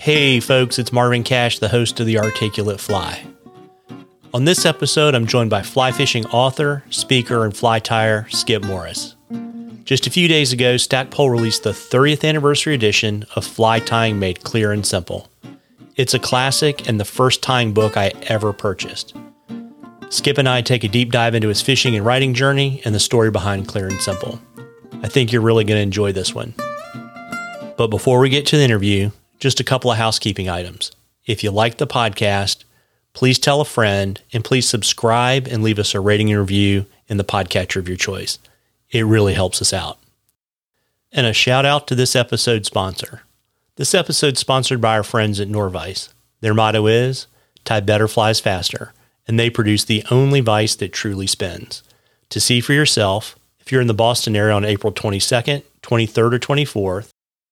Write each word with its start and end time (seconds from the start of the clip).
Hey, 0.00 0.40
folks, 0.40 0.78
it's 0.78 0.94
Marvin 0.94 1.22
Cash, 1.24 1.58
the 1.58 1.68
host 1.68 2.00
of 2.00 2.06
The 2.06 2.18
Articulate 2.18 2.80
Fly. 2.80 3.22
On 4.32 4.46
this 4.46 4.64
episode, 4.64 5.14
I'm 5.14 5.26
joined 5.26 5.50
by 5.50 5.60
fly 5.60 5.92
fishing 5.92 6.24
author, 6.28 6.82
speaker, 6.88 7.44
and 7.44 7.54
fly 7.54 7.80
tyer 7.80 8.26
Skip 8.34 8.64
Morris. 8.64 9.14
Just 9.84 10.06
a 10.06 10.10
few 10.10 10.26
days 10.26 10.54
ago, 10.54 10.78
Stackpole 10.78 11.28
released 11.28 11.64
the 11.64 11.72
30th 11.72 12.26
anniversary 12.26 12.74
edition 12.74 13.26
of 13.36 13.44
Fly 13.44 13.78
Tying 13.78 14.18
Made 14.18 14.42
Clear 14.42 14.72
and 14.72 14.86
Simple. 14.86 15.28
It's 15.96 16.14
a 16.14 16.18
classic 16.18 16.88
and 16.88 16.98
the 16.98 17.04
first 17.04 17.42
tying 17.42 17.74
book 17.74 17.98
I 17.98 18.14
ever 18.22 18.54
purchased. 18.54 19.14
Skip 20.08 20.38
and 20.38 20.48
I 20.48 20.62
take 20.62 20.82
a 20.82 20.88
deep 20.88 21.12
dive 21.12 21.34
into 21.34 21.48
his 21.48 21.60
fishing 21.60 21.94
and 21.94 22.06
writing 22.06 22.32
journey 22.32 22.80
and 22.86 22.94
the 22.94 23.00
story 23.00 23.30
behind 23.30 23.68
Clear 23.68 23.88
and 23.88 24.00
Simple. 24.00 24.40
I 25.02 25.08
think 25.08 25.30
you're 25.30 25.42
really 25.42 25.64
going 25.64 25.76
to 25.76 25.82
enjoy 25.82 26.12
this 26.12 26.34
one. 26.34 26.54
But 27.76 27.88
before 27.88 28.18
we 28.18 28.30
get 28.30 28.46
to 28.46 28.56
the 28.56 28.64
interview, 28.64 29.10
just 29.40 29.58
a 29.58 29.64
couple 29.64 29.90
of 29.90 29.96
housekeeping 29.96 30.48
items. 30.48 30.92
If 31.26 31.42
you 31.42 31.50
like 31.50 31.78
the 31.78 31.86
podcast, 31.86 32.64
please 33.14 33.38
tell 33.38 33.60
a 33.60 33.64
friend 33.64 34.20
and 34.32 34.44
please 34.44 34.68
subscribe 34.68 35.48
and 35.48 35.62
leave 35.62 35.78
us 35.78 35.94
a 35.94 36.00
rating 36.00 36.30
and 36.30 36.38
review 36.38 36.86
in 37.08 37.16
the 37.16 37.24
podcatcher 37.24 37.76
of 37.76 37.88
your 37.88 37.96
choice. 37.96 38.38
It 38.90 39.06
really 39.06 39.34
helps 39.34 39.60
us 39.60 39.72
out. 39.72 39.98
And 41.10 41.26
a 41.26 41.32
shout 41.32 41.64
out 41.64 41.88
to 41.88 41.94
this 41.94 42.14
episode's 42.14 42.68
sponsor. 42.68 43.22
This 43.76 43.94
episode 43.94 44.34
is 44.34 44.40
sponsored 44.40 44.80
by 44.80 44.96
our 44.96 45.02
friends 45.02 45.40
at 45.40 45.48
Norvise. 45.48 46.10
Their 46.40 46.54
motto 46.54 46.86
is 46.86 47.26
tie 47.64 47.80
better 47.80 48.08
flies 48.08 48.40
faster, 48.40 48.92
and 49.26 49.38
they 49.38 49.50
produce 49.50 49.84
the 49.84 50.04
only 50.10 50.40
vice 50.40 50.74
that 50.76 50.92
truly 50.92 51.26
spins. 51.26 51.82
To 52.30 52.40
see 52.40 52.60
for 52.60 52.72
yourself, 52.72 53.36
if 53.58 53.72
you're 53.72 53.80
in 53.80 53.86
the 53.86 53.94
Boston 53.94 54.36
area 54.36 54.54
on 54.54 54.64
April 54.64 54.92
22nd, 54.92 55.62
23rd, 55.82 56.34
or 56.34 56.38
24th, 56.38 57.09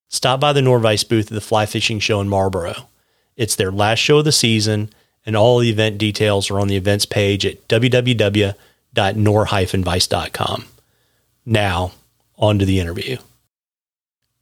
Stop 0.09 0.41
by 0.41 0.55
the 0.55 0.63
Norvise 0.63 1.05
booth 1.05 1.27
at 1.27 1.35
the 1.35 1.41
Fly 1.41 1.67
Fishing 1.67 2.01
Show 2.01 2.21
in 2.21 2.29
Marlboro. 2.29 2.89
It's 3.37 3.57
their 3.57 3.71
last 3.71 3.99
show 3.99 4.19
of 4.19 4.25
the 4.25 4.33
season, 4.33 4.91
and 5.27 5.37
all 5.37 5.59
the 5.59 5.71
event 5.71 5.99
details 5.99 6.51
are 6.51 6.59
on 6.59 6.69
the 6.69 6.77
events 6.77 7.05
page 7.05 7.45
at 7.45 7.69
www.nor-vice.com. 7.69 10.65
Now, 11.45 11.93
on 12.39 12.59
to 12.59 12.65
the 12.65 12.81
interview. 12.81 13.19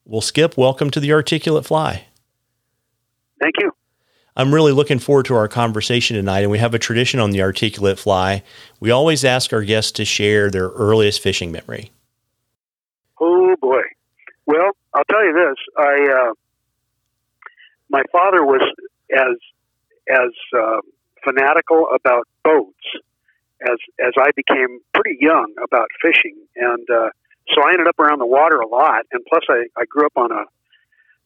Well, 0.04 0.20
Skip, 0.20 0.56
welcome 0.56 0.90
to 0.90 1.00
the 1.00 1.12
Articulate 1.12 1.66
Fly. 1.66 2.04
Thank 3.40 3.54
you. 3.58 3.72
I'm 4.36 4.54
really 4.54 4.72
looking 4.72 5.00
forward 5.00 5.26
to 5.26 5.34
our 5.34 5.48
conversation 5.48 6.16
tonight, 6.16 6.42
and 6.42 6.50
we 6.50 6.58
have 6.58 6.74
a 6.74 6.78
tradition 6.78 7.18
on 7.18 7.30
the 7.30 7.42
Articulate 7.42 7.98
Fly. 7.98 8.44
We 8.78 8.92
always 8.92 9.24
ask 9.24 9.52
our 9.52 9.62
guests 9.62 9.90
to 9.92 10.04
share 10.04 10.50
their 10.50 10.68
earliest 10.68 11.20
fishing 11.20 11.50
memory. 11.50 11.90
Oh, 13.20 13.56
boy. 13.60 13.80
Well, 14.46 14.70
I'll 14.96 15.04
tell 15.04 15.24
you 15.24 15.34
this: 15.34 15.56
I 15.76 16.28
uh, 16.28 16.32
my 17.90 18.02
father 18.10 18.44
was 18.44 18.62
as 19.12 19.36
as 20.08 20.32
uh, 20.56 20.80
fanatical 21.22 21.88
about 21.94 22.26
boats 22.42 22.84
as 23.62 23.78
as 24.00 24.12
I 24.18 24.30
became 24.34 24.80
pretty 24.94 25.18
young 25.20 25.54
about 25.62 25.88
fishing, 26.00 26.36
and 26.56 26.88
uh, 26.90 27.10
so 27.54 27.62
I 27.62 27.72
ended 27.72 27.88
up 27.88 27.98
around 27.98 28.18
the 28.20 28.26
water 28.26 28.56
a 28.56 28.66
lot. 28.66 29.04
And 29.12 29.22
plus, 29.28 29.42
I, 29.50 29.66
I 29.78 29.84
grew 29.84 30.06
up 30.06 30.16
on 30.16 30.32
a 30.32 30.44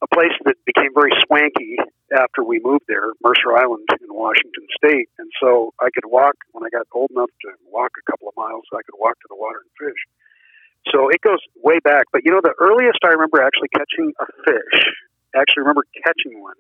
a 0.03 0.09
place 0.09 0.33
that 0.45 0.57
became 0.65 0.93
very 0.95 1.13
swanky 1.27 1.77
after 2.17 2.43
we 2.43 2.59
moved 2.63 2.85
there, 2.89 3.13
Mercer 3.23 3.53
Island 3.53 3.87
in 4.01 4.09
Washington 4.09 4.67
State. 4.77 5.09
And 5.19 5.31
so 5.41 5.75
I 5.79 5.91
could 5.93 6.09
walk 6.09 6.37
when 6.53 6.65
I 6.65 6.71
got 6.71 6.87
old 6.93 7.11
enough 7.11 7.31
to 7.43 7.49
walk 7.69 7.93
a 8.01 8.11
couple 8.11 8.29
of 8.29 8.35
miles. 8.37 8.65
I 8.73 8.83
could 8.83 8.99
walk 8.99 9.21
to 9.21 9.29
the 9.29 9.37
water 9.37 9.61
and 9.61 9.71
fish. 9.77 10.01
So 10.89 11.09
it 11.09 11.21
goes 11.21 11.41
way 11.63 11.79
back. 11.79 12.05
But 12.13 12.23
you 12.25 12.33
know, 12.33 12.41
the 12.43 12.55
earliest 12.59 12.99
I 13.05 13.09
remember 13.09 13.43
actually 13.43 13.69
catching 13.69 14.13
a 14.21 14.27
fish, 14.45 14.85
actually 15.35 15.61
remember 15.61 15.85
catching 16.05 16.41
one, 16.41 16.57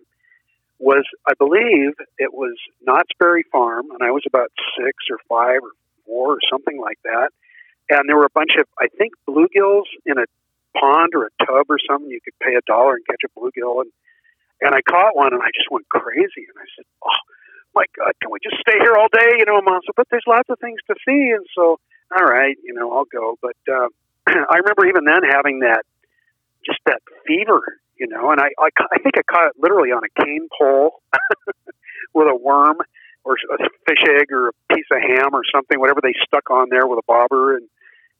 was 0.78 1.04
I 1.26 1.34
believe 1.34 1.92
it 2.18 2.32
was 2.32 2.56
Knott's 2.82 3.12
Berry 3.18 3.44
Farm, 3.50 3.90
and 3.90 4.02
I 4.02 4.10
was 4.10 4.22
about 4.26 4.50
six 4.76 4.96
or 5.10 5.18
five 5.28 5.62
or 5.62 5.72
four 6.06 6.34
or 6.34 6.38
something 6.50 6.80
like 6.80 6.98
that. 7.04 7.30
And 7.90 8.08
there 8.08 8.16
were 8.16 8.26
a 8.26 8.34
bunch 8.34 8.52
of, 8.58 8.66
I 8.78 8.86
think, 8.98 9.12
bluegills 9.28 9.90
in 10.06 10.16
a 10.16 10.26
pond 10.78 11.12
or 11.14 11.26
a 11.26 11.44
tub 11.44 11.66
or 11.68 11.78
something. 11.88 12.08
You 12.08 12.20
could 12.22 12.38
pay 12.38 12.54
a 12.54 12.62
dollar 12.66 12.94
and 12.94 13.04
catch 13.06 13.22
a 13.26 13.30
bluegill. 13.38 13.82
And, 13.82 13.90
and 14.62 14.74
I 14.74 14.80
caught 14.82 15.16
one, 15.16 15.34
and 15.34 15.42
I 15.42 15.50
just 15.54 15.70
went 15.70 15.88
crazy. 15.88 16.46
And 16.46 16.56
I 16.56 16.66
said, 16.76 16.86
oh, 17.04 17.20
my 17.74 17.84
God, 17.98 18.12
can 18.22 18.30
we 18.30 18.38
just 18.42 18.60
stay 18.60 18.78
here 18.78 18.94
all 18.94 19.08
day? 19.12 19.38
You 19.38 19.44
know, 19.44 19.60
Mom 19.60 19.80
said, 19.84 19.94
but 19.96 20.06
there's 20.10 20.26
lots 20.28 20.48
of 20.50 20.58
things 20.60 20.78
to 20.86 20.94
see. 21.04 21.34
And 21.34 21.44
so, 21.54 21.80
all 22.16 22.24
right, 22.24 22.56
you 22.62 22.74
know, 22.74 22.92
I'll 22.92 23.10
go. 23.10 23.36
But 23.42 23.58
uh, 23.66 23.88
I 24.50 24.56
remember 24.58 24.86
even 24.86 25.04
then 25.04 25.22
having 25.28 25.60
that, 25.60 25.82
just 26.64 26.78
that 26.86 27.00
fever, 27.26 27.62
you 27.98 28.06
know, 28.06 28.30
and 28.30 28.40
I, 28.40 28.48
I, 28.58 28.68
I 28.92 28.98
think 28.98 29.14
I 29.18 29.22
caught 29.22 29.48
it 29.48 29.52
literally 29.58 29.90
on 29.90 30.02
a 30.04 30.22
cane 30.22 30.48
pole 30.56 31.02
with 32.14 32.28
a 32.28 32.36
worm 32.36 32.76
or 33.24 33.34
a 33.34 33.58
fish 33.86 34.02
egg 34.08 34.32
or 34.32 34.48
a 34.48 34.52
piece 34.74 34.86
of 34.92 35.00
ham 35.00 35.34
or 35.34 35.42
something, 35.52 35.78
whatever 35.78 36.00
they 36.02 36.14
stuck 36.24 36.50
on 36.50 36.68
there 36.70 36.86
with 36.86 36.98
a 36.98 37.06
bobber. 37.06 37.56
And, 37.56 37.68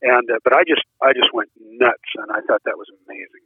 and, 0.02 0.30
uh, 0.30 0.38
but 0.44 0.54
I 0.54 0.64
just, 0.64 0.82
I 1.02 1.12
just 1.12 1.32
went 1.32 1.50
nuts 1.58 1.98
and 2.16 2.30
I 2.30 2.40
thought 2.46 2.62
that 2.64 2.76
was 2.76 2.88
amazing. 3.06 3.44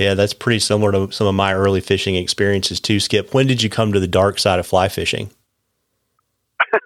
Yeah, 0.00 0.14
that's 0.14 0.32
pretty 0.32 0.60
similar 0.60 0.92
to 0.92 1.12
some 1.12 1.26
of 1.26 1.34
my 1.34 1.52
early 1.52 1.80
fishing 1.80 2.16
experiences 2.16 2.80
too, 2.80 3.00
Skip. 3.00 3.34
When 3.34 3.46
did 3.46 3.62
you 3.62 3.68
come 3.68 3.92
to 3.92 4.00
the 4.00 4.08
dark 4.08 4.38
side 4.38 4.58
of 4.58 4.66
fly 4.66 4.88
fishing? 4.88 5.30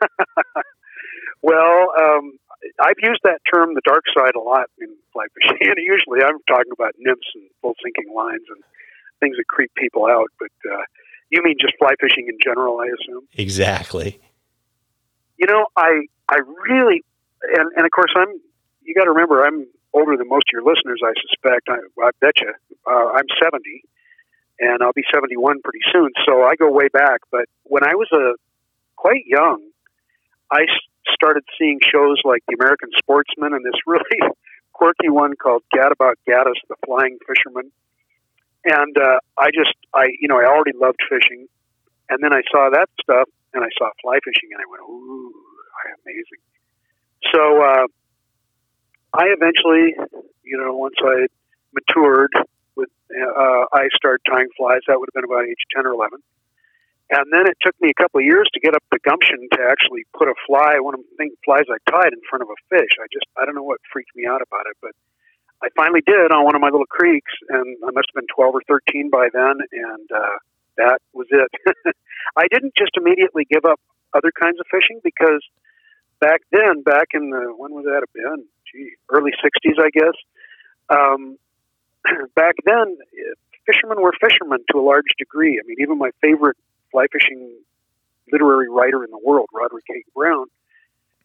well, 1.42 1.92
um, 1.96 2.38
I've 2.80 3.00
used 3.02 3.20
that 3.24 3.40
term, 3.52 3.74
the 3.74 3.82
dark 3.84 4.04
side, 4.14 4.34
a 4.36 4.40
lot 4.40 4.70
in 4.80 4.94
fly 5.12 5.26
fishing. 5.34 5.58
And 5.70 5.78
usually 5.78 6.20
I'm 6.22 6.38
talking 6.48 6.72
about 6.72 6.94
nymphs 6.98 7.26
and 7.34 7.44
full 7.60 7.74
sinking 7.82 8.14
lines 8.14 8.44
and 8.48 8.62
things 9.20 9.36
that 9.36 9.46
creep 9.48 9.72
people 9.74 10.06
out. 10.06 10.30
But 10.38 10.54
uh, 10.70 10.82
you 11.30 11.42
mean 11.42 11.56
just 11.60 11.74
fly 11.78 11.92
fishing 12.00 12.28
in 12.28 12.38
general, 12.42 12.78
I 12.80 12.86
assume? 12.86 13.26
Exactly. 13.34 14.20
You 15.36 15.46
know, 15.46 15.66
I 15.76 16.06
I 16.28 16.38
really, 16.68 17.04
and, 17.42 17.72
and 17.76 17.84
of 17.84 17.90
course, 17.90 18.12
I'm, 18.16 18.28
you 18.82 18.94
got 18.94 19.04
to 19.04 19.10
remember, 19.10 19.44
I'm 19.44 19.66
older 19.94 20.16
than 20.16 20.28
most 20.28 20.44
of 20.48 20.52
your 20.52 20.62
listeners, 20.62 21.00
I 21.02 21.12
suspect. 21.24 21.68
I, 21.68 21.78
I 22.04 22.10
bet 22.20 22.40
you. 22.40 22.52
Uh, 22.86 23.12
I'm 23.16 23.26
70, 23.42 23.82
and 24.60 24.82
I'll 24.82 24.92
be 24.92 25.04
71 25.12 25.62
pretty 25.62 25.80
soon. 25.92 26.10
So 26.26 26.42
I 26.42 26.54
go 26.56 26.70
way 26.70 26.88
back. 26.88 27.20
But 27.30 27.46
when 27.64 27.82
I 27.84 27.94
was 27.94 28.08
a 28.12 28.34
quite 28.96 29.24
young, 29.26 29.62
I 30.50 30.66
started 31.12 31.44
seeing 31.58 31.80
shows 31.82 32.20
like 32.24 32.42
The 32.48 32.56
American 32.60 32.90
Sportsman 32.98 33.52
and 33.54 33.64
this 33.64 33.78
really 33.86 34.18
quirky 34.72 35.08
one 35.08 35.34
called 35.36 35.62
Gadabout 35.74 36.14
Gaddis, 36.28 36.60
the 36.68 36.76
Flying 36.86 37.18
Fisherman. 37.26 37.70
And 38.64 38.96
uh, 38.98 39.18
I 39.38 39.50
just, 39.54 39.74
I, 39.94 40.08
you 40.20 40.28
know, 40.28 40.38
I 40.38 40.44
already 40.44 40.76
loved 40.76 40.98
fishing. 41.08 41.46
And 42.10 42.22
then 42.22 42.32
I 42.32 42.42
saw 42.50 42.70
that 42.72 42.88
stuff 43.00 43.28
and 43.52 43.64
I 43.64 43.68
saw 43.78 43.90
fly 44.02 44.18
fishing 44.24 44.50
and 44.52 44.60
I 44.60 44.66
went, 44.70 44.82
ooh, 44.82 45.34
amazing. 46.04 46.42
So 47.34 47.62
uh, 47.62 47.86
I 49.12 49.24
eventually, 49.34 49.94
you 50.44 50.56
know, 50.58 50.74
once 50.74 50.94
I 51.02 51.26
matured, 51.72 52.32
with, 52.76 52.88
uh, 53.10 53.64
I 53.72 53.88
started 53.94 54.20
tying 54.30 54.48
flies. 54.56 54.80
That 54.86 54.98
would 54.98 55.08
have 55.12 55.14
been 55.14 55.30
about 55.30 55.46
age 55.46 55.62
10 55.74 55.86
or 55.86 55.92
11. 55.92 56.20
And 57.10 57.32
then 57.32 57.48
it 57.48 57.56
took 57.62 57.74
me 57.80 57.88
a 57.88 57.96
couple 57.96 58.20
of 58.20 58.26
years 58.26 58.48
to 58.52 58.60
get 58.60 58.74
up 58.74 58.84
the 58.92 58.98
gumption 59.00 59.48
to 59.56 59.60
actually 59.64 60.04
put 60.12 60.28
a 60.28 60.34
fly, 60.46 60.76
one 60.80 60.94
of 60.94 61.00
the 61.00 61.30
flies 61.44 61.64
I 61.72 61.80
tied 61.90 62.12
in 62.12 62.20
front 62.28 62.42
of 62.42 62.52
a 62.52 62.58
fish. 62.68 62.92
I 63.00 63.08
just, 63.12 63.24
I 63.36 63.46
don't 63.46 63.54
know 63.54 63.64
what 63.64 63.80
freaked 63.92 64.14
me 64.14 64.26
out 64.26 64.42
about 64.44 64.68
it, 64.68 64.76
but 64.82 64.92
I 65.62 65.68
finally 65.74 66.02
did 66.04 66.30
on 66.30 66.44
one 66.44 66.54
of 66.54 66.60
my 66.60 66.68
little 66.68 66.86
creeks, 66.86 67.32
and 67.48 67.76
I 67.82 67.90
must 67.90 68.12
have 68.12 68.14
been 68.14 68.28
12 68.34 68.54
or 68.54 68.62
13 68.68 69.10
by 69.10 69.28
then, 69.32 69.56
and 69.72 70.08
uh, 70.12 70.36
that 70.76 71.00
was 71.12 71.26
it. 71.30 71.50
I 72.36 72.46
didn't 72.52 72.74
just 72.76 72.92
immediately 72.96 73.46
give 73.50 73.64
up 73.64 73.80
other 74.12 74.30
kinds 74.30 74.60
of 74.60 74.66
fishing 74.70 75.00
because 75.02 75.40
back 76.20 76.42
then, 76.52 76.82
back 76.82 77.08
in 77.14 77.30
the, 77.30 77.52
when 77.56 77.72
was 77.72 77.84
that 77.84 78.04
been? 78.12 78.44
Gee, 78.70 78.92
early 79.08 79.32
60s, 79.32 79.80
I 79.80 79.90
guess. 79.90 80.16
Um, 80.90 81.38
back 82.36 82.56
then, 82.64 82.98
fishermen 83.66 84.00
were 84.00 84.12
fishermen 84.20 84.60
to 84.72 84.78
a 84.78 84.84
large 84.84 85.12
degree. 85.18 85.58
I 85.58 85.66
mean, 85.66 85.76
even 85.80 85.98
my 85.98 86.10
favorite 86.20 86.56
fly 86.90 87.06
fishing 87.12 87.52
literary 88.32 88.68
writer 88.68 89.04
in 89.04 89.10
the 89.10 89.20
world, 89.22 89.48
Roderick 89.52 89.84
Haig 89.88 90.04
Brown, 90.14 90.46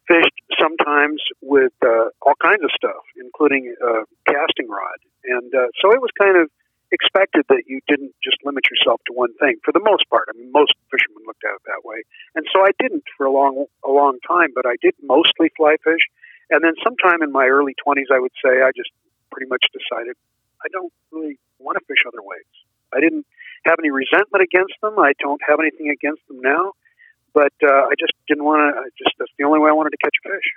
fished 0.08 0.40
sometimes 0.60 1.22
with 1.42 1.74
uh, 1.84 2.12
all 2.22 2.36
kinds 2.42 2.64
of 2.64 2.72
stuff, 2.76 3.04
including 3.20 3.74
a 3.82 4.04
casting 4.28 4.70
rod. 4.70 5.00
And 5.24 5.54
uh, 5.54 5.68
so 5.82 5.92
it 5.92 6.02
was 6.02 6.12
kind 6.20 6.38
of 6.38 6.50
expected 6.92 7.44
that 7.50 7.64
you 7.66 7.82
didn't 7.88 8.14
just 8.24 8.38
limit 8.46 8.64
yourself 8.70 9.02
to 9.08 9.14
one 9.14 9.34
thing 9.42 9.58
for 9.66 9.72
the 9.72 9.82
most 9.82 10.08
part. 10.10 10.30
I 10.30 10.38
mean, 10.38 10.52
most 10.52 10.74
fishermen 10.92 11.26
looked 11.26 11.44
at 11.44 11.56
it 11.56 11.64
that 11.66 11.82
way. 11.84 12.04
And 12.36 12.46
so 12.54 12.62
I 12.62 12.72
didn't 12.80 13.04
for 13.18 13.26
a 13.26 13.32
long, 13.32 13.66
a 13.84 13.90
long 13.90 14.20
time, 14.28 14.54
but 14.54 14.66
I 14.66 14.76
did 14.82 14.94
mostly 15.02 15.50
fly 15.58 15.76
fish. 15.84 16.06
And 16.52 16.64
then 16.64 16.76
sometime 16.84 17.24
in 17.24 17.32
my 17.32 17.48
early 17.48 17.74
20s, 17.82 18.14
I 18.14 18.20
would 18.20 18.36
say 18.44 18.62
I 18.62 18.70
just 18.76 18.92
pretty 19.32 19.50
much 19.50 19.66
decided 19.74 20.16
I 20.62 20.70
don't 20.72 20.94
really 21.12 21.40
want 21.58 21.80
to 21.80 21.84
fish 21.90 22.06
other 22.06 22.22
ways. 22.22 22.48
I 22.94 23.02
didn't 23.02 23.26
have 23.66 23.78
any 23.80 23.92
resentment 23.92 24.44
against 24.44 24.74
them. 24.82 25.00
I 25.00 25.14
don't 25.20 25.42
have 25.48 25.60
anything 25.60 25.90
against 25.90 26.28
them 26.28 26.42
now, 26.42 26.74
but 27.34 27.54
uh, 27.64 27.88
I 27.88 27.94
just 28.00 28.14
didn't 28.28 28.44
want 28.44 28.76
to. 28.76 28.80
I 28.80 28.90
just 28.98 29.16
that's 29.18 29.32
the 29.38 29.46
only 29.46 29.60
way 29.60 29.70
I 29.70 29.74
wanted 29.74 29.92
to 29.92 29.98
catch 29.98 30.16
a 30.26 30.30
fish. 30.30 30.52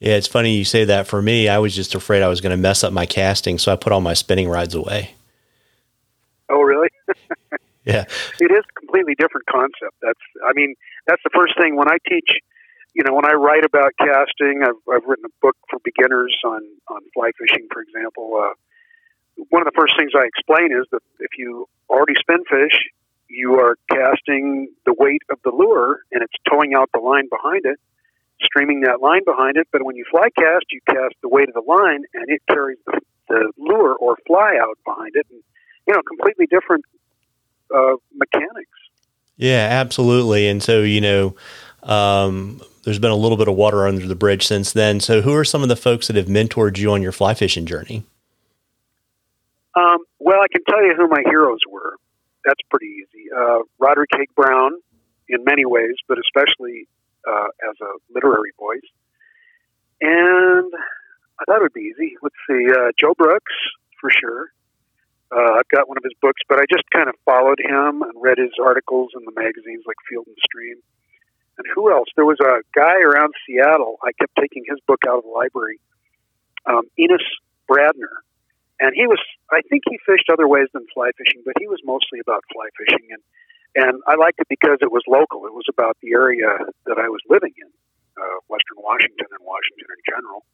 Yeah, 0.00 0.16
it's 0.16 0.26
funny 0.26 0.56
you 0.56 0.64
say 0.64 0.84
that. 0.84 1.06
For 1.06 1.22
me, 1.22 1.48
I 1.48 1.58
was 1.58 1.76
just 1.76 1.94
afraid 1.94 2.22
I 2.22 2.28
was 2.28 2.40
going 2.40 2.50
to 2.50 2.56
mess 2.56 2.82
up 2.82 2.92
my 2.92 3.06
casting, 3.06 3.58
so 3.58 3.72
I 3.72 3.76
put 3.76 3.92
all 3.92 4.00
my 4.00 4.14
spinning 4.14 4.48
rods 4.48 4.74
away. 4.74 5.14
Oh, 6.50 6.60
really? 6.60 6.88
Yeah, 7.84 8.04
it 8.38 8.50
is 8.52 8.62
a 8.62 8.74
completely 8.78 9.14
different 9.18 9.46
concept. 9.46 9.98
That's, 10.00 10.20
I 10.46 10.52
mean, 10.54 10.74
that's 11.06 11.22
the 11.24 11.30
first 11.34 11.58
thing 11.60 11.76
when 11.76 11.88
I 11.90 11.98
teach. 12.08 12.38
You 12.94 13.02
know, 13.02 13.14
when 13.14 13.24
I 13.24 13.32
write 13.32 13.64
about 13.64 13.92
casting, 13.98 14.62
I've, 14.62 14.78
I've 14.86 15.04
written 15.04 15.24
a 15.24 15.34
book 15.40 15.56
for 15.68 15.80
beginners 15.82 16.36
on 16.44 16.62
on 16.88 17.00
fly 17.14 17.30
fishing, 17.38 17.66
for 17.72 17.82
example. 17.82 18.38
Uh, 18.38 18.54
one 19.36 19.62
of 19.62 19.66
the 19.66 19.76
first 19.76 19.94
things 19.98 20.12
I 20.16 20.26
explain 20.26 20.72
is 20.72 20.86
that 20.92 21.02
if 21.20 21.38
you 21.38 21.68
already 21.88 22.14
spin 22.18 22.44
fish, 22.48 22.78
you 23.28 23.54
are 23.54 23.76
casting 23.90 24.68
the 24.84 24.94
weight 24.96 25.22
of 25.30 25.38
the 25.44 25.50
lure 25.50 26.00
and 26.12 26.22
it's 26.22 26.34
towing 26.48 26.74
out 26.74 26.90
the 26.92 27.00
line 27.00 27.28
behind 27.28 27.64
it, 27.64 27.78
streaming 28.42 28.80
that 28.82 29.00
line 29.00 29.24
behind 29.24 29.56
it. 29.56 29.68
But 29.72 29.84
when 29.84 29.96
you 29.96 30.04
fly 30.10 30.28
cast, 30.38 30.66
you 30.70 30.80
cast 30.86 31.14
the 31.22 31.28
weight 31.28 31.48
of 31.48 31.54
the 31.54 31.62
line 31.66 32.04
and 32.14 32.24
it 32.28 32.42
carries 32.48 32.78
the, 32.86 33.00
the 33.28 33.52
lure 33.58 33.94
or 33.94 34.16
fly 34.26 34.58
out 34.60 34.78
behind 34.84 35.12
it. 35.14 35.26
And, 35.30 35.42
you 35.86 35.94
know, 35.94 36.02
completely 36.02 36.46
different 36.46 36.84
uh, 37.74 37.96
mechanics. 38.14 38.70
Yeah, 39.36 39.68
absolutely. 39.70 40.46
And 40.46 40.62
so, 40.62 40.82
you 40.82 41.00
know, 41.00 41.34
um, 41.82 42.60
there's 42.84 42.98
been 42.98 43.10
a 43.10 43.16
little 43.16 43.38
bit 43.38 43.48
of 43.48 43.54
water 43.54 43.86
under 43.86 44.06
the 44.06 44.14
bridge 44.14 44.46
since 44.46 44.72
then. 44.72 45.00
So, 45.00 45.22
who 45.22 45.34
are 45.34 45.44
some 45.44 45.62
of 45.62 45.68
the 45.68 45.76
folks 45.76 46.06
that 46.06 46.16
have 46.16 46.26
mentored 46.26 46.78
you 46.78 46.92
on 46.92 47.02
your 47.02 47.12
fly 47.12 47.34
fishing 47.34 47.66
journey? 47.66 48.04
Um, 49.74 49.98
well, 50.18 50.40
I 50.42 50.48
can 50.52 50.62
tell 50.68 50.82
you 50.84 50.94
who 50.96 51.08
my 51.08 51.22
heroes 51.24 51.60
were. 51.70 51.96
That's 52.44 52.60
pretty 52.70 53.02
easy. 53.02 53.26
Uh, 53.34 53.60
Roderick 53.78 54.10
Haig 54.14 54.28
Brown, 54.34 54.72
in 55.28 55.44
many 55.44 55.64
ways, 55.64 55.96
but 56.08 56.18
especially 56.18 56.88
uh, 57.26 57.48
as 57.68 57.76
a 57.80 57.92
literary 58.12 58.52
voice. 58.58 58.88
And 60.00 60.72
I 61.40 61.44
thought 61.46 61.58
it 61.58 61.62
would 61.62 61.72
be 61.72 61.92
easy. 61.94 62.16
Let's 62.22 62.36
see, 62.48 62.66
uh, 62.70 62.90
Joe 63.00 63.14
Brooks, 63.16 63.54
for 64.00 64.10
sure. 64.10 64.52
Uh, 65.30 65.54
I've 65.56 65.68
got 65.68 65.88
one 65.88 65.96
of 65.96 66.04
his 66.04 66.12
books, 66.20 66.42
but 66.48 66.58
I 66.58 66.64
just 66.70 66.84
kind 66.92 67.08
of 67.08 67.14
followed 67.24 67.58
him 67.58 68.02
and 68.02 68.12
read 68.20 68.36
his 68.36 68.52
articles 68.62 69.12
in 69.16 69.24
the 69.24 69.32
magazines 69.32 69.84
like 69.86 69.96
Field 70.08 70.26
and 70.26 70.36
Stream. 70.44 70.76
And 71.56 71.66
who 71.74 71.90
else? 71.90 72.08
There 72.16 72.26
was 72.26 72.38
a 72.40 72.60
guy 72.74 73.00
around 73.00 73.32
Seattle. 73.46 73.96
I 74.02 74.12
kept 74.12 74.32
taking 74.38 74.64
his 74.68 74.78
book 74.86 75.00
out 75.08 75.18
of 75.18 75.24
the 75.24 75.30
library. 75.30 75.80
Um, 76.66 76.82
Enos 76.98 77.24
Bradner, 77.70 78.20
and 78.82 78.90
he 78.98 79.06
was 79.06 79.22
I 79.54 79.62
think 79.70 79.86
he 79.86 79.96
fished 80.02 80.26
other 80.26 80.50
ways 80.50 80.66
than 80.74 80.84
fly 80.90 81.14
fishing, 81.14 81.46
but 81.46 81.54
he 81.62 81.70
was 81.70 81.78
mostly 81.86 82.18
about 82.18 82.42
fly 82.50 82.66
fishing 82.74 83.14
and 83.14 83.22
and 83.74 84.02
I 84.04 84.20
liked 84.20 84.36
it 84.42 84.50
because 84.50 84.84
it 84.84 84.92
was 84.92 85.00
local. 85.08 85.46
It 85.46 85.54
was 85.54 85.64
about 85.70 85.96
the 86.02 86.12
area 86.12 86.60
that 86.84 86.98
I 87.00 87.08
was 87.08 87.24
living 87.24 87.56
in, 87.56 87.70
uh, 88.20 88.36
Western 88.44 88.84
Washington 88.84 89.32
and 89.32 89.40
Washington 89.40 89.88
in 89.88 90.00
general. 90.04 90.44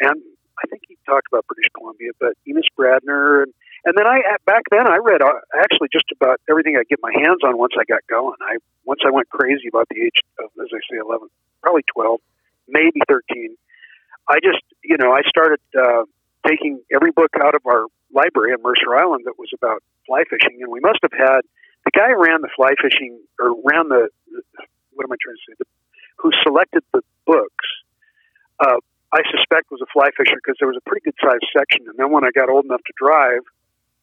And 0.00 0.16
I 0.56 0.64
think 0.72 0.88
he 0.88 0.96
talked 1.04 1.28
about 1.28 1.44
British 1.44 1.68
Columbia, 1.76 2.16
but 2.16 2.38
Enos 2.46 2.64
Bradner 2.78 3.42
and 3.44 3.52
and 3.84 3.92
then 3.98 4.06
I 4.06 4.22
back 4.46 4.62
then 4.70 4.88
I 4.88 4.96
read 4.96 5.20
uh, 5.20 5.44
actually 5.60 5.92
just 5.92 6.08
about 6.14 6.40
everything 6.48 6.78
I 6.78 6.88
get 6.88 7.00
my 7.02 7.12
hands 7.12 7.44
on 7.44 7.58
once 7.58 7.74
I 7.76 7.84
got 7.84 8.00
going. 8.08 8.38
I 8.40 8.56
once 8.86 9.00
I 9.04 9.10
went 9.10 9.28
crazy 9.28 9.68
about 9.68 9.88
the 9.90 10.00
age 10.00 10.24
of 10.40 10.48
as 10.56 10.70
I 10.72 10.80
say 10.88 10.96
eleven, 10.96 11.28
probably 11.60 11.84
twelve, 11.92 12.20
maybe 12.66 13.00
thirteen. 13.08 13.56
I 14.30 14.40
just 14.40 14.64
you 14.82 14.96
know 14.96 15.12
I 15.12 15.20
started 15.28 15.60
uh, 15.76 16.08
taking 16.46 16.80
every 16.94 17.10
book 17.10 17.32
out 17.40 17.54
of 17.54 17.62
our 17.66 17.86
library 18.12 18.52
on 18.52 18.62
Mercer 18.62 18.94
Island 18.94 19.24
that 19.26 19.38
was 19.38 19.50
about 19.54 19.82
fly 20.06 20.24
fishing, 20.28 20.60
and 20.60 20.70
we 20.70 20.80
must 20.80 21.00
have 21.02 21.12
had 21.12 21.42
the 21.84 21.92
guy 21.92 22.12
ran 22.12 22.40
the 22.40 22.52
fly 22.56 22.72
fishing 22.80 23.20
or 23.38 23.52
ran 23.64 23.88
the, 23.88 24.08
the 24.30 24.42
what 24.92 25.04
am 25.04 25.12
I 25.12 25.18
trying 25.20 25.36
to 25.36 25.44
say? 25.48 25.54
The, 25.58 25.66
who 26.18 26.30
selected 26.42 26.82
the 26.92 27.02
books? 27.26 27.66
Uh, 28.60 28.78
I 29.12 29.22
suspect 29.30 29.70
was 29.70 29.82
a 29.82 29.90
fly 29.92 30.10
fisher 30.16 30.38
because 30.40 30.56
there 30.58 30.68
was 30.68 30.78
a 30.78 30.84
pretty 30.88 31.04
good 31.04 31.18
sized 31.20 31.46
section. 31.54 31.86
And 31.86 31.98
then 31.98 32.10
when 32.10 32.24
I 32.24 32.30
got 32.34 32.48
old 32.48 32.64
enough 32.64 32.82
to 32.86 32.94
drive, 32.96 33.46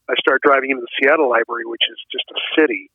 I 0.07 0.15
started 0.19 0.41
driving 0.43 0.71
into 0.71 0.83
the 0.83 0.93
Seattle 0.99 1.29
Library, 1.29 1.65
which 1.65 1.83
is 1.89 1.99
just 2.11 2.27
a 2.31 2.39
city. 2.59 2.91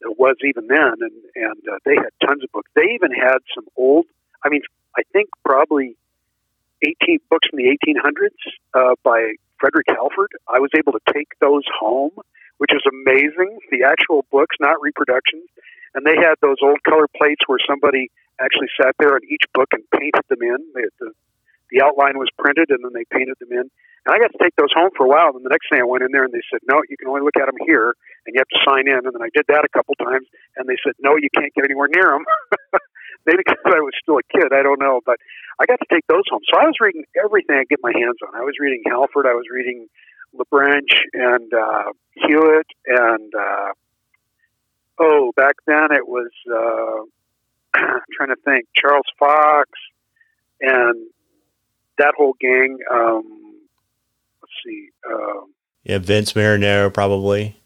It 0.00 0.18
was 0.18 0.36
even 0.44 0.66
then, 0.68 1.00
and 1.00 1.16
and 1.36 1.60
uh, 1.64 1.78
they 1.84 1.96
had 1.96 2.12
tons 2.20 2.44
of 2.44 2.52
books. 2.52 2.70
They 2.74 2.92
even 2.92 3.12
had 3.12 3.40
some 3.54 3.64
old. 3.76 4.04
I 4.44 4.48
mean, 4.48 4.60
I 4.96 5.02
think 5.12 5.30
probably 5.44 5.96
18 7.02 7.18
books 7.30 7.48
from 7.48 7.58
the 7.58 7.68
1800s 7.72 8.36
uh, 8.74 8.94
by 9.02 9.34
Frederic 9.58 9.86
Halford. 9.88 10.32
I 10.48 10.58
was 10.58 10.70
able 10.76 10.92
to 10.92 11.00
take 11.12 11.28
those 11.40 11.64
home, 11.80 12.12
which 12.58 12.72
is 12.72 12.82
amazing. 12.84 13.58
The 13.70 13.84
actual 13.84 14.24
books, 14.30 14.56
not 14.60 14.80
reproductions. 14.80 15.48
And 15.94 16.04
they 16.04 16.16
had 16.16 16.34
those 16.42 16.58
old 16.62 16.82
color 16.82 17.06
plates 17.16 17.42
where 17.46 17.58
somebody 17.66 18.10
actually 18.40 18.68
sat 18.80 18.94
there 18.98 19.14
on 19.14 19.22
each 19.30 19.46
book 19.54 19.70
and 19.72 19.82
painted 19.94 20.26
them 20.28 20.42
in. 20.42 20.58
They, 20.74 20.86
the, 20.98 21.12
the 21.70 21.82
outline 21.82 22.18
was 22.18 22.28
printed 22.36 22.70
and 22.70 22.82
then 22.84 22.92
they 22.92 23.06
painted 23.10 23.38
them 23.38 23.52
in. 23.52 23.70
And 24.04 24.10
I 24.12 24.18
got 24.18 24.32
to 24.32 24.40
take 24.42 24.54
those 24.56 24.74
home 24.74 24.90
for 24.96 25.06
a 25.06 25.08
while. 25.08 25.32
And 25.32 25.44
the 25.44 25.54
next 25.54 25.70
thing 25.70 25.80
I 25.80 25.86
went 25.86 26.02
in 26.02 26.12
there 26.12 26.24
and 26.24 26.34
they 26.34 26.44
said, 26.50 26.60
no, 26.68 26.82
you 26.90 26.96
can 26.98 27.08
only 27.08 27.22
look 27.22 27.38
at 27.38 27.46
them 27.46 27.56
here 27.64 27.94
and 28.26 28.34
you 28.34 28.40
have 28.42 28.52
to 28.52 28.60
sign 28.66 28.84
in. 28.90 29.06
And 29.06 29.14
then 29.14 29.22
I 29.22 29.30
did 29.32 29.46
that 29.48 29.64
a 29.64 29.72
couple 29.72 29.94
times 29.96 30.26
and 30.56 30.68
they 30.68 30.76
said, 30.84 30.98
no, 30.98 31.16
you 31.16 31.30
can't 31.32 31.54
get 31.54 31.64
anywhere 31.64 31.88
near 31.88 32.10
them. 32.10 32.26
maybe 33.26 33.42
because 33.44 33.62
I 33.64 33.80
was 33.80 33.92
still 34.02 34.18
a 34.18 34.26
kid, 34.26 34.52
I 34.52 34.62
don't 34.62 34.80
know. 34.80 35.00
But 35.04 35.18
I 35.58 35.66
got 35.66 35.78
to 35.78 35.86
take 35.90 36.06
those 36.06 36.24
home. 36.28 36.42
So 36.50 36.58
I 36.58 36.64
was 36.64 36.74
reading 36.80 37.04
everything 37.22 37.56
I 37.56 37.60
could 37.62 37.78
get 37.78 37.80
my 37.82 37.92
hands 37.94 38.18
on. 38.26 38.34
I 38.34 38.44
was 38.44 38.54
reading 38.58 38.82
Halford, 38.86 39.26
I 39.26 39.34
was 39.34 39.46
reading 39.50 39.88
LaBranche 40.34 40.98
and 41.12 41.52
uh, 41.54 41.92
Hewitt, 42.14 42.66
and 42.86 43.32
uh, 43.34 43.72
oh, 44.98 45.32
back 45.36 45.56
then 45.66 45.88
it 45.92 46.06
was 46.06 46.30
uh, 46.50 47.04
I'm 47.74 48.00
trying 48.16 48.30
to 48.30 48.40
think 48.44 48.66
Charles 48.74 49.06
Fox 49.18 49.70
and 50.60 51.08
that 51.98 52.14
whole 52.16 52.34
gang. 52.40 52.78
Um, 52.92 53.60
let's 54.42 54.52
see. 54.64 54.88
Uh, 55.08 55.46
yeah, 55.84 55.98
Vince 55.98 56.32
Marinaro 56.32 56.92
probably. 56.92 57.56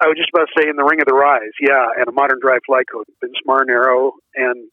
I 0.00 0.08
was 0.08 0.16
just 0.16 0.28
about 0.32 0.46
to 0.46 0.62
say 0.62 0.68
in 0.68 0.76
the 0.76 0.84
Ring 0.84 1.00
of 1.00 1.06
the 1.06 1.14
Rise, 1.14 1.56
yeah, 1.60 1.86
and 1.96 2.06
a 2.06 2.12
modern 2.12 2.38
dry 2.40 2.58
fly 2.66 2.82
code, 2.90 3.06
Vince 3.20 3.38
Marinaro, 3.48 4.12
and 4.34 4.68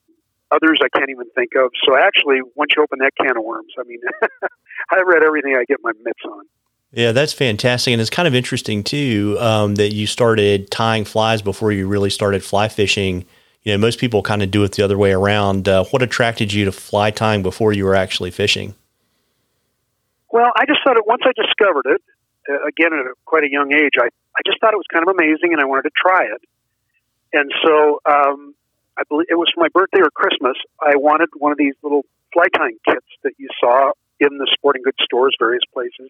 others 0.52 0.80
I 0.84 0.90
can't 0.96 1.10
even 1.10 1.26
think 1.36 1.52
of. 1.56 1.72
So 1.86 1.96
actually, 1.98 2.40
once 2.56 2.72
you 2.76 2.84
open 2.84 3.00
that 3.00 3.12
can 3.20 3.38
of 3.38 3.44
worms, 3.44 3.74
I 3.80 3.84
mean, 3.84 4.00
I 4.92 5.02
read 5.06 5.24
everything 5.24 5.56
I 5.56 5.64
get 5.66 5.80
my 5.82 5.92
mitts 6.04 6.24
on. 6.26 6.44
Yeah, 6.92 7.12
that's 7.12 7.34
fantastic, 7.34 7.92
and 7.92 8.02
it's 8.02 8.10
kind 8.10 8.28
of 8.28 8.36
interesting 8.36 8.84
too 8.84 9.38
um, 9.40 9.76
that 9.76 9.94
you 9.94 10.06
started 10.06 10.70
tying 10.70 11.06
flies 11.06 11.42
before 11.42 11.72
you 11.72 11.88
really 11.88 12.10
started 12.10 12.44
fly 12.44 12.68
fishing. 12.68 13.26
You 13.64 13.72
know, 13.72 13.78
most 13.78 14.00
people 14.00 14.22
kind 14.22 14.44
of 14.44 14.52
do 14.52 14.64
it 14.64 14.74
the 14.74 14.84
other 14.84 14.98
way 14.98 15.14
around. 15.14 15.68
Uh, 15.68 15.86
what 15.86 16.04
attracted 16.04 16.54
you 16.54 16.66
to 16.66 16.72
fly 16.72 17.10
tying 17.12 17.42
before 17.42 17.74
you 17.74 17.86
were 17.86 17.96
actually 17.96 18.30
fishing? 18.30 18.76
Well, 20.32 20.52
I 20.56 20.66
just 20.66 20.82
thought 20.84 20.98
it 20.98 21.08
once 21.08 21.24
I 21.26 21.32
discovered 21.36 21.86
it. 21.86 22.02
Uh, 22.50 22.68
again, 22.68 22.94
at 22.94 23.06
a, 23.06 23.14
quite 23.26 23.44
a 23.44 23.52
young 23.52 23.74
age, 23.74 23.96
I 24.00 24.10
I 24.36 24.42
just 24.46 24.60
thought 24.60 24.74
it 24.74 24.82
was 24.82 24.90
kind 24.92 25.08
of 25.08 25.14
amazing, 25.14 25.54
and 25.54 25.62
I 25.62 25.66
wanted 25.66 25.84
to 25.84 25.96
try 25.96 26.26
it. 26.26 26.42
And 27.34 27.52
so 27.64 28.02
um, 28.06 28.56
I 28.98 29.04
believe 29.08 29.28
it 29.30 29.38
was 29.38 29.50
for 29.54 29.62
my 29.62 29.70
birthday 29.70 30.02
or 30.02 30.10
Christmas. 30.10 30.58
I 30.82 30.96
wanted 30.98 31.30
one 31.38 31.52
of 31.52 31.58
these 31.58 31.74
little 31.84 32.06
fly 32.34 32.46
tying 32.56 32.78
kits 32.86 33.06
that 33.24 33.34
you 33.38 33.48
saw 33.60 33.92
in 34.20 34.38
the 34.38 34.50
sporting 34.54 34.82
goods 34.84 34.98
stores, 35.04 35.36
various 35.40 35.64
places, 35.74 36.10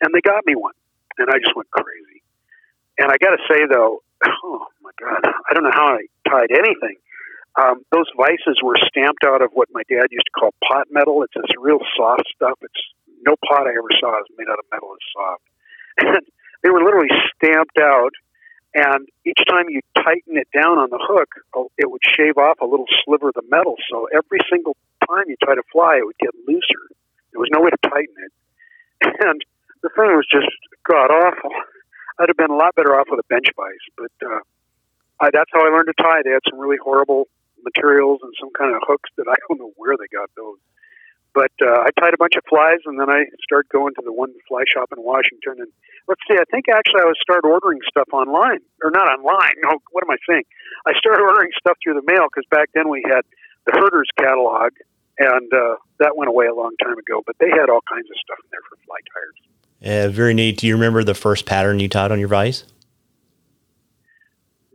and 0.00 0.14
they 0.14 0.20
got 0.20 0.46
me 0.46 0.54
one, 0.54 0.74
and 1.18 1.28
I 1.30 1.38
just 1.38 1.54
went 1.54 1.70
crazy. 1.70 2.22
And 2.98 3.10
I 3.10 3.16
got 3.18 3.34
to 3.34 3.42
say 3.50 3.66
though, 3.70 4.02
oh 4.44 4.66
my 4.82 4.90
god, 4.98 5.22
I 5.26 5.54
don't 5.54 5.64
know 5.64 5.74
how 5.74 5.98
I 5.98 6.06
tied 6.28 6.50
anything. 6.50 6.98
Um, 7.56 7.82
those 7.92 8.10
vices 8.16 8.58
were 8.62 8.74
stamped 8.88 9.22
out 9.24 9.42
of 9.42 9.50
what 9.52 9.68
my 9.72 9.82
dad 9.88 10.10
used 10.10 10.26
to 10.26 10.34
call 10.38 10.54
pot 10.66 10.88
metal. 10.90 11.22
It's 11.22 11.34
this 11.34 11.54
real 11.58 11.78
soft 11.96 12.24
stuff. 12.34 12.58
It's 12.62 12.82
no 13.24 13.36
pot 13.48 13.66
I 13.66 13.72
ever 13.72 13.92
saw 14.00 14.20
is 14.20 14.28
made 14.36 14.48
out 14.48 14.58
of 14.58 14.66
metal 14.72 14.92
as 14.92 15.04
soft. 15.12 15.46
And 15.96 16.26
they 16.62 16.70
were 16.70 16.82
literally 16.82 17.12
stamped 17.36 17.78
out 17.78 18.14
and 18.74 19.06
each 19.24 19.38
time 19.48 19.70
you 19.70 19.80
tighten 19.94 20.34
it 20.34 20.48
down 20.50 20.82
on 20.82 20.90
the 20.90 20.98
hook, 20.98 21.30
oh, 21.54 21.70
it 21.78 21.90
would 21.90 22.02
shave 22.02 22.36
off 22.36 22.58
a 22.60 22.66
little 22.66 22.90
sliver 23.04 23.28
of 23.28 23.34
the 23.34 23.46
metal. 23.48 23.76
So 23.88 24.08
every 24.10 24.42
single 24.50 24.76
time 25.06 25.30
you 25.30 25.36
try 25.38 25.54
to 25.54 25.62
fly, 25.70 26.02
it 26.02 26.06
would 26.06 26.18
get 26.18 26.34
looser. 26.46 26.90
There 27.30 27.38
was 27.38 27.54
no 27.54 27.62
way 27.62 27.70
to 27.70 27.78
tighten 27.88 28.18
it. 28.18 28.32
And 29.04 29.44
the 29.82 29.90
thing 29.94 30.16
was 30.16 30.26
just 30.26 30.50
god 30.88 31.12
awful. 31.12 31.52
I'd 32.18 32.30
have 32.30 32.36
been 32.36 32.50
a 32.50 32.56
lot 32.56 32.74
better 32.74 32.98
off 32.98 33.06
with 33.10 33.20
a 33.20 33.28
bench 33.28 33.46
vise, 33.54 33.86
but 33.98 34.14
uh, 34.24 34.40
I, 35.20 35.30
that's 35.30 35.50
how 35.52 35.60
I 35.60 35.70
learned 35.70 35.92
to 35.92 36.02
tie. 36.02 36.22
They 36.24 36.30
had 36.30 36.46
some 36.48 36.58
really 36.58 36.78
horrible 36.82 37.28
materials 37.62 38.20
and 38.22 38.32
some 38.40 38.50
kind 38.56 38.74
of 38.74 38.80
hooks 38.86 39.10
that 39.18 39.28
I 39.28 39.34
don't 39.46 39.60
know 39.60 39.72
where 39.76 39.94
they 39.96 40.08
got 40.08 40.30
those. 40.36 40.58
But 41.34 41.50
uh, 41.60 41.82
I 41.82 41.90
tied 41.98 42.14
a 42.14 42.16
bunch 42.16 42.38
of 42.38 42.46
flies, 42.48 42.78
and 42.86 42.98
then 42.98 43.10
I 43.10 43.26
started 43.42 43.68
going 43.68 43.92
to 43.98 44.02
the 44.06 44.12
one 44.12 44.30
fly 44.46 44.62
shop 44.70 44.94
in 44.96 45.02
Washington. 45.02 45.66
And 45.66 45.70
let's 46.06 46.22
see, 46.30 46.38
I 46.38 46.46
think 46.48 46.70
actually 46.70 47.02
I 47.02 47.10
was 47.10 47.18
start 47.20 47.42
ordering 47.44 47.80
stuff 47.90 48.06
online, 48.12 48.62
or 48.82 48.90
not 48.94 49.10
online. 49.10 49.58
No, 49.62 49.82
what 49.90 50.04
am 50.06 50.10
I 50.10 50.16
saying? 50.30 50.44
I 50.86 50.94
started 50.96 51.22
ordering 51.22 51.50
stuff 51.58 51.76
through 51.82 51.94
the 51.94 52.06
mail 52.06 52.30
because 52.30 52.46
back 52.50 52.70
then 52.72 52.88
we 52.88 53.02
had 53.04 53.26
the 53.66 53.72
Herter's 53.74 54.08
catalog, 54.16 54.78
and 55.18 55.52
uh, 55.52 55.74
that 55.98 56.16
went 56.16 56.28
away 56.28 56.46
a 56.46 56.54
long 56.54 56.78
time 56.78 56.98
ago. 56.98 57.22
But 57.26 57.34
they 57.40 57.50
had 57.50 57.68
all 57.68 57.82
kinds 57.90 58.06
of 58.08 58.16
stuff 58.22 58.38
in 58.38 58.48
there 58.54 58.62
for 58.70 58.78
fly 58.86 59.02
tyers. 59.10 59.38
Yeah, 59.80 60.08
very 60.14 60.34
neat. 60.34 60.58
Do 60.58 60.68
you 60.68 60.74
remember 60.74 61.02
the 61.02 61.14
first 61.14 61.46
pattern 61.46 61.80
you 61.80 61.88
tied 61.88 62.12
on 62.12 62.20
your 62.20 62.28
vise? 62.28 62.64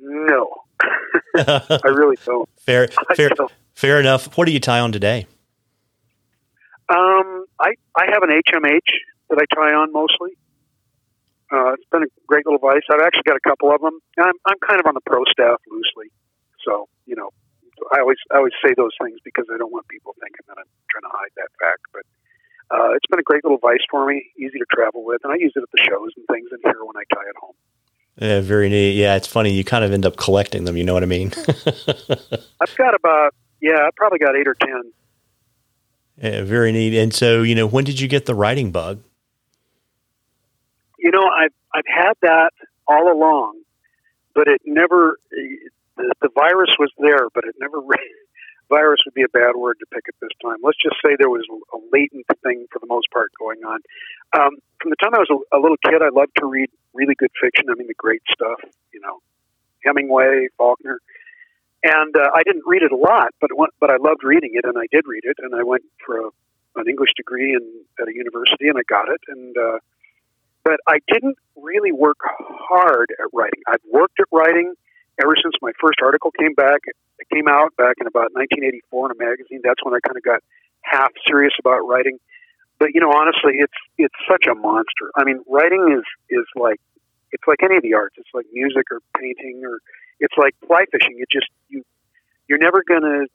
No, 0.02 0.64
I 1.36 1.88
really 1.88 2.18
don't. 2.26 2.50
Fair, 2.60 2.88
fair, 3.16 3.32
fair 3.74 4.00
enough. 4.00 4.38
What 4.38 4.46
do 4.46 4.52
you 4.52 4.60
tie 4.60 4.80
on 4.80 4.92
today? 4.92 5.26
Um, 6.90 7.46
I 7.60 7.78
I 7.96 8.06
have 8.10 8.24
an 8.24 8.30
HMH 8.30 8.90
that 9.30 9.38
I 9.38 9.46
tie 9.54 9.74
on 9.74 9.94
mostly. 9.94 10.34
Uh, 11.52 11.74
it's 11.74 11.86
been 11.92 12.04
a 12.04 12.12
great 12.28 12.46
little 12.46 12.60
vice. 12.60 12.86
I've 12.92 13.02
actually 13.02 13.26
got 13.26 13.38
a 13.38 13.46
couple 13.46 13.74
of 13.74 13.82
them. 13.82 14.00
I'm 14.18 14.34
I'm 14.46 14.60
kind 14.66 14.80
of 14.80 14.86
on 14.86 14.94
the 14.94 15.06
pro 15.06 15.24
staff 15.32 15.62
loosely, 15.70 16.10
so 16.66 16.90
you 17.06 17.16
know, 17.16 17.30
I 17.94 18.00
always 18.02 18.18
I 18.32 18.38
always 18.38 18.54
say 18.66 18.74
those 18.76 18.94
things 19.02 19.20
because 19.24 19.46
I 19.54 19.58
don't 19.58 19.72
want 19.72 19.88
people 19.88 20.16
thinking 20.20 20.46
that 20.48 20.58
I'm 20.58 20.70
trying 20.90 21.06
to 21.06 21.14
hide 21.14 21.34
that 21.38 21.50
fact. 21.62 21.86
But 21.94 22.06
uh, 22.74 22.94
it's 22.98 23.06
been 23.10 23.20
a 23.20 23.24
great 23.24 23.44
little 23.44 23.58
vice 23.58 23.86
for 23.90 24.06
me, 24.06 24.30
easy 24.38 24.58
to 24.58 24.66
travel 24.74 25.06
with, 25.06 25.22
and 25.24 25.34
I 25.34 25.38
use 25.38 25.54
it 25.56 25.62
at 25.62 25.70
the 25.72 25.82
shows 25.86 26.14
and 26.18 26.26
things, 26.26 26.50
and 26.52 26.62
here 26.64 26.86
when 26.86 26.98
I 26.98 27.06
tie 27.14 27.30
it 27.30 27.38
home. 27.38 27.56
Yeah, 28.18 28.42
very 28.42 28.68
neat. 28.70 28.94
Yeah, 28.94 29.16
it's 29.16 29.28
funny. 29.28 29.54
You 29.54 29.64
kind 29.64 29.86
of 29.86 29.94
end 29.94 30.06
up 30.06 30.18
collecting 30.18 30.66
them. 30.66 30.76
You 30.76 30.84
know 30.84 30.94
what 30.94 31.04
I 31.04 31.08
mean? 31.08 31.32
I've 32.62 32.76
got 32.76 32.94
about 32.94 33.34
yeah, 33.62 33.86
I 33.86 33.90
probably 33.96 34.20
got 34.20 34.36
eight 34.36 34.48
or 34.48 34.56
ten. 34.56 34.92
Yeah, 36.22 36.44
very 36.44 36.72
neat. 36.72 36.94
And 36.96 37.14
so, 37.14 37.44
you 37.44 37.56
know, 37.56 37.66
when 37.66 37.86
did 37.86 38.00
you 38.00 38.08
get 38.08 38.26
the 38.26 38.36
writing 38.36 38.72
bug? 38.72 39.02
You 40.98 41.12
know, 41.12 41.24
I've 41.24 41.54
I've 41.74 41.88
had 41.88 42.14
that 42.22 42.52
all 42.88 43.12
along, 43.12 43.62
but 44.36 44.48
it 44.48 44.62
never. 44.66 45.18
The, 45.32 46.14
the 46.22 46.30
virus 46.34 46.70
was 46.78 46.92
there, 46.98 47.30
but 47.34 47.46
it 47.46 47.56
never. 47.60 47.80
virus 48.70 49.02
would 49.04 49.16
be 49.16 49.24
a 49.24 49.30
bad 49.30 49.56
word 49.56 49.78
to 49.80 49.86
pick 49.88 50.06
at 50.08 50.14
this 50.22 50.30
time. 50.44 50.58
Let's 50.62 50.78
just 50.78 50.96
say 51.04 51.16
there 51.18 51.30
was 51.30 51.42
a 51.74 51.78
latent 51.92 52.26
thing 52.44 52.68
for 52.72 52.78
the 52.78 52.86
most 52.86 53.10
part 53.12 53.32
going 53.40 53.64
on. 53.66 53.80
Um, 54.38 54.62
from 54.80 54.92
the 54.92 54.96
time 55.02 55.16
I 55.16 55.26
was 55.26 55.32
a, 55.34 55.58
a 55.58 55.60
little 55.60 55.78
kid, 55.84 56.04
I 56.04 56.14
loved 56.14 56.38
to 56.38 56.46
read 56.46 56.70
really 56.94 57.16
good 57.16 57.32
fiction. 57.42 57.66
I 57.72 57.74
mean, 57.74 57.88
the 57.88 57.98
great 57.98 58.22
stuff. 58.32 58.60
You 58.94 59.02
know, 59.02 59.22
Hemingway, 59.84 60.50
Faulkner 60.58 61.02
and 61.84 62.16
uh, 62.16 62.30
I 62.34 62.44
didn't 62.44 62.64
read 62.66 62.84
it 62.84 62.92
a 62.92 62.98
lot, 62.98 63.34
but 63.40 63.56
went, 63.56 63.74
but 63.80 63.90
I 63.90 63.98
loved 63.98 64.24
reading 64.24 64.52
it, 64.54 64.66
and 64.66 64.78
I 64.78 64.88
did 64.92 65.06
read 65.08 65.24
it, 65.24 65.38
and 65.40 65.56
I 65.56 65.64
went 65.64 65.84
for 66.06 66.20
a, 66.20 66.30
an 66.76 66.88
English 66.88 67.12
degree 67.16 67.54
in 67.54 67.64
at 68.02 68.08
a 68.08 68.14
university, 68.14 68.68
and 68.68 68.78
I 68.78 68.84
got 68.88 69.10
it, 69.10 69.22
and 69.28 69.58
uh, 69.58 69.80
but 70.64 70.80
I 70.88 71.00
didn't 71.08 71.38
really 71.56 71.92
work 71.92 72.20
hard 72.22 73.12
at 73.18 73.28
writing. 73.34 73.62
I've 73.68 73.84
worked 73.92 74.20
at 74.20 74.28
writing 74.32 74.74
ever 75.22 75.36
since 75.42 75.56
my 75.62 75.72
first 75.80 76.00
article 76.02 76.32
came 76.32 76.54
back. 76.54 76.82
It 76.86 77.28
came 77.34 77.48
out 77.48 77.76
back 77.76 77.96
in 78.00 78.08
about 78.08 78.32
1984 78.36 79.12
in 79.12 79.12
a 79.12 79.20
magazine. 79.20 79.62
That's 79.64 79.84
when 79.84 79.94
I 79.94 80.00
kind 80.06 80.18
of 80.18 80.24
got 80.24 80.42
half 80.82 81.12
serious 81.28 81.54
about 81.60 81.80
writing. 81.88 82.20
But 82.80 82.90
you 82.94 83.02
know, 83.02 83.12
honestly, 83.12 83.60
it's 83.60 83.80
it's 83.98 84.16
such 84.30 84.48
a 84.48 84.56
monster. 84.56 85.12
I 85.16 85.24
mean, 85.24 85.44
writing 85.48 85.96
is 85.96 86.04
is 86.30 86.46
like 86.56 86.80
it's 87.32 87.44
like 87.48 87.60
any 87.64 87.78
of 87.78 87.84
the 87.84 87.94
arts. 87.94 88.16
It's 88.18 88.34
like 88.34 88.46
music 88.52 88.92
or 88.92 89.00
painting 89.18 89.64
or 89.64 89.80
it's 90.20 90.36
like 90.38 90.56
fly 90.68 90.86
fishing. 90.92 91.18
It 91.20 91.30
just 91.32 91.48
you 91.68 91.84
you're 92.48 92.60
never 92.60 92.84
gonna 92.88 93.26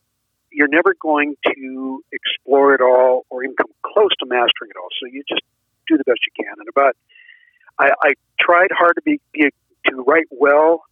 you're 0.50 0.68
never 0.68 0.94
going 1.00 1.34
to 1.44 2.02
explore 2.12 2.74
it 2.74 2.80
all 2.80 3.26
or 3.28 3.42
even 3.42 3.56
come 3.56 3.70
close 3.82 4.10
to 4.20 4.26
mastering 4.26 4.70
it 4.70 4.76
all. 4.80 4.88
So 5.00 5.06
you 5.10 5.24
just 5.28 5.42
do 5.88 5.98
the 5.98 6.04
best 6.04 6.20
you 6.26 6.44
can. 6.44 6.54
And 6.58 6.68
about 6.68 6.96
I, 7.78 7.90
I 8.00 8.12
tried 8.40 8.68
hard 8.70 8.94
to 8.94 9.02
be, 9.02 9.20
to 9.34 10.02
write 10.06 10.26
well 10.30 10.84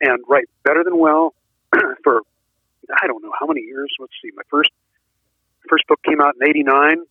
and 0.00 0.18
write 0.28 0.48
better 0.64 0.82
than 0.82 0.98
well 0.98 1.34
for 2.04 2.22
I 2.90 3.06
don't 3.06 3.22
know 3.22 3.32
how 3.38 3.46
many 3.46 3.60
years. 3.60 3.92
Let's 4.00 4.12
see. 4.22 4.30
My 4.34 4.42
first 4.50 4.70
first 5.68 5.86
book 5.86 6.00
came 6.02 6.20
out 6.20 6.34
in 6.40 6.48
'89. 6.48 7.04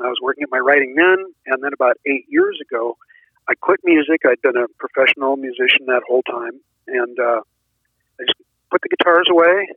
I 0.00 0.08
was 0.08 0.18
working 0.22 0.44
at 0.44 0.50
my 0.50 0.58
writing 0.58 0.94
then, 0.96 1.18
and 1.46 1.62
then 1.62 1.72
about 1.74 1.98
eight 2.06 2.24
years 2.28 2.58
ago, 2.62 2.96
I 3.48 3.54
quit 3.54 3.80
music. 3.84 4.22
I'd 4.24 4.40
been 4.42 4.56
a 4.56 4.68
professional 4.78 5.36
musician 5.36 5.86
that 5.86 6.02
whole 6.06 6.22
time, 6.22 6.60
and 6.86 7.18
uh, 7.18 7.40
I 8.20 8.22
just 8.26 8.38
put 8.70 8.80
the 8.82 8.88
guitars 8.88 9.26
away 9.30 9.68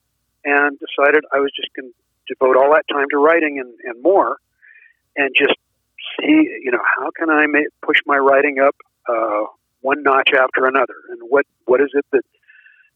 and 0.44 0.78
decided 0.80 1.26
I 1.34 1.40
was 1.40 1.52
just 1.56 1.70
going 1.76 1.92
to 1.92 2.34
devote 2.34 2.58
all 2.58 2.74
that 2.74 2.86
time 2.92 3.08
to 3.12 3.18
writing 3.18 3.60
and, 3.60 3.74
and 3.84 4.02
more, 4.02 4.38
and 5.16 5.36
just 5.38 5.56
see, 6.20 6.60
you 6.64 6.72
know, 6.72 6.82
how 6.98 7.10
can 7.18 7.30
I 7.30 7.48
make, 7.48 7.68
push 7.82 7.98
my 8.06 8.18
writing 8.18 8.60
up 8.60 8.76
uh, 9.10 9.46
one 9.82 10.04
notch 10.04 10.30
after 10.38 10.66
another, 10.66 10.96
and 11.10 11.20
what 11.30 11.46
what 11.66 11.82
is 11.82 11.90
it 11.94 12.06
that 12.12 12.24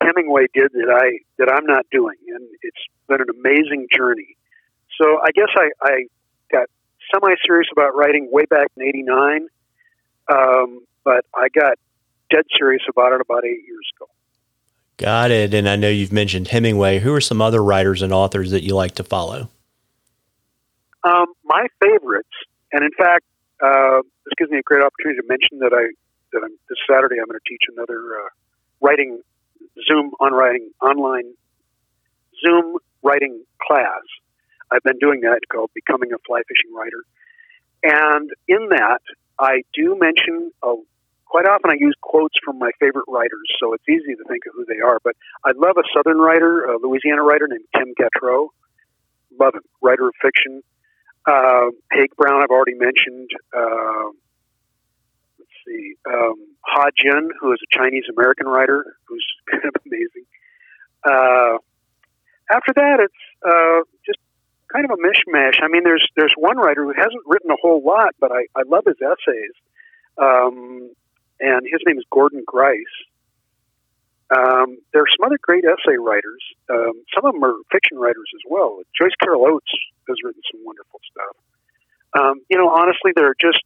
Hemingway 0.01 0.45
did 0.53 0.71
that 0.73 0.89
I 0.89 1.19
that 1.37 1.51
I'm 1.51 1.65
not 1.65 1.85
doing, 1.91 2.17
and 2.27 2.47
it's 2.61 2.85
been 3.07 3.21
an 3.21 3.29
amazing 3.29 3.87
journey. 3.95 4.37
So 4.99 5.19
I 5.21 5.31
guess 5.31 5.49
I, 5.55 5.69
I 5.81 6.05
got 6.51 6.67
semi 7.13 7.35
serious 7.45 7.67
about 7.71 7.95
writing 7.95 8.29
way 8.31 8.45
back 8.45 8.67
in 8.77 8.83
'89, 8.83 9.47
um, 10.31 10.85
but 11.03 11.25
I 11.35 11.47
got 11.49 11.77
dead 12.29 12.45
serious 12.57 12.83
about 12.89 13.13
it 13.13 13.21
about 13.21 13.45
eight 13.45 13.65
years 13.65 13.89
ago. 13.95 14.09
Got 14.97 15.31
it. 15.31 15.53
And 15.53 15.67
I 15.67 15.75
know 15.75 15.89
you've 15.89 16.11
mentioned 16.11 16.49
Hemingway. 16.49 16.99
Who 16.99 17.13
are 17.13 17.21
some 17.21 17.41
other 17.41 17.63
writers 17.63 18.01
and 18.01 18.13
authors 18.13 18.51
that 18.51 18.63
you 18.63 18.75
like 18.75 18.95
to 18.95 19.03
follow? 19.03 19.49
Um, 21.03 21.27
my 21.45 21.67
favorites, 21.81 22.29
and 22.73 22.83
in 22.83 22.91
fact, 22.91 23.23
uh, 23.63 24.01
this 24.25 24.33
gives 24.37 24.51
me 24.51 24.59
a 24.59 24.61
great 24.61 24.83
opportunity 24.83 25.21
to 25.21 25.27
mention 25.27 25.59
that 25.59 25.71
I 25.73 25.93
that 26.33 26.43
I'm, 26.43 26.51
this 26.69 26.77
Saturday 26.89 27.15
I'm 27.19 27.25
going 27.25 27.39
to 27.39 27.49
teach 27.49 27.63
another 27.73 27.97
uh, 27.97 28.29
writing 28.81 29.21
Zoom 29.87 30.11
on 30.19 30.33
writing 30.33 30.71
online 30.81 31.33
Zoom 32.45 32.77
writing 33.01 33.43
class. 33.65 34.03
I've 34.71 34.83
been 34.83 34.99
doing 34.99 35.21
that 35.21 35.39
called 35.51 35.71
Becoming 35.73 36.11
a 36.13 36.17
Fly 36.27 36.41
Fishing 36.47 36.75
Writer, 36.75 37.03
and 37.83 38.29
in 38.49 38.67
that 38.69 39.01
I 39.39 39.63
do 39.73 39.97
mention 39.99 40.51
a 40.63 40.75
quite 41.29 41.45
often 41.45 41.69
I 41.69 41.75
use 41.77 41.95
quotes 42.01 42.35
from 42.43 42.59
my 42.59 42.71
favorite 42.79 43.05
writers, 43.07 43.47
so 43.59 43.73
it's 43.73 43.87
easy 43.87 44.15
to 44.15 44.23
think 44.27 44.43
of 44.47 44.53
who 44.55 44.65
they 44.65 44.81
are. 44.81 44.97
But 45.03 45.15
I 45.45 45.51
love 45.55 45.77
a 45.77 45.85
Southern 45.95 46.17
writer, 46.17 46.65
a 46.65 46.77
Louisiana 46.77 47.23
writer 47.23 47.47
named 47.47 47.65
Tim 47.77 47.93
Gautreaux. 47.93 48.49
Love 49.39 49.53
him, 49.55 49.61
writer 49.81 50.07
of 50.07 50.13
fiction. 50.21 50.61
Uh, 51.25 51.69
Haig 51.91 52.09
Brown, 52.17 52.41
I've 52.41 52.49
already 52.49 52.73
mentioned. 52.73 53.29
Uh, 53.55 54.09
let's 55.37 55.51
see, 55.65 55.93
um, 56.09 56.35
Ha 56.65 56.89
Jin, 56.97 57.29
who 57.39 57.53
is 57.53 57.59
a 57.61 57.77
Chinese 57.77 58.05
American 58.11 58.47
writer, 58.47 58.97
who's 59.07 59.25
kind 59.51 59.63
of 59.65 59.75
amazing. 59.85 60.25
Uh, 61.05 61.57
after 62.51 62.73
that, 62.75 62.99
it's 62.99 63.23
uh, 63.45 63.85
just 64.05 64.19
kind 64.71 64.85
of 64.85 64.91
a 64.91 65.01
mishmash. 65.01 65.61
I 65.61 65.67
mean, 65.67 65.83
there's 65.83 66.07
there's 66.15 66.33
one 66.37 66.57
writer 66.57 66.83
who 66.83 66.93
hasn't 66.95 67.23
written 67.25 67.51
a 67.51 67.57
whole 67.61 67.81
lot, 67.83 68.15
but 68.19 68.31
I, 68.31 68.45
I 68.55 68.63
love 68.67 68.85
his 68.85 68.97
essays. 69.01 69.53
Um, 70.17 70.91
and 71.39 71.65
his 71.65 71.81
name 71.85 71.97
is 71.97 72.05
Gordon 72.11 72.43
Grice. 72.45 72.85
Um, 74.29 74.77
there 74.93 75.01
are 75.01 75.11
some 75.17 75.25
other 75.25 75.39
great 75.41 75.63
essay 75.65 75.97
writers. 75.97 76.43
Um, 76.69 77.01
some 77.15 77.25
of 77.25 77.33
them 77.33 77.43
are 77.43 77.55
fiction 77.71 77.97
writers 77.97 78.29
as 78.35 78.41
well. 78.47 78.81
Joyce 78.93 79.15
Carol 79.21 79.45
Oates 79.47 79.71
has 80.07 80.17
written 80.23 80.41
some 80.51 80.61
wonderful 80.63 80.99
stuff. 81.09 81.35
Um, 82.13 82.41
you 82.49 82.57
know, 82.57 82.69
honestly, 82.69 83.11
there 83.15 83.29
are 83.29 83.37
just 83.39 83.63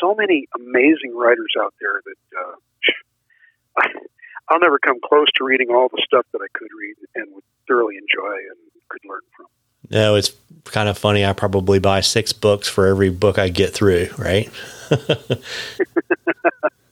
so 0.00 0.14
many 0.14 0.48
amazing 0.56 1.14
writers 1.14 1.52
out 1.60 1.74
there 1.80 2.00
that 2.04 2.20
uh, 2.38 3.88
I'll 4.48 4.60
never 4.60 4.78
come 4.78 5.00
close 5.04 5.28
to 5.36 5.44
reading 5.44 5.68
all 5.70 5.88
the 5.88 6.02
stuff 6.04 6.24
that 6.32 6.40
I 6.40 6.48
could 6.56 6.70
read 6.78 6.96
and 7.14 7.34
would 7.34 7.44
thoroughly 7.68 7.96
enjoy 7.96 8.36
and 8.36 8.58
could 8.88 9.02
learn 9.04 9.24
from. 9.36 9.46
No, 9.90 10.14
it's 10.14 10.32
kind 10.64 10.88
of 10.88 10.98
funny. 10.98 11.24
I 11.24 11.32
probably 11.32 11.78
buy 11.78 12.00
six 12.00 12.32
books 12.32 12.68
for 12.68 12.86
every 12.86 13.10
book 13.10 13.38
I 13.38 13.48
get 13.48 13.72
through, 13.72 14.08
right? 14.18 14.50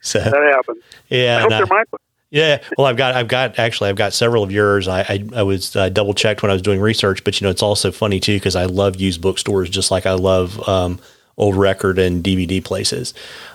So 0.05 0.19
that 0.19 0.35
happens. 0.35 0.85
Yeah, 1.09 1.39
I 1.39 1.41
hope 1.41 1.51
they're 1.51 1.67
my 1.67 1.85
Yeah, 2.31 2.63
well, 2.77 2.87
I've 2.87 2.99
got, 2.99 3.15
I've 3.15 3.27
got 3.27 3.59
actually, 3.59 3.89
I've 3.89 3.97
got 3.97 4.13
several 4.13 4.45
of 4.45 4.53
yours. 4.53 4.87
I, 4.87 5.01
I, 5.01 5.25
I 5.37 5.43
was 5.43 5.75
uh, 5.75 5.89
double 5.89 6.13
checked 6.13 6.43
when 6.43 6.51
I 6.51 6.53
was 6.53 6.61
doing 6.61 6.79
research, 6.79 7.25
but 7.25 7.41
you 7.41 7.47
know, 7.47 7.51
it's 7.51 7.63
also 7.63 7.91
funny 7.91 8.21
too 8.21 8.37
because 8.37 8.55
I 8.55 8.67
love 8.67 8.97
used 8.97 9.23
bookstores 9.23 9.71
just 9.71 9.91
like 9.91 10.05
I 10.05 10.13
love 10.13 10.69
um, 10.69 11.01
old 11.39 11.57
record 11.57 11.99
and 11.99 12.23
DVD 12.23 12.63
places, 12.63 13.15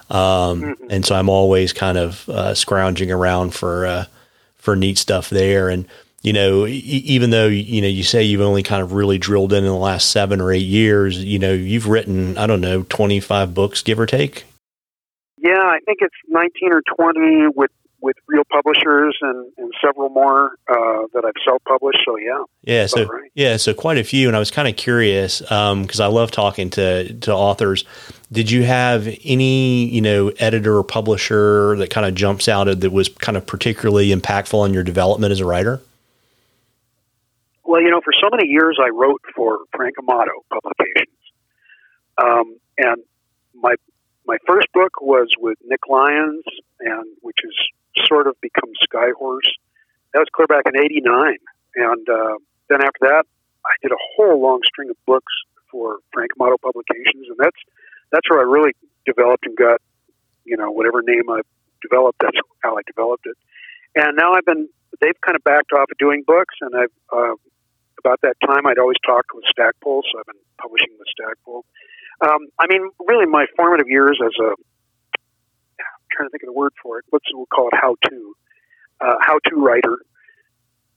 um, 0.09 0.63
mm-hmm. 0.63 0.83
and 0.89 1.05
so 1.05 1.13
I'm 1.13 1.29
always 1.29 1.71
kind 1.71 1.99
of 1.99 2.27
uh, 2.29 2.55
scrounging 2.55 3.11
around 3.11 3.53
for 3.53 3.85
uh, 3.85 4.05
for 4.57 4.75
neat 4.75 4.97
stuff 4.97 5.29
there. 5.29 5.69
And 5.69 5.85
you 6.21 6.33
know, 6.33 6.65
e- 6.65 6.71
even 7.05 7.29
though 7.29 7.47
you 7.47 7.81
know 7.81 7.87
you 7.87 8.03
say 8.03 8.23
you've 8.23 8.41
only 8.41 8.63
kind 8.63 8.81
of 8.81 8.93
really 8.93 9.17
drilled 9.17 9.53
in 9.53 9.63
in 9.63 9.69
the 9.69 9.75
last 9.75 10.11
seven 10.11 10.41
or 10.41 10.51
eight 10.51 10.65
years, 10.65 11.23
you 11.23 11.39
know, 11.39 11.53
you've 11.53 11.87
written 11.87 12.37
I 12.37 12.47
don't 12.47 12.61
know 12.61 12.83
twenty 12.83 13.19
five 13.19 13.53
books, 13.53 13.81
give 13.81 13.99
or 13.99 14.05
take. 14.05 14.45
Yeah, 15.41 15.53
I 15.53 15.79
think 15.85 15.99
it's 16.01 16.15
19 16.27 16.73
or 16.73 16.81
20 16.81 17.47
with 17.55 17.71
with 18.01 18.15
real 18.27 18.43
publishers 18.49 19.17
and, 19.21 19.51
and 19.57 19.73
several 19.83 20.09
more 20.09 20.51
uh, 20.69 21.07
that 21.13 21.23
I've 21.25 21.33
self 21.45 21.61
published. 21.67 21.99
So 22.05 22.17
yeah, 22.17 22.43
yeah, 22.63 22.85
so 22.85 23.05
right. 23.05 23.31
yeah, 23.35 23.57
so 23.57 23.73
quite 23.73 23.97
a 23.97 24.03
few. 24.03 24.27
And 24.27 24.35
I 24.35 24.39
was 24.39 24.51
kind 24.51 24.67
of 24.67 24.75
curious 24.77 25.39
because 25.39 25.99
um, 25.99 26.03
I 26.03 26.07
love 26.07 26.31
talking 26.31 26.69
to 26.71 27.13
to 27.13 27.33
authors. 27.33 27.83
Did 28.31 28.51
you 28.51 28.63
have 28.63 29.07
any 29.23 29.85
you 29.85 30.01
know 30.01 30.29
editor 30.39 30.77
or 30.77 30.83
publisher 30.83 31.75
that 31.77 31.89
kind 31.89 32.05
of 32.05 32.15
jumps 32.15 32.47
out 32.47 32.65
that 32.65 32.91
was 32.91 33.09
kind 33.09 33.37
of 33.37 33.45
particularly 33.45 34.09
impactful 34.09 34.57
on 34.57 34.73
your 34.73 34.83
development 34.83 35.31
as 35.31 35.39
a 35.39 35.45
writer? 35.45 35.81
Well, 37.69 37.83
you 37.83 37.91
know, 37.91 38.01
for 38.01 38.13
so 38.19 38.29
many 38.31 38.49
years 38.49 38.79
I 38.81 38.89
wrote 38.89 39.21
for 39.35 39.59
Frank 39.75 39.93
Amato 39.99 40.43
Publications, 40.49 41.21
um, 42.17 42.57
and 42.79 43.03
my 43.53 43.75
my 44.25 44.37
first 44.47 44.65
book 44.73 44.99
was 45.01 45.29
with 45.37 45.59
Nick 45.63 45.81
Lyons, 45.87 46.45
and 46.79 47.05
which 47.21 47.37
has 47.43 48.07
sort 48.07 48.25
of 48.25 48.41
become 48.41 48.71
Skyhorse. 48.91 49.53
That 50.13 50.19
was 50.19 50.29
clear 50.33 50.47
back 50.47 50.63
in 50.65 50.81
'89, 50.81 51.37
and 51.75 52.09
uh, 52.09 52.37
then 52.69 52.81
after 52.81 53.01
that, 53.01 53.25
I 53.63 53.73
did 53.83 53.91
a 53.91 54.01
whole 54.15 54.41
long 54.41 54.61
string 54.65 54.89
of 54.89 54.97
books 55.05 55.31
for 55.69 55.99
Frank 56.11 56.31
Amato 56.39 56.57
Publications, 56.57 57.27
and 57.29 57.37
that's 57.37 57.61
that's 58.11 58.27
where 58.31 58.39
I 58.39 58.49
really 58.49 58.71
developed 59.05 59.45
and 59.45 59.55
got 59.55 59.79
you 60.49 60.57
know, 60.57 60.71
whatever 60.71 61.03
name 61.03 61.29
I 61.29 61.41
developed, 61.81 62.17
that's 62.19 62.37
how 62.63 62.77
I 62.77 62.81
developed 62.87 63.27
it. 63.27 63.37
And 63.95 64.17
now 64.17 64.33
I've 64.33 64.45
been, 64.45 64.67
they've 64.99 65.21
kind 65.21 65.35
of 65.35 65.43
backed 65.43 65.71
off 65.71 65.91
of 65.91 65.97
doing 65.99 66.23
books, 66.25 66.55
and 66.61 66.75
I've, 66.75 66.91
uh, 67.15 67.35
about 67.99 68.21
that 68.21 68.35
time, 68.45 68.65
I'd 68.65 68.79
always 68.79 68.97
talked 69.05 69.29
with 69.33 69.43
Stackpole, 69.51 70.03
so 70.11 70.19
I've 70.19 70.25
been 70.25 70.41
publishing 70.59 70.89
with 70.97 71.07
Stackpole. 71.11 71.65
Um, 72.21 72.47
I 72.59 72.67
mean, 72.67 72.89
really, 73.07 73.25
my 73.25 73.45
formative 73.55 73.87
years 73.87 74.19
as 74.23 74.33
a, 74.39 74.49
I'm 74.49 76.07
trying 76.11 76.27
to 76.27 76.31
think 76.31 76.43
of 76.43 76.47
the 76.47 76.53
word 76.53 76.73
for 76.81 76.99
it, 76.99 77.05
let's 77.11 77.25
we'll 77.33 77.45
call 77.47 77.67
it 77.67 77.77
how 77.79 77.95
to, 78.09 78.35
uh, 79.01 79.15
how 79.21 79.39
to 79.47 79.55
writer 79.55 79.97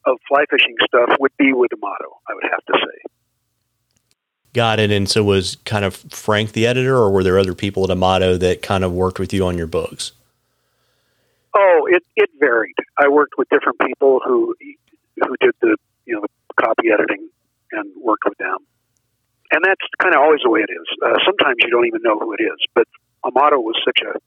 of 0.04 0.18
fly 0.28 0.44
fishing 0.50 0.74
stuff 0.86 1.10
would 1.20 1.36
be 1.38 1.52
with 1.52 1.72
Amato, 1.72 2.18
I 2.28 2.34
would 2.34 2.44
have 2.50 2.64
to 2.66 2.74
say. 2.74 3.12
Got 4.52 4.80
it. 4.80 4.90
And 4.90 5.08
so 5.08 5.24
was 5.24 5.56
kind 5.64 5.84
of 5.84 5.96
Frank 5.96 6.52
the 6.52 6.66
editor, 6.66 6.96
or 6.96 7.10
were 7.10 7.22
there 7.22 7.38
other 7.38 7.54
people 7.54 7.84
at 7.84 7.90
Amato 7.90 8.36
that 8.36 8.60
kind 8.62 8.84
of 8.84 8.92
worked 8.92 9.18
with 9.18 9.32
you 9.32 9.46
on 9.46 9.56
your 9.56 9.66
books? 9.66 10.12
Oh, 11.54 11.86
it, 11.90 12.02
it 12.16 12.30
varied. 12.38 12.74
I 12.98 13.08
worked 13.08 13.34
with 13.38 13.48
different 13.48 13.78
people 13.78 14.20
who 14.24 14.54
who 15.16 15.36
did 15.40 15.54
the 15.60 15.76
you 16.06 16.14
know 16.14 16.22
the 16.22 16.28
copy 16.52 16.90
editing 16.92 17.28
and 17.72 17.90
worked 18.00 18.24
with 18.24 18.38
them, 18.38 18.58
and 19.52 19.64
that's 19.64 19.82
kind 20.00 20.14
of 20.14 20.20
always 20.20 20.40
the 20.44 20.50
way 20.50 20.60
it 20.60 20.72
is. 20.72 20.86
Uh, 21.04 21.18
sometimes 21.24 21.56
you 21.60 21.70
don't 21.70 21.86
even 21.86 22.00
know 22.02 22.18
who 22.18 22.32
it 22.32 22.42
is, 22.42 22.58
but 22.74 22.86
Amato 23.24 23.58
was 23.58 23.76
such 23.84 24.00
a 24.00 24.18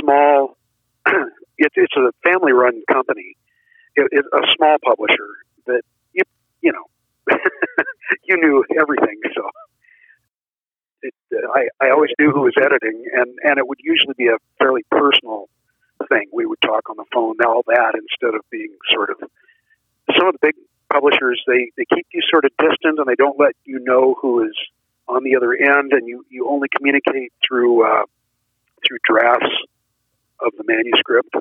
small. 0.00 0.56
it, 1.58 1.72
it's 1.74 1.96
a 1.96 2.12
family 2.24 2.52
run 2.52 2.80
company, 2.90 3.36
it, 3.96 4.08
it, 4.10 4.24
a 4.32 4.46
small 4.56 4.76
publisher 4.84 5.28
that 5.66 5.82
you 6.12 6.22
you 6.62 6.72
know 6.72 6.84
you 8.24 8.36
knew 8.36 8.64
everything. 8.80 9.20
So 9.34 9.50
it, 11.02 11.14
I, 11.32 11.68
I 11.84 11.90
always 11.90 12.10
knew 12.18 12.30
who 12.32 12.42
was 12.42 12.54
editing, 12.58 13.04
and, 13.14 13.38
and 13.42 13.58
it 13.58 13.68
would 13.68 13.78
usually 13.82 14.14
be 14.16 14.28
a 14.28 14.38
fairly 14.58 14.82
personal 14.90 15.48
thing. 16.08 16.28
We 16.32 16.46
would 16.46 16.60
talk 16.60 16.88
on 16.90 16.96
the 16.96 17.04
phone, 17.12 17.36
all 17.46 17.62
that, 17.66 17.92
instead 17.94 18.34
of 18.34 18.42
being 18.50 18.74
sort 18.92 19.10
of 19.10 19.16
some 20.16 20.28
of 20.28 20.34
the 20.34 20.38
big 20.42 20.54
publishers. 20.94 21.42
They 21.46 21.70
they 21.76 21.84
keep 21.92 22.06
you 22.12 22.20
sort 22.30 22.44
of 22.44 22.52
distant, 22.58 22.98
and 22.98 23.06
they 23.06 23.16
don't 23.16 23.38
let 23.38 23.54
you 23.64 23.80
know 23.80 24.14
who 24.20 24.44
is 24.44 24.56
on 25.08 25.24
the 25.24 25.36
other 25.36 25.52
end, 25.52 25.92
and 25.92 26.06
you 26.06 26.24
you 26.30 26.48
only 26.48 26.68
communicate 26.74 27.32
through 27.46 27.84
uh, 27.84 28.04
through 28.86 28.98
drafts 29.08 29.54
of 30.40 30.52
the 30.56 30.64
manuscript. 30.66 31.34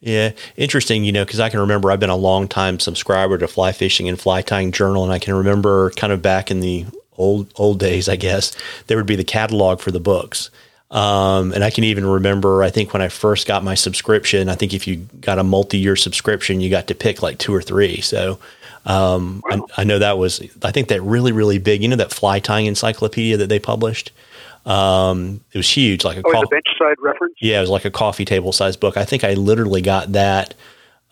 Yeah, 0.00 0.32
interesting, 0.56 1.04
you 1.04 1.12
know, 1.12 1.24
because 1.24 1.40
I 1.40 1.48
can 1.48 1.60
remember 1.60 1.90
I've 1.90 2.00
been 2.00 2.10
a 2.10 2.16
long 2.16 2.46
time 2.46 2.78
subscriber 2.78 3.38
to 3.38 3.48
Fly 3.48 3.72
Fishing 3.72 4.06
and 4.06 4.20
Fly 4.20 4.42
Tying 4.42 4.70
Journal, 4.70 5.02
and 5.02 5.12
I 5.12 5.18
can 5.18 5.34
remember 5.34 5.90
kind 5.92 6.12
of 6.12 6.20
back 6.20 6.50
in 6.50 6.60
the 6.60 6.84
old 7.16 7.52
old 7.56 7.78
days, 7.78 8.08
I 8.08 8.16
guess, 8.16 8.56
there 8.86 8.96
would 8.96 9.06
be 9.06 9.16
the 9.16 9.24
catalog 9.24 9.80
for 9.80 9.90
the 9.90 10.00
books. 10.00 10.50
Um, 10.94 11.52
and 11.52 11.64
I 11.64 11.70
can 11.70 11.82
even 11.82 12.06
remember, 12.06 12.62
I 12.62 12.70
think 12.70 12.92
when 12.92 13.02
I 13.02 13.08
first 13.08 13.48
got 13.48 13.64
my 13.64 13.74
subscription, 13.74 14.48
I 14.48 14.54
think 14.54 14.72
if 14.72 14.86
you 14.86 15.08
got 15.20 15.40
a 15.40 15.42
multi 15.42 15.76
year 15.76 15.96
subscription, 15.96 16.60
you 16.60 16.70
got 16.70 16.86
to 16.86 16.94
pick 16.94 17.20
like 17.20 17.38
two 17.38 17.52
or 17.52 17.60
three. 17.60 18.00
So 18.00 18.38
um, 18.86 19.42
wow. 19.50 19.66
I, 19.76 19.80
I, 19.80 19.84
know 19.84 19.98
that 19.98 20.18
was, 20.18 20.40
I 20.62 20.70
think 20.70 20.88
that 20.88 21.02
really, 21.02 21.32
really 21.32 21.58
big, 21.58 21.82
you 21.82 21.88
know, 21.88 21.96
that 21.96 22.12
fly 22.12 22.38
tying 22.38 22.66
encyclopedia 22.66 23.36
that 23.38 23.48
they 23.48 23.58
published. 23.58 24.12
Um, 24.66 25.40
it 25.52 25.58
was 25.58 25.68
huge, 25.68 26.04
like 26.04 26.16
a 26.16 26.22
oh, 26.24 26.30
co- 26.30 26.46
bench 26.48 26.66
side 26.78 26.96
reference. 27.00 27.34
Yeah, 27.40 27.58
it 27.58 27.62
was 27.62 27.70
like 27.70 27.84
a 27.84 27.90
coffee 27.90 28.24
table 28.24 28.52
size 28.52 28.76
book. 28.76 28.96
I 28.96 29.04
think 29.04 29.24
I 29.24 29.34
literally 29.34 29.82
got 29.82 30.12
that 30.12 30.54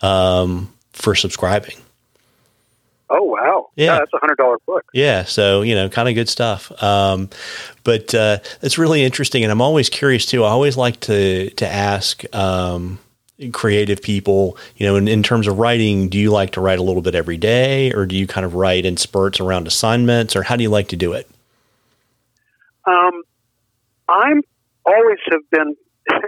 um, 0.01 0.73
for 0.93 1.13
subscribing. 1.13 1.75
Oh 3.15 3.21
wow! 3.21 3.69
Yeah, 3.75 3.85
yeah 3.85 3.99
that's 3.99 4.13
a 4.13 4.17
hundred 4.17 4.37
dollar 4.37 4.57
book. 4.65 4.85
Yeah, 4.91 5.23
so 5.23 5.61
you 5.61 5.75
know, 5.75 5.87
kind 5.87 6.09
of 6.09 6.15
good 6.15 6.27
stuff. 6.27 6.71
Um, 6.81 7.29
but 7.83 8.13
uh, 8.15 8.39
it's 8.63 8.79
really 8.79 9.03
interesting, 9.03 9.43
and 9.43 9.51
I'm 9.51 9.61
always 9.61 9.87
curious 9.87 10.25
too. 10.25 10.43
I 10.43 10.49
always 10.49 10.75
like 10.77 10.99
to 11.01 11.51
to 11.51 11.67
ask 11.67 12.23
um, 12.35 12.97
creative 13.51 14.01
people, 14.01 14.57
you 14.77 14.87
know, 14.87 14.95
in, 14.95 15.07
in 15.07 15.21
terms 15.21 15.45
of 15.45 15.59
writing, 15.59 16.09
do 16.09 16.17
you 16.17 16.31
like 16.31 16.53
to 16.53 16.61
write 16.61 16.79
a 16.79 16.81
little 16.81 17.03
bit 17.03 17.13
every 17.13 17.37
day, 17.37 17.93
or 17.93 18.07
do 18.07 18.15
you 18.15 18.25
kind 18.25 18.45
of 18.47 18.55
write 18.55 18.83
in 18.83 18.97
spurts 18.97 19.39
around 19.39 19.67
assignments, 19.67 20.35
or 20.35 20.41
how 20.41 20.55
do 20.55 20.63
you 20.63 20.69
like 20.69 20.87
to 20.87 20.95
do 20.95 21.13
it? 21.13 21.29
Um, 22.85 23.21
I'm 24.09 24.41
always 24.87 25.19
have 25.29 25.47
been. 25.51 25.75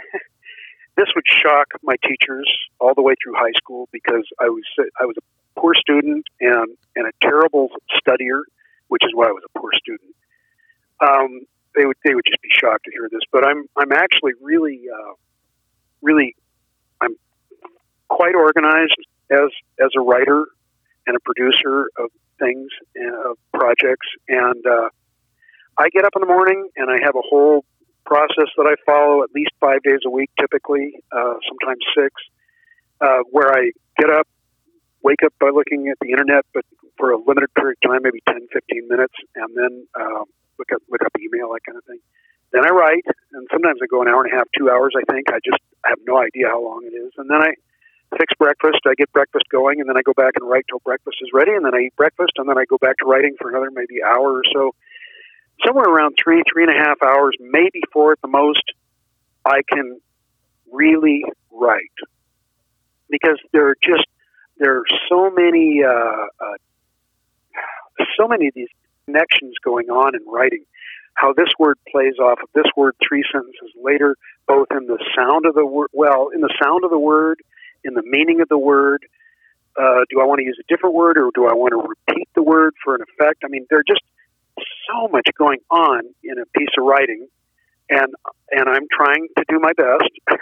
this 0.98 1.08
would 1.16 1.26
shock 1.28 1.68
my 1.82 1.96
teachers 2.08 2.48
all 2.80 2.94
the 2.94 3.02
way 3.02 3.16
through 3.22 3.34
high 3.34 3.52
school 3.58 3.90
because 3.92 4.28
I 4.40 4.50
was 4.50 4.64
I 5.02 5.06
was 5.06 5.16
a 5.18 5.35
poor 5.58 5.74
student 5.76 6.26
and 6.40 6.78
and 6.96 7.08
a 7.08 7.12
terrible 7.22 7.70
studier, 7.94 8.42
which 8.88 9.04
is 9.04 9.12
why 9.14 9.28
I 9.28 9.32
was 9.32 9.44
a 9.46 9.60
poor 9.60 9.72
student. 9.76 10.16
Um, 11.00 11.42
they 11.76 11.86
would 11.86 11.98
they 12.04 12.16
would 12.16 12.26
just 12.26 12.42
be 12.42 12.50
shocked 12.52 12.86
to 12.86 12.92
hear 12.92 13.08
this, 13.12 13.22
but 13.32 13.46
I'm 13.46 13.66
I'm 13.78 13.92
actually 13.92 14.34
really 14.42 14.84
uh, 14.94 15.14
really 16.02 16.36
I'm 17.02 17.16
quite 18.08 18.36
organized 18.36 18.98
as 19.32 19.50
as 19.80 19.92
a 19.98 20.02
writer 20.02 20.46
and 21.08 21.16
a 21.16 21.20
producer 21.20 21.90
of 21.98 22.10
things 22.40 22.70
and 22.96 23.14
uh, 23.14 23.32
of 23.32 23.38
projects 23.54 24.08
and. 24.28 24.66
Uh, 24.66 24.90
I 25.78 25.90
get 25.90 26.06
up 26.06 26.14
in 26.16 26.22
the 26.22 26.28
morning 26.28 26.70
and 26.78 26.90
I 26.90 27.04
have 27.04 27.16
a 27.16 27.22
whole 27.22 27.66
process 28.06 28.48
that 28.58 28.66
I 28.66 28.76
follow 28.86 29.24
at 29.24 29.30
least 29.34 29.52
five 29.60 29.82
days 29.84 30.00
a 30.06 30.10
week, 30.10 30.30
typically, 30.40 30.94
uh, 31.12 31.34
sometimes 31.48 31.84
six, 31.98 32.14
uh, 33.02 33.20
where 33.32 33.52
I 33.52 33.72
get 34.00 34.10
up, 34.10 34.28
wake 35.06 35.22
up 35.22 35.34
by 35.40 35.54
looking 35.54 35.88
at 35.94 35.98
the 36.02 36.10
internet, 36.10 36.46
but 36.54 36.66
for 36.98 37.14
a 37.14 37.18
limited 37.22 37.54
period 37.54 37.78
of 37.78 37.90
time, 37.90 38.02
maybe 38.02 38.26
10, 38.26 38.50
15 38.50 38.90
minutes, 38.90 39.14
and 39.38 39.54
then 39.54 39.86
uh, 39.94 40.26
look 40.58 40.74
up 40.74 40.82
look 40.90 41.06
up 41.06 41.14
email, 41.22 41.54
that 41.54 41.62
kind 41.62 41.78
of 41.78 41.86
thing. 41.86 42.02
Then 42.50 42.66
I 42.66 42.74
write, 42.74 43.06
and 43.34 43.46
sometimes 43.54 43.80
I 43.84 43.86
go 43.86 44.02
an 44.02 44.10
hour 44.10 44.26
and 44.26 44.34
a 44.34 44.36
half, 44.36 44.50
two 44.58 44.74
hours. 44.74 44.98
I 44.98 45.06
think 45.06 45.30
I 45.30 45.38
just 45.46 45.62
I 45.86 45.94
have 45.94 46.02
no 46.10 46.18
idea 46.18 46.50
how 46.50 46.64
long 46.66 46.82
it 46.90 46.98
is, 46.98 47.14
and 47.22 47.30
then 47.30 47.38
I 47.38 47.54
fix 48.18 48.34
breakfast. 48.40 48.82
I 48.90 48.98
get 48.98 49.14
breakfast 49.14 49.46
going, 49.52 49.80
and 49.80 49.88
then 49.88 49.98
I 49.98 50.02
go 50.02 50.14
back 50.18 50.34
and 50.42 50.50
write 50.50 50.66
till 50.68 50.82
breakfast 50.82 51.22
is 51.22 51.30
ready, 51.34 51.54
and 51.54 51.64
then 51.64 51.76
I 51.76 51.86
eat 51.92 51.96
breakfast, 51.96 52.34
and 52.42 52.50
then 52.50 52.58
I 52.58 52.66
go 52.66 52.78
back 52.82 52.98
to 53.00 53.06
writing 53.06 53.36
for 53.38 53.50
another 53.50 53.70
maybe 53.70 54.02
hour 54.02 54.42
or 54.42 54.44
so 54.52 54.74
somewhere 55.64 55.86
around 55.86 56.18
three, 56.22 56.44
three 56.52 56.64
and 56.64 56.74
a 56.74 56.78
half 56.78 57.02
hours, 57.02 57.36
maybe 57.40 57.82
four 57.94 58.12
at 58.12 58.22
the 58.22 58.28
most, 58.28 58.64
I 59.46 59.62
can 59.70 60.00
really 60.72 61.24
write 61.52 61.96
because 63.10 63.40
there 63.54 63.70
are 63.70 63.78
just 63.82 64.08
there 64.58 64.78
are 64.78 64.84
so 65.10 65.30
many 65.30 65.82
uh, 65.84 65.90
uh, 65.90 66.56
so 68.18 68.28
many 68.28 68.48
of 68.48 68.54
these 68.54 68.70
connections 69.06 69.56
going 69.64 69.90
on 69.90 70.16
in 70.16 70.22
writing. 70.28 70.66
How 71.14 71.32
this 71.32 71.48
word 71.58 71.78
plays 71.90 72.20
off 72.20 72.40
of 72.44 72.50
this 72.54 72.70
word 72.76 72.96
three 73.08 73.24
sentences 73.32 73.72
later, 73.82 74.18
both 74.48 74.68
in 74.72 74.86
the 74.88 75.00
sound 75.16 75.46
of 75.46 75.56
the 75.56 75.66
word, 75.66 75.88
well, 75.94 76.30
in 76.34 76.42
the 76.42 76.54
sound 76.62 76.84
of 76.84 76.90
the 76.90 77.00
word, 77.00 77.40
in 77.84 77.94
the 77.94 78.04
meaning 78.04 78.42
of 78.42 78.50
the 78.50 78.58
word. 78.58 79.06
Uh, 79.78 80.04
do 80.10 80.22
I 80.22 80.26
want 80.26 80.40
to 80.40 80.46
use 80.46 80.58
a 80.60 80.74
different 80.74 80.96
word, 80.96 81.18
or 81.18 81.32
do 81.36 81.48
I 81.48 81.54
want 81.54 81.72
to 81.72 81.88
repeat 81.88 82.30
the 82.34 82.44
word 82.44 82.74
for 82.84 82.96
an 82.96 83.02
effect? 83.02 83.44
I 83.44 83.50
mean, 83.50 83.66
there 83.70 83.80
are 83.80 83.84
just 83.88 84.02
so 84.88 85.08
much 85.10 85.28
going 85.38 85.60
on 85.70 86.04
in 86.24 86.40
a 86.40 86.46
piece 86.58 86.70
of 86.78 86.86
writing, 86.86 87.28
and 87.90 88.14
and 88.52 88.70
I'm 88.70 88.88
trying 88.92 89.28
to 89.38 89.44
do 89.48 89.60
my 89.60 89.74
best. 89.74 90.10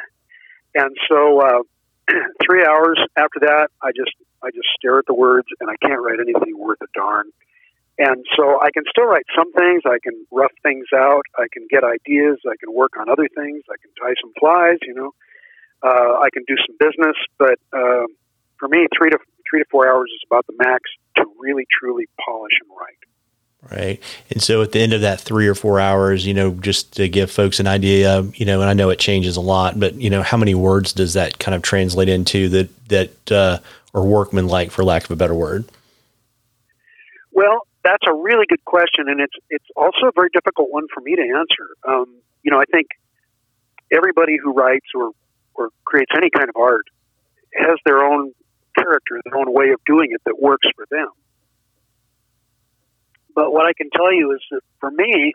and 0.76 0.96
so, 1.10 1.40
uh, 1.42 1.64
three 2.44 2.66
hours 2.66 3.00
after 3.16 3.40
that, 3.42 3.70
I 3.82 3.92
just 3.92 4.12
I 4.44 4.52
just 4.52 4.68
stare 4.78 5.00
at 5.00 5.06
the 5.08 5.14
words, 5.14 5.48
and 5.60 5.70
I 5.70 5.76
can't 5.78 6.02
write 6.02 6.20
anything 6.20 6.58
worth 6.58 6.82
a 6.82 6.88
darn. 6.94 7.32
And 7.98 8.26
so 8.36 8.60
I 8.60 8.72
can 8.74 8.84
still 8.90 9.06
write 9.06 9.26
some 9.38 9.54
things. 9.54 9.84
I 9.86 10.00
can 10.02 10.26
rough 10.32 10.52
things 10.64 10.88
out. 10.96 11.24
I 11.38 11.46
can 11.54 11.68
get 11.70 11.84
ideas. 11.84 12.40
I 12.50 12.58
can 12.60 12.74
work 12.74 12.94
on 13.00 13.08
other 13.08 13.30
things. 13.30 13.64
I 13.70 13.78
can 13.78 13.92
tie 14.02 14.16
some 14.20 14.34
flies. 14.40 14.80
You 14.82 14.96
know, 14.96 15.12
uh, 15.84 16.20
I 16.20 16.30
can 16.34 16.44
do 16.48 16.56
some 16.66 16.76
business. 16.80 17.16
But 17.38 17.60
uh, 17.72 18.10
for 18.58 18.68
me, 18.68 18.88
three 18.98 19.12
to 19.12 19.20
three 19.50 19.62
to 19.62 19.66
four 19.70 19.88
hours 19.88 20.10
is 20.10 20.22
about 20.26 20.48
the 20.48 20.56
max 20.58 20.82
to 21.18 21.26
really 21.38 21.68
truly 21.70 22.08
polish 22.26 22.54
and 22.62 22.70
write. 22.76 23.13
Right. 23.72 24.00
And 24.30 24.42
so 24.42 24.62
at 24.62 24.72
the 24.72 24.82
end 24.82 24.94
of 24.94 25.02
that 25.02 25.20
three 25.22 25.48
or 25.48 25.56
four 25.56 25.80
hours, 25.80 26.26
you 26.26 26.34
know, 26.34 26.52
just 26.52 26.94
to 26.98 27.08
give 27.08 27.32
folks 27.32 27.60
an 27.60 27.66
idea, 27.66 28.22
you 28.36 28.46
know, 28.46 28.62
and 28.62 28.70
I 28.70 28.74
know 28.74 28.90
it 28.90 29.00
changes 29.00 29.36
a 29.36 29.42
lot, 29.42 29.80
but 29.80 29.96
you 29.96 30.10
know, 30.10 30.22
how 30.22 30.38
many 30.38 30.54
words 30.54 30.94
does 30.94 31.14
that 31.14 31.40
kind 31.40 31.56
of 31.56 31.62
translate 31.62 32.10
into 32.10 32.50
that, 32.50 32.88
that, 32.90 33.32
uh, 33.32 33.60
or 33.94 34.06
workman 34.06 34.48
like 34.48 34.70
for 34.70 34.84
lack 34.84 35.06
of 35.06 35.12
a 35.12 35.16
better 35.16 35.34
word? 35.34 35.66
Well, 37.32 37.66
that's 37.84 38.06
a 38.06 38.14
really 38.14 38.46
good 38.48 38.64
question. 38.66 39.08
And 39.08 39.20
it's, 39.20 39.36
it's 39.50 39.66
also 39.76 40.08
a 40.08 40.12
very 40.14 40.30
difficult 40.34 40.70
one 40.70 40.86
for 40.94 41.02
me 41.02 41.16
to 41.16 41.22
answer. 41.22 41.70
Um, 41.88 42.18
you 42.44 42.52
know, 42.52 42.60
I 42.60 42.66
think 42.66 42.88
everybody 43.92 44.38
who 44.44 44.54
writes 44.54 44.88
or, 44.94 45.12
or 45.56 45.70
creates 45.86 46.12
any 46.16 46.30
kind 46.30 46.50
of 46.50 46.56
art 46.58 46.86
has 47.56 47.78
their 47.86 48.04
own 48.04 48.34
character, 48.78 49.22
their 49.24 49.38
own 49.38 49.52
way 49.54 49.70
of 49.70 49.80
doing 49.86 50.12
it 50.12 50.22
that 50.26 50.42
works 50.42 50.68
for 50.76 50.86
them. 50.92 51.10
But 53.36 53.52
what 53.52 53.66
I 53.66 53.74
can 53.74 53.90
tell 53.90 54.14
you 54.14 54.32
is 54.34 54.42
that 54.52 54.62
for 54.80 54.92
me, 54.92 55.34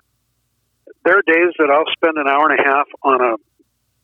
there 1.05 1.19
are 1.19 1.23
days 1.27 1.55
that 1.59 1.71
I'll 1.71 1.91
spend 1.93 2.17
an 2.17 2.29
hour 2.29 2.51
and 2.51 2.61
a 2.61 2.63
half 2.63 2.87
on 3.03 3.21
a 3.21 3.37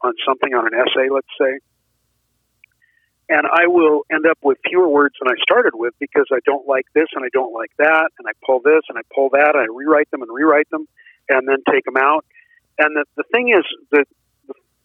on 0.07 0.13
something 0.27 0.53
on 0.53 0.67
an 0.67 0.75
essay, 0.75 1.09
let's 1.09 1.33
say, 1.41 1.59
and 3.29 3.47
I 3.47 3.67
will 3.69 4.05
end 4.13 4.27
up 4.27 4.39
with 4.43 4.59
fewer 4.69 4.89
words 4.89 5.15
than 5.21 5.33
I 5.33 5.41
started 5.41 5.73
with 5.75 5.95
because 5.99 6.27
I 6.31 6.41
don't 6.45 6.69
like 6.69 6.85
this 6.95 7.09
and 7.15 7.25
I 7.25 7.29
don't 7.33 7.55
like 7.55 7.71
that, 7.79 8.11
and 8.19 8.29
I 8.29 8.33
pull 8.45 8.61
this 8.61 8.83
and 8.89 8.99
I 8.99 9.03
pull 9.15 9.31
that, 9.31 9.57
and 9.57 9.65
I 9.65 9.67
rewrite 9.73 10.11
them 10.11 10.21
and 10.23 10.31
rewrite 10.33 10.69
them, 10.71 10.87
and 11.29 11.49
then 11.49 11.65
take 11.71 11.85
them 11.85 11.97
out. 11.97 12.25
And 12.79 12.97
the, 12.97 13.05
the 13.17 13.25
thing 13.33 13.49
is 13.49 13.65
that 13.93 14.05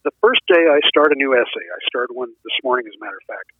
the 0.04 0.12
first 0.22 0.40
day 0.48 0.64
I 0.70 0.80
start 0.88 1.12
a 1.12 1.16
new 1.16 1.34
essay. 1.34 1.66
I 1.68 1.80
started 1.86 2.14
one 2.14 2.32
this 2.44 2.56
morning, 2.64 2.86
as 2.88 2.96
a 2.96 3.04
matter 3.04 3.18
of 3.20 3.26
fact. 3.26 3.52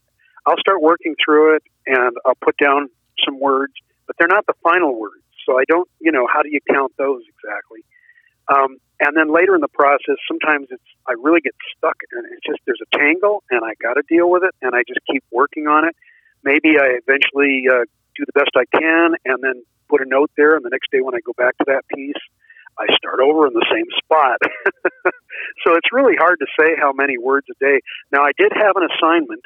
I'll 0.47 0.57
start 0.57 0.81
working 0.81 1.15
through 1.23 1.57
it 1.57 1.63
and 1.85 2.17
I'll 2.25 2.39
put 2.41 2.57
down 2.57 2.89
some 3.23 3.39
words, 3.39 3.73
but 4.07 4.15
they're 4.17 4.27
not 4.27 4.47
the 4.47 4.55
final 4.63 4.99
words. 4.99 5.21
So 5.45 5.57
I 5.57 5.63
don't, 5.67 5.89
you 5.99 6.11
know, 6.11 6.27
how 6.31 6.41
do 6.41 6.49
you 6.49 6.59
count 6.69 6.93
those 6.97 7.23
exactly? 7.27 7.83
Um, 8.47 8.77
and 8.99 9.17
then 9.17 9.33
later 9.33 9.55
in 9.55 9.61
the 9.61 9.71
process, 9.71 10.17
sometimes 10.27 10.67
it's 10.69 10.83
I 11.07 11.13
really 11.17 11.41
get 11.41 11.55
stuck 11.77 11.97
and 12.11 12.25
it's 12.31 12.45
just 12.45 12.59
there's 12.65 12.81
a 12.81 12.97
tangle 12.97 13.43
and 13.49 13.61
I 13.63 13.73
got 13.81 13.95
to 13.95 14.03
deal 14.07 14.29
with 14.29 14.43
it 14.43 14.53
and 14.61 14.75
I 14.75 14.83
just 14.87 14.99
keep 15.09 15.23
working 15.31 15.67
on 15.67 15.87
it. 15.87 15.95
Maybe 16.43 16.77
I 16.77 16.97
eventually 17.01 17.65
uh, 17.69 17.85
do 18.15 18.25
the 18.25 18.33
best 18.33 18.51
I 18.55 18.65
can 18.69 19.15
and 19.25 19.41
then 19.41 19.63
put 19.89 20.01
a 20.01 20.05
note 20.07 20.31
there, 20.37 20.55
and 20.55 20.63
the 20.63 20.69
next 20.69 20.89
day 20.91 21.01
when 21.01 21.15
I 21.15 21.19
go 21.19 21.33
back 21.37 21.57
to 21.57 21.65
that 21.67 21.83
piece, 21.93 22.21
I 22.79 22.87
start 22.95 23.19
over 23.19 23.45
in 23.47 23.53
the 23.53 23.65
same 23.69 23.85
spot. 23.97 24.39
so 25.63 25.75
it's 25.75 25.91
really 25.91 26.15
hard 26.15 26.39
to 26.39 26.47
say 26.59 26.73
how 26.79 26.93
many 26.93 27.17
words 27.17 27.47
a 27.51 27.57
day. 27.63 27.81
Now 28.11 28.23
I 28.23 28.31
did 28.37 28.51
have 28.55 28.75
an 28.75 28.87
assignment 28.89 29.45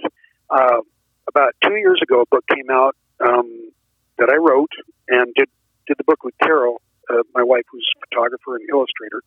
uh, 0.50 0.82
about 1.28 1.54
two 1.64 1.76
years 1.76 2.00
ago. 2.04 2.22
A 2.22 2.26
book 2.28 2.46
came 2.48 2.70
out 2.70 2.96
um, 3.20 3.72
that 4.18 4.30
I 4.30 4.38
wrote 4.38 4.72
and 5.08 5.34
did 5.36 5.50
did 5.88 5.98
the 5.98 6.04
book 6.04 6.24
with 6.24 6.36
Carol, 6.42 6.82
uh, 7.10 7.24
my 7.34 7.44
wife, 7.44 7.64
who's 7.72 7.88
a 7.98 8.08
photographer 8.08 8.56
and 8.56 8.68
illustrator. 8.70 9.22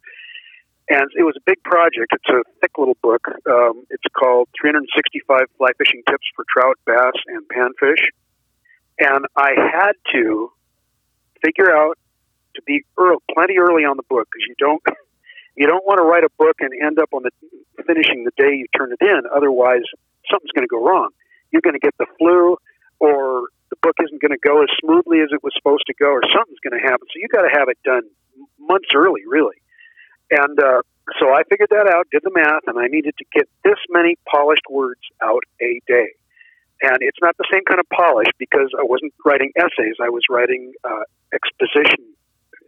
And 0.88 1.04
it 1.16 1.22
was 1.22 1.36
a 1.36 1.44
big 1.44 1.62
project. 1.64 2.12
It's 2.12 2.30
a 2.30 2.42
thick 2.60 2.72
little 2.78 2.96
book. 3.02 3.20
Um, 3.46 3.84
it's 3.90 4.08
called 4.16 4.48
365 4.58 5.46
Fly 5.58 5.68
Fishing 5.76 6.02
Tips 6.08 6.24
for 6.34 6.44
Trout, 6.48 6.76
Bass, 6.86 7.12
and 7.26 7.44
Panfish. 7.48 8.08
And 8.98 9.26
I 9.36 9.52
had 9.54 9.92
to 10.12 10.50
figure 11.44 11.70
out 11.70 11.98
to 12.56 12.62
be 12.62 12.84
early, 12.98 13.18
plenty 13.32 13.58
early 13.58 13.84
on 13.84 13.96
the 13.96 14.02
book 14.08 14.28
because 14.32 14.44
you 14.48 14.54
don't 14.58 14.82
you 15.56 15.66
don't 15.66 15.84
want 15.84 15.98
to 15.98 16.04
write 16.04 16.24
a 16.24 16.32
book 16.38 16.56
and 16.60 16.70
end 16.82 16.98
up 16.98 17.10
on 17.12 17.22
the 17.22 17.30
finishing 17.86 18.24
the 18.24 18.32
day 18.36 18.56
you 18.56 18.66
turn 18.76 18.90
it 18.92 19.02
in. 19.04 19.22
Otherwise, 19.34 19.84
something's 20.30 20.52
going 20.52 20.66
to 20.66 20.70
go 20.70 20.82
wrong. 20.82 21.10
You're 21.52 21.62
going 21.62 21.78
to 21.78 21.80
get 21.80 21.94
the 21.98 22.06
flu, 22.18 22.56
or 22.98 23.48
the 23.70 23.76
book 23.82 23.96
isn't 24.00 24.20
going 24.20 24.32
to 24.32 24.40
go 24.40 24.62
as 24.62 24.70
smoothly 24.80 25.20
as 25.20 25.28
it 25.32 25.42
was 25.42 25.52
supposed 25.56 25.84
to 25.86 25.94
go, 25.94 26.08
or 26.08 26.22
something's 26.32 26.60
going 26.64 26.76
to 26.76 26.84
happen. 26.84 27.06
So 27.12 27.20
you 27.20 27.28
got 27.28 27.44
to 27.44 27.52
have 27.52 27.68
it 27.68 27.78
done 27.84 28.08
months 28.58 28.88
early, 28.94 29.22
really. 29.28 29.60
And 30.30 30.56
uh, 30.60 30.82
so 31.20 31.32
I 31.32 31.42
figured 31.48 31.72
that 31.72 31.88
out, 31.88 32.08
did 32.12 32.22
the 32.24 32.32
math, 32.32 32.68
and 32.68 32.78
I 32.78 32.88
needed 32.88 33.16
to 33.16 33.24
get 33.32 33.48
this 33.64 33.80
many 33.88 34.16
polished 34.28 34.68
words 34.68 35.00
out 35.22 35.44
a 35.60 35.80
day. 35.88 36.12
And 36.80 36.98
it's 37.00 37.18
not 37.20 37.36
the 37.36 37.48
same 37.50 37.64
kind 37.64 37.80
of 37.80 37.88
polish 37.90 38.28
because 38.38 38.70
I 38.78 38.84
wasn't 38.84 39.12
writing 39.24 39.50
essays. 39.56 39.98
I 39.98 40.10
was 40.10 40.22
writing 40.30 40.72
uh, 40.84 41.08
exposition. 41.34 42.04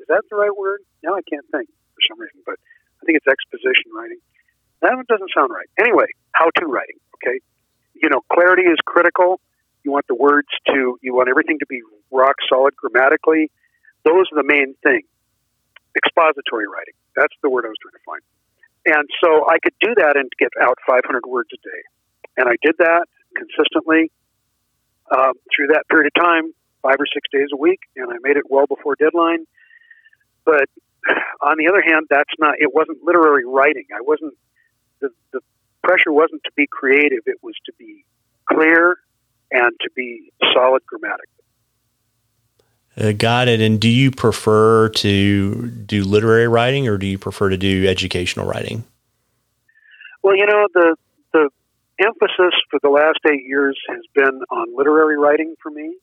Is 0.00 0.08
that 0.08 0.24
the 0.30 0.36
right 0.36 0.56
word? 0.56 0.80
No, 1.04 1.14
I 1.14 1.22
can't 1.28 1.46
think 1.52 1.68
for 1.94 2.02
some 2.08 2.18
reason, 2.18 2.40
but 2.44 2.56
I 3.00 3.06
think 3.06 3.20
it's 3.20 3.28
exposition 3.28 3.92
writing. 3.94 4.18
That 4.82 4.96
one 4.96 5.04
doesn't 5.06 5.30
sound 5.36 5.52
right. 5.52 5.68
Anyway, 5.78 6.10
how 6.32 6.48
to 6.48 6.66
writing, 6.66 6.98
okay? 7.20 7.38
You 7.94 8.08
know, 8.08 8.24
clarity 8.32 8.64
is 8.64 8.78
critical. 8.84 9.38
You 9.90 9.94
want 9.98 10.06
the 10.06 10.14
words 10.14 10.46
to, 10.68 11.02
you 11.02 11.18
want 11.18 11.28
everything 11.28 11.58
to 11.58 11.66
be 11.66 11.82
rock 12.12 12.36
solid 12.48 12.76
grammatically. 12.76 13.50
Those 14.04 14.30
are 14.30 14.38
the 14.38 14.46
main 14.46 14.78
thing. 14.86 15.02
Expository 15.98 16.70
writing. 16.70 16.94
That's 17.16 17.34
the 17.42 17.50
word 17.50 17.66
I 17.66 17.74
was 17.74 17.80
trying 17.82 17.98
to 17.98 18.06
find. 18.06 18.22
And 18.86 19.10
so 19.18 19.50
I 19.50 19.58
could 19.58 19.74
do 19.82 19.90
that 19.98 20.14
and 20.14 20.30
get 20.38 20.54
out 20.62 20.78
500 20.86 21.26
words 21.26 21.50
a 21.52 21.58
day. 21.58 21.82
And 22.36 22.46
I 22.48 22.54
did 22.62 22.78
that 22.78 23.10
consistently 23.34 24.12
um, 25.10 25.34
through 25.50 25.74
that 25.74 25.90
period 25.90 26.12
of 26.14 26.22
time, 26.22 26.54
five 26.86 27.02
or 27.02 27.10
six 27.12 27.26
days 27.32 27.50
a 27.52 27.58
week, 27.58 27.80
and 27.96 28.12
I 28.14 28.22
made 28.22 28.36
it 28.36 28.46
well 28.46 28.70
before 28.70 28.94
deadline. 28.94 29.42
But 30.44 30.70
on 31.42 31.58
the 31.58 31.66
other 31.66 31.82
hand, 31.82 32.06
that's 32.08 32.30
not. 32.38 32.54
It 32.62 32.70
wasn't 32.72 33.02
literary 33.02 33.44
writing. 33.44 33.90
I 33.90 34.06
wasn't. 34.06 34.38
The, 35.00 35.10
the 35.32 35.40
pressure 35.82 36.12
wasn't 36.12 36.44
to 36.44 36.52
be 36.54 36.68
creative. 36.70 37.26
It 37.26 37.42
was 37.42 37.56
to 37.66 37.72
be 37.76 38.04
clear 38.46 39.02
and 39.50 39.72
to 39.80 39.90
be 39.94 40.32
solid 40.54 40.82
grammatically. 40.86 41.40
Uh, 42.96 43.12
got 43.12 43.48
it. 43.48 43.60
And 43.60 43.80
do 43.80 43.88
you 43.88 44.10
prefer 44.10 44.88
to 44.90 45.68
do 45.68 46.04
literary 46.04 46.48
writing 46.48 46.88
or 46.88 46.98
do 46.98 47.06
you 47.06 47.18
prefer 47.18 47.48
to 47.48 47.56
do 47.56 47.86
educational 47.86 48.46
writing? 48.46 48.84
Well, 50.22 50.36
you 50.36 50.46
know, 50.46 50.66
the 50.74 50.96
the 51.32 51.48
emphasis 51.98 52.54
for 52.70 52.80
the 52.82 52.90
last 52.90 53.20
eight 53.30 53.44
years 53.46 53.78
has 53.88 54.00
been 54.14 54.42
on 54.50 54.76
literary 54.76 55.16
writing 55.16 55.54
for 55.62 55.70
me. 55.70 55.96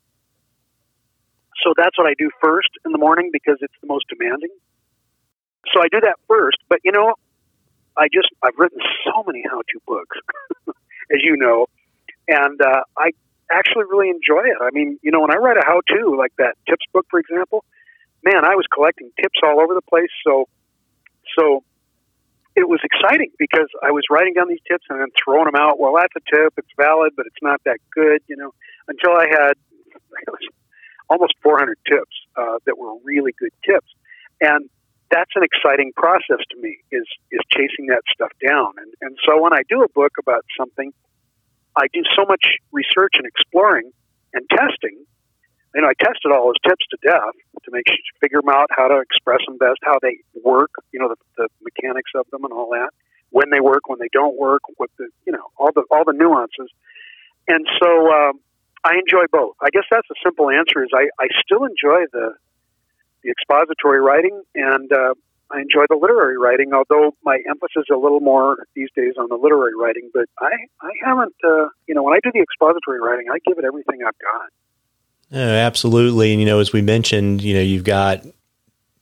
So 1.64 1.74
that's 1.76 1.98
what 1.98 2.08
I 2.08 2.14
do 2.18 2.30
first 2.42 2.70
in 2.86 2.92
the 2.92 2.98
morning 2.98 3.30
because 3.34 3.58
it's 3.62 3.74
the 3.82 3.88
most 3.88 4.06
demanding. 4.08 4.50
So 5.74 5.82
I 5.82 5.88
do 5.92 6.00
that 6.02 6.16
first. 6.28 6.58
But 6.70 6.80
you 6.84 6.92
know, 6.92 7.16
I 7.98 8.08
just 8.14 8.30
I've 8.42 8.58
written 8.58 8.80
so 9.06 9.24
many 9.26 9.44
how-to 9.44 9.80
books, 9.86 10.18
as 11.12 11.20
you 11.22 11.36
know, 11.38 11.68
and 12.28 12.62
uh, 12.62 12.82
I 12.98 13.12
actually 13.52 13.86
really 13.90 14.10
enjoy 14.10 14.44
it. 14.46 14.58
I 14.62 14.70
mean, 14.72 15.00
you 15.02 15.12
know, 15.12 15.22
when 15.22 15.32
I 15.32 15.38
write 15.38 15.58
a 15.58 15.66
how-to 15.66 16.16
like 16.18 16.34
that 16.38 16.56
tips 16.68 16.86
book, 16.94 17.06
for 17.10 17.20
example, 17.20 17.64
man, 18.24 18.46
I 18.46 18.56
was 18.56 18.66
collecting 18.74 19.12
tips 19.20 19.40
all 19.44 19.62
over 19.62 19.74
the 19.74 19.82
place. 19.82 20.12
So, 20.26 20.48
so 21.38 21.64
it 22.56 22.68
was 22.68 22.80
exciting 22.84 23.32
because 23.38 23.70
I 23.84 23.92
was 23.92 24.04
writing 24.10 24.34
down 24.34 24.48
these 24.50 24.64
tips 24.68 24.86
and 24.90 25.00
then 25.00 25.10
throwing 25.24 25.46
them 25.46 25.56
out. 25.56 25.80
Well, 25.80 25.94
that's 25.96 26.14
a 26.18 26.24
tip; 26.36 26.54
it's 26.58 26.74
valid, 26.76 27.14
but 27.16 27.26
it's 27.26 27.42
not 27.42 27.62
that 27.66 27.78
good, 27.94 28.22
you 28.28 28.36
know. 28.36 28.54
Until 28.88 29.14
I 29.14 29.28
had 29.30 29.54
almost 31.10 31.36
400 31.44 31.78
tips 31.88 32.16
uh, 32.36 32.58
that 32.66 32.78
were 32.78 32.96
really 33.04 33.34
good 33.38 33.54
tips, 33.66 33.88
and 34.42 34.70
that's 35.12 35.32
an 35.36 35.44
exciting 35.44 35.94
process 35.96 36.44
to 36.52 36.58
me 36.60 36.80
is 36.92 37.08
is 37.32 37.40
chasing 37.52 37.88
that 37.88 38.02
stuff 38.12 38.32
down. 38.46 38.74
And 38.78 38.94
and 39.02 39.18
so 39.26 39.42
when 39.42 39.54
I 39.54 39.62
do 39.70 39.84
a 39.84 39.90
book 39.90 40.14
about 40.20 40.44
something, 40.58 40.92
I 41.78 41.88
do 41.94 42.02
so 42.18 42.26
much 42.26 42.44
research 42.72 43.13
and 43.16 43.26
exploring 43.26 43.92
and 44.34 44.50
testing. 44.50 44.98
You 45.76 45.82
know, 45.82 45.90
I 45.90 45.94
tested 45.94 46.34
all 46.34 46.50
his 46.50 46.58
tips 46.66 46.86
to 46.90 46.98
death 47.06 47.38
to 47.63 47.72
make 47.72 47.88
sure, 47.88 47.98
figure 48.20 48.42
them 48.42 48.50
out 48.50 48.68
how 48.72 48.88
to 48.88 49.00
express 49.00 49.46
them 49.46 49.58
best, 49.58 49.78
how 49.84 50.00
they 50.02 50.18
work. 50.44 50.72
You 50.92 51.00
know, 51.00 51.10
the, 51.10 51.18
the 51.38 51.48
mechanics 51.62 52.12
of 52.16 52.26
them 52.32 52.44
and 52.44 52.52
all 52.52 52.70
that. 52.72 52.90
When 53.30 53.52
they 53.52 53.60
work, 53.60 53.88
when 53.88 54.00
they 54.00 54.10
don't 54.12 54.38
work, 54.38 54.62
what 54.78 54.90
the 54.98 55.10
you 55.26 55.34
know 55.34 55.52
all 55.58 55.72
the 55.76 55.84
all 55.92 56.04
the 56.06 56.13
nuances. 56.13 56.72
And 57.48 57.68
so 57.80 58.10
um, 58.10 58.40
I 58.84 58.96
enjoy 58.96 59.26
both. 59.32 59.56
I 59.62 59.70
guess 59.70 59.84
that's 59.92 60.08
a 60.10 60.18
simple 60.24 60.50
answer. 60.50 60.84
Is 60.84 60.90
I, 60.96 61.10
I 61.20 61.28
still 61.44 61.66
enjoy 61.66 62.08
the 62.12 62.34
the 63.24 63.30
expository 63.30 64.00
writing, 64.00 64.42
and 64.56 64.92
uh, 64.92 65.13
I 65.52 65.62
enjoy 65.62 65.86
the 65.90 65.96
literary 65.96 66.38
writing. 66.38 66.74
Although 66.74 67.16
my 67.24 67.40
emphasis 67.50 67.84
is 67.90 67.94
a 67.94 67.98
little 67.98 68.20
more 68.20 68.58
these 68.76 68.90
days 68.96 69.14
on 69.18 69.30
the 69.30 69.36
literary 69.36 69.76
writing, 69.80 70.10
but 70.14 70.26
I 70.40 70.52
I 70.82 70.92
haven't. 71.04 71.36
Uh, 71.44 71.70
you 71.88 71.96
know, 71.96 72.04
when 72.04 72.14
I 72.14 72.20
do 72.24 72.32
the 72.34 72.42
expository 72.42 73.00
writing, 73.00 73.28
I 73.32 73.38
give 73.46 73.58
it 73.58 73.66
everything 73.66 74.00
I've 74.06 74.18
got. 74.20 74.50
Absolutely, 75.32 76.32
and 76.32 76.40
you 76.40 76.46
know, 76.46 76.60
as 76.60 76.72
we 76.72 76.82
mentioned, 76.82 77.42
you 77.42 77.54
know, 77.54 77.62
you've 77.62 77.84
got 77.84 78.24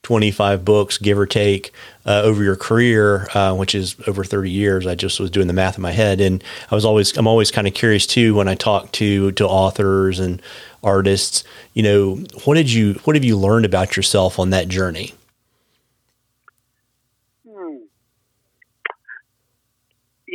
25 0.05 0.63
books, 0.63 0.99
give 0.99 1.17
or 1.17 1.25
take, 1.25 1.71
uh, 2.05 2.21
over 2.23 2.43
your 2.43 2.55
career, 2.55 3.27
uh, 3.33 3.55
which 3.55 3.73
is 3.73 3.95
over 4.05 4.23
30 4.23 4.51
years. 4.51 4.85
I 4.85 4.93
just 4.93 5.19
was 5.19 5.31
doing 5.31 5.47
the 5.47 5.53
math 5.53 5.77
in 5.77 5.81
my 5.81 5.91
head, 5.91 6.21
and 6.21 6.43
I 6.69 6.75
was 6.75 6.85
always 6.85 7.17
I'm 7.17 7.27
always 7.27 7.49
kind 7.49 7.67
of 7.67 7.73
curious 7.73 8.05
too 8.05 8.35
when 8.35 8.47
I 8.47 8.53
talk 8.53 8.91
to 8.93 9.31
to 9.31 9.47
authors 9.47 10.19
and 10.19 10.41
artists. 10.83 11.43
You 11.73 11.81
know, 11.81 12.15
what 12.43 12.53
did 12.53 12.71
you 12.71 12.93
what 13.05 13.15
have 13.15 13.25
you 13.25 13.35
learned 13.35 13.65
about 13.65 13.97
yourself 13.97 14.37
on 14.37 14.51
that 14.51 14.67
journey? 14.67 15.13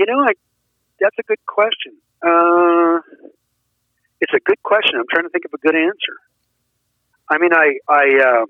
You 0.01 0.07
know, 0.07 0.21
I, 0.21 0.33
that's 0.99 1.17
a 1.19 1.23
good 1.23 1.45
question. 1.45 1.93
Uh, 2.25 3.01
it's 4.23 4.33
a 4.33 4.41
good 4.41 4.63
question. 4.63 4.99
I'm 4.99 5.05
trying 5.13 5.25
to 5.25 5.29
think 5.29 5.45
of 5.45 5.53
a 5.53 5.59
good 5.59 5.77
answer. 5.77 6.17
I 7.29 7.37
mean, 7.37 7.53
I 7.53 7.79
I. 7.87 8.05
Uh, 8.41 8.47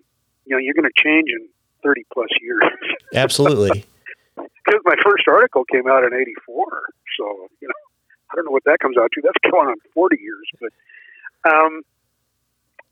you 0.51 0.57
know, 0.57 0.61
you're 0.61 0.75
going 0.75 0.91
to 0.91 0.99
change 0.99 1.31
in 1.31 1.49
30 1.85 2.03
plus 2.13 2.29
years. 2.43 2.63
Absolutely. 3.15 3.87
Because 4.35 4.81
my 4.85 4.97
first 5.05 5.25
article 5.29 5.65
came 5.65 5.87
out 5.89 6.03
in 6.03 6.13
84. 6.13 6.67
So, 7.19 7.49
you 7.61 7.69
know, 7.69 7.81
I 8.31 8.35
don't 8.35 8.47
know 8.47 8.51
what 8.51 8.65
that 8.65 8.79
comes 8.81 8.97
out 8.99 9.11
to. 9.13 9.23
That's 9.23 9.39
going 9.53 9.69
on 9.69 9.77
40 9.95 10.19
years. 10.21 10.51
But 10.61 10.73
um, 11.49 11.83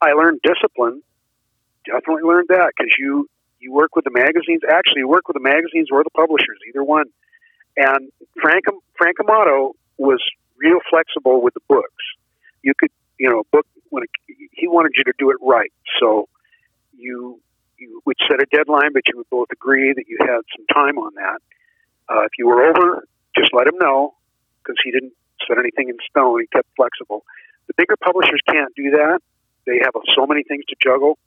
I 0.00 0.12
learned 0.12 0.40
discipline. 0.42 1.02
Definitely 1.84 2.22
learned 2.22 2.48
that 2.50 2.72
because 2.76 2.94
you, 2.96 3.28
you 3.58 3.72
work 3.72 3.96
with 3.96 4.04
the 4.04 4.12
magazines. 4.12 4.62
Actually, 4.68 5.00
you 5.00 5.08
work 5.08 5.26
with 5.26 5.34
the 5.34 5.42
magazines 5.42 5.88
or 5.90 6.04
the 6.04 6.14
publishers, 6.14 6.58
either 6.68 6.84
one. 6.84 7.06
And 7.78 8.10
Frank, 8.42 8.64
Frank 8.98 9.20
Amato 9.20 9.76
was 9.98 10.20
real 10.58 10.78
flexible 10.90 11.40
with 11.40 11.54
the 11.54 11.60
books. 11.68 12.04
You 12.62 12.72
could, 12.76 12.90
you 13.18 13.30
know, 13.30 13.44
book 13.52 13.66
when 13.90 14.02
it, 14.02 14.10
he 14.52 14.66
wanted 14.66 14.92
you 14.96 15.04
to 15.04 15.12
do 15.18 15.30
it 15.30 15.36
right. 15.40 15.72
So 16.00 16.28
you 16.96 17.40
you 17.78 18.02
would 18.04 18.16
set 18.28 18.42
a 18.42 18.46
deadline, 18.50 18.92
but 18.92 19.02
you 19.06 19.16
would 19.16 19.30
both 19.30 19.48
agree 19.52 19.92
that 19.94 20.04
you 20.08 20.18
had 20.20 20.42
some 20.56 20.66
time 20.74 20.98
on 20.98 21.14
that. 21.14 21.38
Uh, 22.10 22.22
if 22.24 22.32
you 22.36 22.48
were 22.48 22.64
over, 22.66 23.06
just 23.38 23.54
let 23.54 23.68
him 23.68 23.78
know 23.80 24.14
because 24.58 24.76
he 24.82 24.90
didn't 24.90 25.12
set 25.46 25.58
anything 25.58 25.88
in 25.88 25.96
stone. 26.10 26.40
He 26.40 26.48
kept 26.48 26.66
flexible. 26.74 27.24
The 27.68 27.74
bigger 27.76 27.96
publishers 28.02 28.40
can't 28.50 28.74
do 28.74 28.90
that. 28.98 29.20
They 29.64 29.78
have 29.84 29.94
so 30.16 30.26
many 30.26 30.42
things 30.42 30.64
to 30.70 30.76
juggle. 30.82 31.18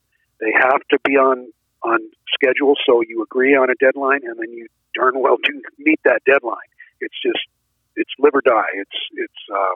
They 0.41 0.51
have 0.51 0.81
to 0.89 0.99
be 1.05 1.15
on 1.15 1.51
on 1.83 1.99
schedule, 2.33 2.75
so 2.85 3.01
you 3.01 3.23
agree 3.23 3.55
on 3.55 3.69
a 3.69 3.75
deadline, 3.75 4.21
and 4.25 4.37
then 4.37 4.51
you 4.51 4.67
darn 4.93 5.19
well 5.19 5.37
do 5.43 5.61
meet 5.77 5.99
that 6.05 6.21
deadline. 6.25 6.69
It's 6.99 7.15
just 7.21 7.41
it's 7.95 8.11
live 8.19 8.35
or 8.35 8.41
die. 8.41 8.71
It's 8.75 8.99
it's 9.13 9.41
uh, 9.53 9.75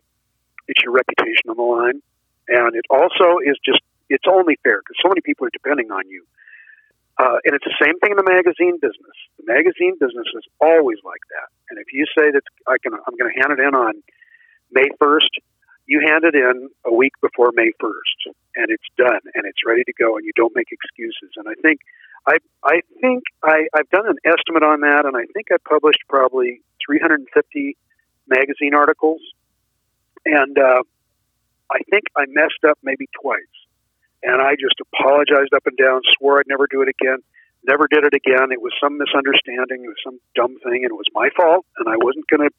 it's 0.68 0.82
your 0.84 0.94
reputation 0.94 1.50
on 1.50 1.58
the 1.58 1.64
line, 1.64 2.02
and 2.48 2.76
it 2.76 2.86
also 2.90 3.40
is 3.44 3.58
just 3.66 3.82
it's 4.10 4.26
only 4.30 4.58
fair 4.64 4.80
because 4.80 4.98
so 5.02 5.10
many 5.10 5.22
people 5.22 5.48
are 5.48 5.54
depending 5.54 5.92
on 5.92 6.08
you. 6.10 6.26
Uh, 7.18 7.40
and 7.48 7.56
it's 7.56 7.64
the 7.64 7.80
same 7.80 7.96
thing 8.04 8.12
in 8.12 8.20
the 8.20 8.28
magazine 8.28 8.76
business. 8.76 9.16
The 9.40 9.48
magazine 9.48 9.96
business 9.96 10.28
is 10.36 10.44
always 10.60 11.00
like 11.08 11.24
that. 11.32 11.48
And 11.72 11.80
if 11.80 11.88
you 11.96 12.04
say 12.12 12.28
that 12.36 12.44
I 12.68 12.76
can, 12.76 12.92
I'm 12.92 13.16
going 13.16 13.32
to 13.32 13.40
hand 13.40 13.56
it 13.56 13.64
in 13.64 13.72
on 13.72 14.04
May 14.72 14.92
1st, 15.00 15.40
you 15.88 16.04
hand 16.04 16.26
it 16.26 16.36
in 16.36 16.68
a 16.84 16.94
week 16.94 17.14
before 17.22 17.56
May 17.56 17.72
1st, 17.80 18.36
and 18.58 18.68
it's 18.68 18.90
done, 18.98 19.24
and 19.34 19.46
it's 19.48 19.64
ready 19.66 19.84
to 19.86 19.94
go, 19.96 20.18
and 20.18 20.26
you 20.26 20.34
don't 20.36 20.52
make 20.56 20.68
excuses. 20.72 21.32
And 21.38 21.48
I 21.48 21.56
think, 21.62 21.80
I, 22.28 22.38
I 22.64 22.82
think 23.02 23.24
I, 23.44 23.68
I've 23.74 23.90
done 23.90 24.08
an 24.08 24.18
estimate 24.26 24.64
on 24.64 24.82
that, 24.82 25.06
and 25.06 25.16
I 25.16 25.26
think 25.34 25.48
I 25.52 25.58
published 25.68 26.00
probably 26.10 26.62
350 26.86 27.78
magazine 28.28 28.74
articles, 28.74 29.22
and 30.26 30.58
uh, 30.58 30.82
I 31.72 31.80
think 31.90 32.06
I 32.18 32.26
messed 32.28 32.64
up 32.68 32.80
maybe 32.84 33.08
twice 33.22 33.42
and 34.26 34.42
I 34.42 34.58
just 34.58 34.82
apologized 34.82 35.54
up 35.54 35.66
and 35.66 35.78
down, 35.78 36.02
swore 36.18 36.40
I'd 36.40 36.50
never 36.50 36.68
do 36.70 36.82
it 36.82 36.90
again, 36.90 37.20
never 37.64 37.88
did 37.88 38.04
it 38.04 38.14
again. 38.14 38.52
It 38.52 38.62
was 38.62 38.74
some 38.82 38.98
misunderstanding, 38.98 39.86
it 39.86 39.88
was 39.88 40.02
some 40.04 40.20
dumb 40.34 40.58
thing, 40.66 40.82
and 40.82 40.90
it 40.90 40.98
was 40.98 41.06
my 41.14 41.30
fault, 41.38 41.66
and 41.78 41.88
I 41.88 41.96
wasn't 42.02 42.28
going 42.28 42.50
to 42.50 42.54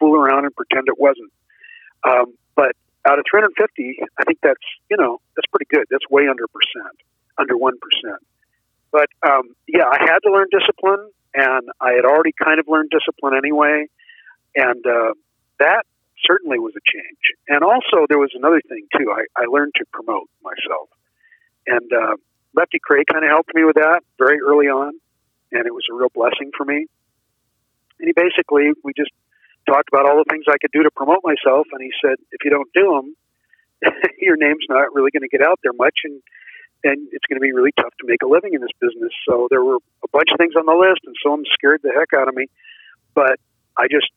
fool 0.00 0.16
around 0.16 0.48
and 0.48 0.56
pretend 0.56 0.88
it 0.88 0.98
wasn't. 0.98 1.30
Um, 2.08 2.34
but 2.56 2.72
out 3.04 3.18
of 3.18 3.24
350, 3.30 4.00
I 4.18 4.24
think 4.24 4.38
that's 4.42 4.64
you 4.90 4.96
know 4.96 5.20
that's 5.36 5.46
pretty 5.52 5.68
good. 5.68 5.84
That's 5.90 6.08
way 6.08 6.26
under 6.26 6.48
percent, 6.48 6.96
under 7.38 7.56
one 7.56 7.76
percent. 7.78 8.20
But 8.94 9.10
um, 9.26 9.58
yeah, 9.66 9.90
I 9.90 9.98
had 10.06 10.22
to 10.22 10.30
learn 10.30 10.46
discipline, 10.54 11.10
and 11.34 11.66
I 11.80 11.98
had 11.98 12.04
already 12.04 12.30
kind 12.30 12.60
of 12.60 12.66
learned 12.68 12.94
discipline 12.94 13.34
anyway, 13.34 13.86
and 14.54 14.86
uh, 14.86 15.18
that 15.58 15.82
certainly 16.24 16.60
was 16.60 16.74
a 16.78 16.84
change. 16.86 17.34
And 17.48 17.64
also, 17.64 18.06
there 18.08 18.22
was 18.22 18.30
another 18.38 18.62
thing 18.68 18.86
too. 18.96 19.10
I, 19.10 19.26
I 19.34 19.50
learned 19.50 19.72
to 19.82 19.84
promote 19.92 20.30
myself, 20.46 20.88
and 21.66 21.90
uh, 21.90 22.14
Lefty 22.54 22.78
Kreh 22.78 23.02
kind 23.10 23.24
of 23.24 23.30
helped 23.34 23.50
me 23.52 23.64
with 23.64 23.74
that 23.74 24.06
very 24.16 24.38
early 24.38 24.70
on, 24.70 24.94
and 25.50 25.66
it 25.66 25.74
was 25.74 25.82
a 25.90 25.94
real 25.94 26.14
blessing 26.14 26.52
for 26.56 26.64
me. 26.64 26.86
And 27.98 28.06
he 28.06 28.12
basically, 28.14 28.70
we 28.84 28.92
just 28.96 29.10
talked 29.66 29.88
about 29.90 30.06
all 30.06 30.22
the 30.22 30.30
things 30.30 30.44
I 30.46 30.58
could 30.62 30.70
do 30.70 30.84
to 30.84 30.90
promote 30.94 31.26
myself, 31.26 31.66
and 31.72 31.82
he 31.82 31.90
said, 31.98 32.14
if 32.30 32.46
you 32.46 32.50
don't 32.50 32.70
do 32.72 32.94
them, 32.94 33.90
your 34.22 34.36
name's 34.36 34.70
not 34.70 34.94
really 34.94 35.10
going 35.10 35.26
to 35.26 35.32
get 35.36 35.42
out 35.42 35.58
there 35.64 35.74
much, 35.74 36.06
and 36.06 36.22
and 36.84 37.08
it's 37.10 37.24
going 37.26 37.40
to 37.40 37.44
be 37.44 37.52
really 37.52 37.72
tough 37.80 37.96
to 38.00 38.06
make 38.06 38.22
a 38.22 38.28
living 38.28 38.52
in 38.52 38.60
this 38.60 38.74
business. 38.78 39.10
So 39.26 39.48
there 39.50 39.64
were 39.64 39.80
a 40.04 40.10
bunch 40.12 40.28
of 40.30 40.38
things 40.38 40.54
on 40.54 40.68
the 40.68 40.76
list, 40.76 41.00
and 41.08 41.16
some 41.24 41.42
scared 41.56 41.80
the 41.82 41.90
heck 41.96 42.12
out 42.12 42.28
of 42.28 42.34
me. 42.36 42.46
But 43.16 43.40
I 43.76 43.88
just 43.88 44.12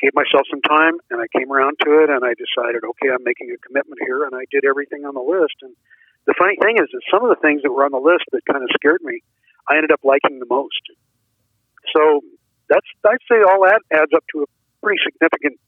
gave 0.00 0.16
myself 0.16 0.48
some 0.48 0.64
time 0.64 0.96
and 1.12 1.20
I 1.20 1.28
came 1.28 1.52
around 1.52 1.76
to 1.84 2.02
it 2.02 2.08
and 2.08 2.24
I 2.24 2.32
decided, 2.32 2.82
okay, 2.82 3.12
I'm 3.12 3.22
making 3.22 3.52
a 3.52 3.58
commitment 3.60 4.00
here 4.00 4.24
and 4.24 4.32
I 4.32 4.48
did 4.50 4.64
everything 4.64 5.04
on 5.04 5.12
the 5.12 5.20
list. 5.20 5.60
And 5.60 5.76
the 6.24 6.34
funny 6.40 6.56
thing 6.56 6.80
is 6.80 6.88
that 6.88 7.04
some 7.12 7.22
of 7.22 7.28
the 7.28 7.40
things 7.44 7.60
that 7.62 7.70
were 7.70 7.84
on 7.84 7.92
the 7.92 8.00
list 8.00 8.24
that 8.32 8.40
kind 8.48 8.64
of 8.64 8.72
scared 8.72 9.04
me, 9.04 9.20
I 9.68 9.76
ended 9.76 9.92
up 9.92 10.00
liking 10.02 10.40
the 10.40 10.48
most. 10.48 10.80
So 11.92 12.24
that's, 12.68 12.88
I'd 13.04 13.20
say 13.28 13.44
all 13.44 13.68
that 13.68 13.84
adds 13.92 14.12
up 14.16 14.24
to 14.32 14.42
a 14.42 14.48
pretty 14.80 15.00
significant 15.04 15.60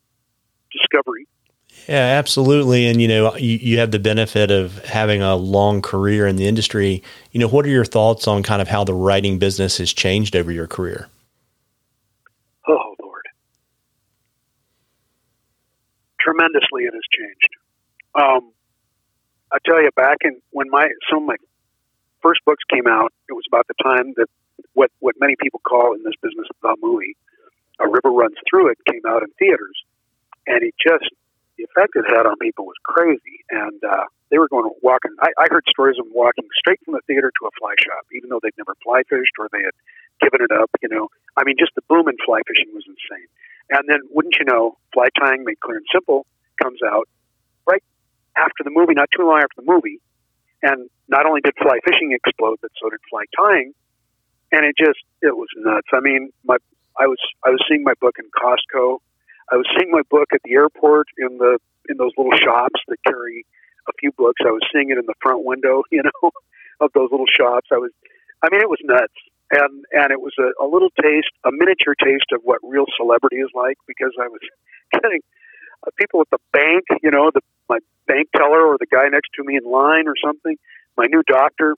discovery. 0.73 1.29
Yeah, 1.89 1.97
absolutely. 1.97 2.87
And, 2.87 3.03
you 3.03 3.09
know, 3.09 3.37
you, 3.37 3.59
you 3.59 3.79
have 3.79 3.91
the 3.91 3.99
benefit 3.99 4.51
of 4.51 4.85
having 4.85 5.21
a 5.21 5.35
long 5.35 5.83
career 5.83 6.27
in 6.27 6.37
the 6.37 6.47
industry. 6.47 7.03
You 7.33 7.41
know, 7.41 7.49
what 7.49 7.67
are 7.67 7.71
your 7.71 7.85
thoughts 7.85 8.29
on 8.29 8.43
kind 8.43 8.63
of 8.63 8.69
how 8.69 8.85
the 8.85 8.95
writing 8.95 9.39
business 9.39 9.79
has 9.79 9.93
changed 9.93 10.37
over 10.37 10.53
your 10.53 10.69
career? 10.69 11.09
Oh 12.69 12.95
Lord, 13.03 13.27
tremendously 16.21 16.85
it 16.85 16.95
has 16.95 17.03
changed. 17.11 17.49
Um, 18.15 18.53
I 19.53 19.59
tell 19.67 19.83
you, 19.83 19.91
back 19.97 20.19
in 20.23 20.41
when 20.51 20.71
my 20.71 20.89
some 21.11 21.23
of 21.23 21.27
my 21.27 21.37
first 22.23 22.41
books 22.47 22.63
came 22.73 22.87
out, 22.87 23.13
it 23.29 23.33
was 23.33 23.45
about 23.49 23.67
the 23.67 23.75
time 23.83 24.15
that 24.17 24.29
what 24.75 24.91
what 25.01 25.17
many 25.19 25.35
people 25.41 25.61
call 25.67 25.95
in 25.95 26.03
this 26.05 26.15
business 26.23 26.47
the 26.63 26.77
movie, 26.81 27.17
A 27.81 27.89
River 27.89 28.11
Runs 28.11 28.37
Through 28.49 28.71
It, 28.71 28.79
came 28.89 29.03
out 29.09 29.23
in 29.23 29.31
theaters, 29.39 29.83
and 30.47 30.63
it 30.63 30.75
just 30.81 31.11
the 31.57 31.65
effect 31.65 31.93
it 31.97 32.05
had 32.09 32.27
on 32.27 32.37
people 32.39 32.65
was 32.65 32.79
crazy, 32.83 33.45
and 33.51 33.83
uh, 33.85 34.09
they 34.31 34.39
were 34.39 34.49
going 34.49 34.71
walking. 34.83 35.13
I, 35.21 35.29
I 35.39 35.47
heard 35.51 35.65
stories 35.69 35.99
of 35.99 36.07
them 36.07 36.15
walking 36.15 36.49
straight 36.57 36.81
from 36.85 36.95
the 36.95 37.05
theater 37.07 37.31
to 37.31 37.47
a 37.47 37.53
fly 37.61 37.75
shop, 37.79 38.07
even 38.13 38.31
though 38.31 38.41
they'd 38.43 38.57
never 38.57 38.75
fly 38.83 39.03
fished 39.09 39.37
or 39.39 39.49
they 39.53 39.63
had 39.63 39.77
given 40.21 40.41
it 40.41 40.53
up. 40.53 40.71
You 40.81 40.89
know, 40.89 41.09
I 41.37 41.45
mean, 41.45 41.57
just 41.59 41.75
the 41.75 41.85
boom 41.89 42.09
in 42.09 42.17
fly 42.25 42.41
fishing 42.49 42.73
was 42.73 42.85
insane. 42.89 43.29
And 43.71 43.89
then, 43.89 44.01
wouldn't 44.11 44.37
you 44.39 44.45
know, 44.45 44.77
Fly 44.93 45.09
Tying 45.19 45.45
Made 45.45 45.61
Clear 45.61 45.79
and 45.79 45.87
Simple 45.93 46.27
comes 46.63 46.81
out 46.83 47.09
right 47.67 47.83
after 48.37 48.65
the 48.65 48.71
movie, 48.71 48.95
not 48.95 49.09
too 49.17 49.27
long 49.27 49.41
after 49.41 49.61
the 49.61 49.69
movie. 49.69 50.01
And 50.63 50.89
not 51.09 51.27
only 51.27 51.41
did 51.41 51.55
fly 51.61 51.79
fishing 51.85 52.13
explode, 52.13 52.59
but 52.63 52.71
so 52.81 52.91
did 52.91 53.01
fly 53.11 53.25
tying. 53.37 53.75
And 54.53 54.65
it 54.65 54.77
just, 54.79 55.01
it 55.21 55.37
was 55.37 55.49
nuts. 55.57 55.89
I 55.93 56.01
mean, 56.01 56.31
my, 56.45 56.57
I 56.99 57.07
was, 57.07 57.19
I 57.45 57.51
was 57.51 57.65
seeing 57.69 57.83
my 57.83 57.95
book 58.01 58.17
in 58.19 58.29
Costco. 58.31 58.99
I 59.51 59.57
was 59.57 59.67
seeing 59.77 59.91
my 59.91 60.03
book 60.11 60.29
at 60.33 60.41
the 60.45 60.55
airport 60.55 61.09
in 61.19 61.39
the, 61.39 61.59
in 61.89 61.97
those 61.97 62.13
little 62.17 62.37
shops 62.37 62.81
that 62.89 62.99
carry 63.07 63.45
a 63.89 63.93
few 63.99 64.13
books. 64.13 64.41
I 64.47 64.51
was 64.51 64.63
seeing 64.73 64.91
it 64.91 64.99
in 64.99 65.07
the 65.07 65.15
front 65.21 65.45
window, 65.45 65.83
you 65.91 66.03
know, 66.03 66.31
of 66.81 66.93
those 66.95 67.11
little 67.11 67.27
shops. 67.27 67.69
I 67.73 67.79
was, 67.79 67.91
I 68.43 68.49
mean, 68.51 68.61
it 68.61 68.69
was 68.69 68.81
nuts 68.85 69.15
and 69.53 69.85
and 69.93 70.11
it 70.11 70.21
was 70.21 70.33
a, 70.41 70.65
a 70.65 70.67
little 70.67 70.91
taste, 71.01 71.31
a 71.45 71.53
miniature 71.53 71.95
taste 71.95 72.33
of 72.33 72.41
what 72.43 72.59
real 72.63 72.87
celebrity 72.97 73.37
is 73.37 73.51
like 73.55 73.77
because 73.87 74.13
I 74.19 74.29
was 74.29 74.41
getting 74.93 75.21
uh, 75.87 75.91
people 75.97 76.21
at 76.23 76.31
the 76.31 76.41
bank, 76.53 76.85
you 77.03 77.11
know, 77.11 77.31
the 77.33 77.43
my 77.69 77.79
bank 78.07 78.29
teller 78.35 78.67
or 78.67 78.79
the 78.79 78.87
guy 78.87 79.09
next 79.09 79.31
to 79.37 79.45
me 79.45 79.57
in 79.57 79.71
line 79.71 80.09
or 80.09 80.15
something, 80.25 80.57
my 80.97 81.05
new 81.07 81.23
doctor. 81.27 81.77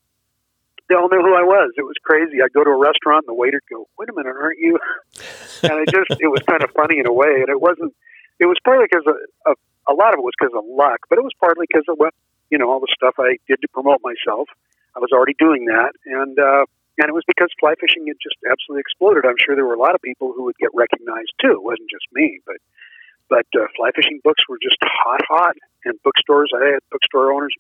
They 0.88 0.94
all 0.94 1.08
knew 1.08 1.22
who 1.22 1.34
I 1.34 1.42
was. 1.42 1.72
It 1.76 1.82
was 1.82 1.96
crazy. 2.02 2.42
I'd 2.42 2.52
go 2.52 2.64
to 2.64 2.70
a 2.70 2.76
restaurant 2.76 3.24
and 3.24 3.32
the 3.32 3.38
waiter'd 3.38 3.64
go, 3.70 3.88
"Wait 3.98 4.08
a 4.08 4.12
minute, 4.12 4.36
aren't 4.36 4.58
you?" 4.58 4.78
and 5.62 5.72
I 5.72 5.84
just 5.88 6.20
it 6.20 6.28
was 6.28 6.42
kind 6.44 6.62
of 6.62 6.70
funny 6.76 6.98
in 6.98 7.06
a 7.06 7.12
way, 7.12 7.40
and 7.40 7.48
it 7.48 7.60
wasn't. 7.60 7.94
It 8.38 8.46
was 8.46 8.58
partly 8.64 8.86
because 8.90 9.06
of, 9.06 9.16
of 9.46 9.56
a 9.88 9.94
lot 9.94 10.12
of 10.12 10.18
it 10.20 10.26
was 10.26 10.34
because 10.38 10.52
of 10.52 10.64
luck, 10.66 11.06
but 11.08 11.18
it 11.18 11.24
was 11.24 11.32
partly 11.40 11.66
because 11.68 11.84
of 11.88 11.96
what 11.96 12.12
you 12.50 12.58
know 12.58 12.68
all 12.70 12.80
the 12.80 12.92
stuff 12.92 13.14
I 13.18 13.38
did 13.48 13.60
to 13.62 13.68
promote 13.68 14.00
myself. 14.04 14.48
I 14.96 15.00
was 15.00 15.10
already 15.10 15.34
doing 15.38 15.66
that, 15.66 15.92
and 16.04 16.38
uh, 16.38 16.68
and 16.98 17.08
it 17.08 17.14
was 17.14 17.24
because 17.26 17.48
fly 17.58 17.74
fishing 17.80 18.06
had 18.06 18.20
just 18.22 18.36
absolutely 18.44 18.84
exploded. 18.84 19.24
I'm 19.24 19.40
sure 19.40 19.56
there 19.56 19.66
were 19.66 19.74
a 19.74 19.80
lot 19.80 19.94
of 19.94 20.02
people 20.02 20.32
who 20.36 20.44
would 20.44 20.58
get 20.60 20.70
recognized 20.74 21.32
too. 21.40 21.58
It 21.58 21.64
wasn't 21.64 21.90
just 21.90 22.06
me, 22.12 22.40
but 22.46 22.60
but 23.28 23.46
uh, 23.56 23.66
fly 23.76 23.90
fishing 23.96 24.20
books 24.22 24.44
were 24.48 24.58
just 24.62 24.78
hot, 24.82 25.20
hot. 25.28 25.56
And 25.84 25.96
bookstores, 26.02 26.52
I 26.54 26.78
had 26.78 26.82
bookstore 26.90 27.32
owners 27.32 27.54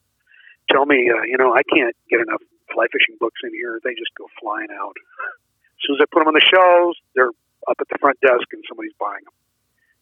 tell 0.70 0.86
me, 0.86 1.10
uh, 1.10 1.24
you 1.24 1.36
know, 1.36 1.54
I 1.54 1.62
can't 1.64 1.96
get 2.08 2.20
enough 2.20 2.40
fly 2.74 2.86
fishing 2.90 3.16
books 3.22 3.40
in 3.46 3.54
here. 3.54 3.78
They 3.82 3.94
just 3.94 4.10
go 4.18 4.26
flying 4.42 4.68
out. 4.74 4.98
As 4.98 5.80
soon 5.86 5.96
as 5.96 6.02
I 6.02 6.06
put 6.10 6.20
them 6.20 6.28
on 6.28 6.34
the 6.34 6.44
shelves, 6.44 6.98
they're 7.14 7.32
up 7.70 7.78
at 7.80 7.88
the 7.88 7.98
front 7.98 8.20
desk 8.20 8.44
and 8.52 8.62
somebody's 8.68 8.96
buying 8.98 9.22
them. 9.24 9.34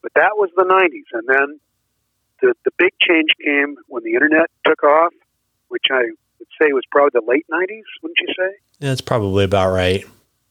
But 0.02 0.12
that 0.16 0.34
was 0.34 0.50
the 0.56 0.64
90s. 0.64 1.06
And 1.12 1.28
then 1.28 1.60
the, 2.40 2.54
the 2.64 2.72
big 2.76 2.92
change 3.00 3.30
came 3.44 3.76
when 3.86 4.02
the 4.02 4.14
internet 4.14 4.50
took 4.66 4.82
off, 4.82 5.12
which 5.68 5.86
I 5.90 6.10
would 6.38 6.48
say 6.60 6.72
was 6.72 6.82
probably 6.90 7.20
the 7.20 7.26
late 7.26 7.46
90s, 7.50 7.86
wouldn't 8.02 8.18
you 8.20 8.34
say? 8.34 8.56
Yeah, 8.80 8.88
that's 8.88 9.00
probably 9.00 9.44
about 9.44 9.72
right. 9.72 10.04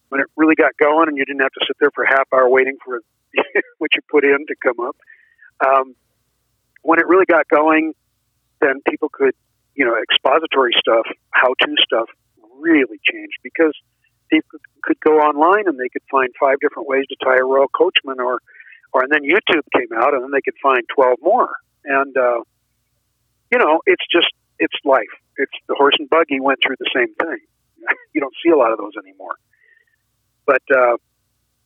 When 0.10 0.22
it 0.22 0.28
really 0.38 0.56
got 0.56 0.78
going 0.78 1.10
and 1.10 1.18
you 1.18 1.26
didn't 1.26 1.42
have 1.42 1.54
to 1.54 1.66
sit 1.68 1.76
there 1.80 1.92
for 1.92 2.04
a 2.04 2.10
half 2.10 2.28
hour 2.34 2.48
waiting 2.50 2.78
for 2.84 3.02
what 3.78 3.92
you 3.96 4.02
put 4.10 4.24
in 4.24 4.46
to 4.48 4.56
come 4.64 4.80
up. 4.80 4.96
Um, 5.66 5.96
when 6.82 7.00
it 7.00 7.08
really 7.08 7.26
got 7.26 7.48
going, 7.48 7.94
then 8.62 8.82
people 8.88 9.10
could, 9.10 9.36
you 9.76 9.86
know, 9.86 9.96
expository 10.02 10.74
stuff, 10.78 11.06
how 11.32 11.54
to 11.60 11.76
stuff 11.84 12.10
really 12.60 13.00
changed 13.04 13.38
because 13.44 13.74
people 14.30 14.60
could 14.84 15.00
go 15.00 15.20
online 15.20 15.68
and 15.68 15.80
they 15.80 15.90
could 15.90 16.04
find 16.10 16.30
five 16.40 16.60
different 16.62 16.88
ways 16.88 17.06
to 17.10 17.16
tie 17.24 17.38
a 17.38 17.44
royal 17.44 17.68
coachman 17.68 18.20
or, 18.20 18.40
or, 18.94 19.04
and 19.04 19.12
then 19.12 19.24
YouTube 19.24 19.64
came 19.76 19.92
out 19.96 20.14
and 20.14 20.24
then 20.24 20.32
they 20.32 20.42
could 20.42 20.58
find 20.62 20.84
12 20.94 21.20
more. 21.22 21.52
And, 21.86 22.16
uh, 22.18 22.42
you 23.52 23.60
know, 23.60 23.82
it's 23.86 24.04
just, 24.12 24.32
it's 24.60 24.76
life. 24.86 25.12
It's 25.38 25.52
the 25.68 25.76
horse 25.76 25.96
and 26.00 26.10
buggy 26.10 26.40
went 26.40 26.60
through 26.66 26.76
the 26.80 26.90
same 26.96 27.14
thing. 27.16 27.40
you 28.14 28.22
don't 28.22 28.36
see 28.44 28.52
a 28.52 28.58
lot 28.58 28.72
of 28.72 28.78
those 28.78 28.94
anymore. 29.04 29.36
But 30.46 30.64
uh, 30.74 30.98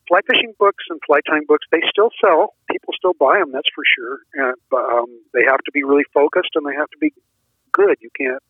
fly 0.08 0.20
fishing 0.26 0.54
books 0.58 0.84
and 0.88 1.00
fly 1.06 1.20
tying 1.28 1.44
books, 1.46 1.66
they 1.70 1.82
still 1.90 2.10
sell. 2.20 2.54
People 2.70 2.94
still 2.96 3.14
buy 3.18 3.38
them, 3.38 3.52
that's 3.52 3.68
for 3.74 3.84
sure. 3.84 4.18
And, 4.34 4.56
um, 4.72 5.06
they 5.34 5.44
have 5.46 5.60
to 5.64 5.72
be 5.72 5.82
really 5.82 6.04
focused 6.14 6.50
and 6.54 6.66
they 6.66 6.74
have 6.74 6.90
to 6.90 6.98
be 6.98 7.12
good. 7.76 8.00
You 8.00 8.10
can't 8.16 8.42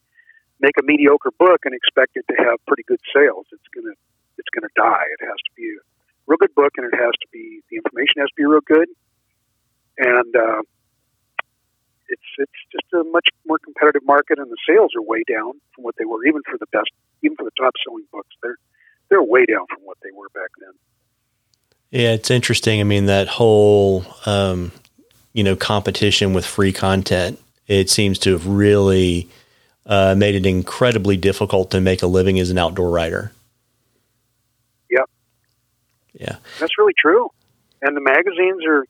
make 0.61 0.79
a 0.79 0.85
mediocre 0.87 1.35
book 1.39 1.67
and 1.67 1.75
expect 1.75 2.17
it 2.17 2.25
to 2.31 2.37
have 2.39 2.65
pretty 2.67 2.85
good 2.87 3.01
sales. 3.15 3.47
It's 3.51 3.69
gonna 3.75 3.95
it's 4.39 4.49
gonna 4.55 4.73
die. 4.79 5.07
It 5.19 5.27
has 5.27 5.37
to 5.37 5.53
be 5.59 5.67
a 5.75 5.83
real 6.27 6.39
good 6.39 6.55
book, 6.55 6.73
and 6.79 6.87
it 6.87 6.95
has 6.95 7.13
to 7.21 7.29
be 7.33 7.61
the 7.71 7.77
information 7.77 8.23
has 8.23 8.31
to 8.31 8.39
be 8.39 8.47
real 8.47 8.65
good, 8.65 8.89
and 9.99 10.31
uh, 10.37 10.63
it's 12.09 12.29
it's 12.39 12.61
just 12.71 12.87
a 12.95 13.05
much 13.11 13.29
more 13.47 13.59
competitive 13.59 14.05
market, 14.05 14.39
and 14.39 14.51
the 14.51 14.63
sales 14.69 14.93
are 14.97 15.03
way 15.03 15.25
down 15.29 15.59
from 15.75 15.85
what 15.85 15.97
they 15.99 16.05
were, 16.05 16.25
even 16.25 16.43
for 16.49 16.59
the 16.59 16.67
best, 16.73 16.91
even 17.23 17.37
for 17.37 17.45
the 17.45 17.57
top 17.59 17.75
selling 17.85 18.07
books. 18.13 18.31
They're 18.43 18.59
they're 19.09 19.23
way 19.23 19.47
down 19.47 19.67
from 19.69 19.83
what 19.85 19.99
they 20.03 20.11
were 20.15 20.29
back 20.35 20.51
then. 20.61 20.73
Yeah, 21.91 22.13
it's 22.13 22.31
interesting. 22.31 22.81
I 22.81 22.85
mean, 22.85 23.07
that 23.07 23.29
whole, 23.29 24.05
um, 24.27 24.73
you 25.33 25.45
know, 25.45 25.55
competition 25.55 26.35
with 26.35 26.45
free 26.45 26.73
content, 26.73 27.39
it 27.67 27.91
seems 27.91 28.19
to 28.21 28.33
have 28.33 28.47
really 28.47 29.29
uh, 29.87 30.15
made 30.17 30.35
it 30.35 30.47
incredibly 30.47 31.17
difficult 31.17 31.71
to 31.71 31.81
make 31.81 32.03
a 32.03 32.07
living 32.07 32.39
as 32.39 32.51
an 32.51 32.59
outdoor 32.59 32.91
writer. 32.91 33.33
Yep. 34.91 35.11
Yeah. 36.15 36.37
That's 36.59 36.79
really 36.79 36.95
true. 36.99 37.31
And 37.83 37.97
the 37.97 38.01
magazines 38.01 38.65
are, 38.67 38.85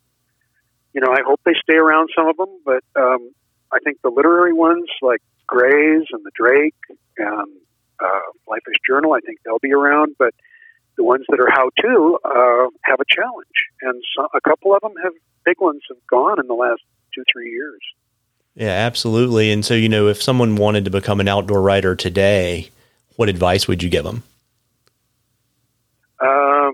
you 0.92 1.00
know, 1.00 1.12
I 1.12 1.20
hope 1.26 1.40
they 1.44 1.54
stay 1.62 1.76
around, 1.76 2.10
some 2.16 2.28
of 2.28 2.36
them, 2.36 2.60
but 2.64 2.82
um, 2.94 3.32
I 3.72 3.78
think 3.84 4.00
the 4.02 4.10
literary 4.10 4.52
ones 4.52 4.88
like 5.02 5.22
Gray's 5.46 6.06
and 6.10 6.24
the 6.24 6.30
Drake 6.34 6.74
and 7.18 7.48
uh, 8.00 8.20
Fly 8.44 8.58
Fish 8.64 8.76
Journal, 8.86 9.12
I 9.12 9.20
think 9.20 9.40
they'll 9.44 9.58
be 9.58 9.72
around, 9.72 10.16
but 10.18 10.34
the 10.96 11.04
ones 11.04 11.24
that 11.28 11.40
are 11.40 11.50
how 11.50 11.70
to 11.82 12.18
uh, 12.24 12.70
have 12.84 13.00
a 13.00 13.04
challenge. 13.08 13.48
And 13.82 14.02
so, 14.16 14.28
a 14.32 14.40
couple 14.40 14.74
of 14.74 14.80
them 14.80 14.94
have, 15.02 15.12
big 15.44 15.60
ones 15.60 15.82
have 15.88 15.98
gone 16.08 16.40
in 16.40 16.46
the 16.46 16.54
last 16.54 16.80
two, 17.14 17.22
three 17.30 17.50
years. 17.50 17.80
Yeah, 18.56 18.68
absolutely. 18.70 19.52
And 19.52 19.62
so, 19.62 19.74
you 19.74 19.88
know, 19.88 20.08
if 20.08 20.22
someone 20.22 20.56
wanted 20.56 20.86
to 20.86 20.90
become 20.90 21.20
an 21.20 21.28
outdoor 21.28 21.60
writer 21.60 21.94
today, 21.94 22.70
what 23.16 23.28
advice 23.28 23.68
would 23.68 23.82
you 23.82 23.90
give 23.90 24.04
them? 24.04 24.22
Uh, 26.18 26.70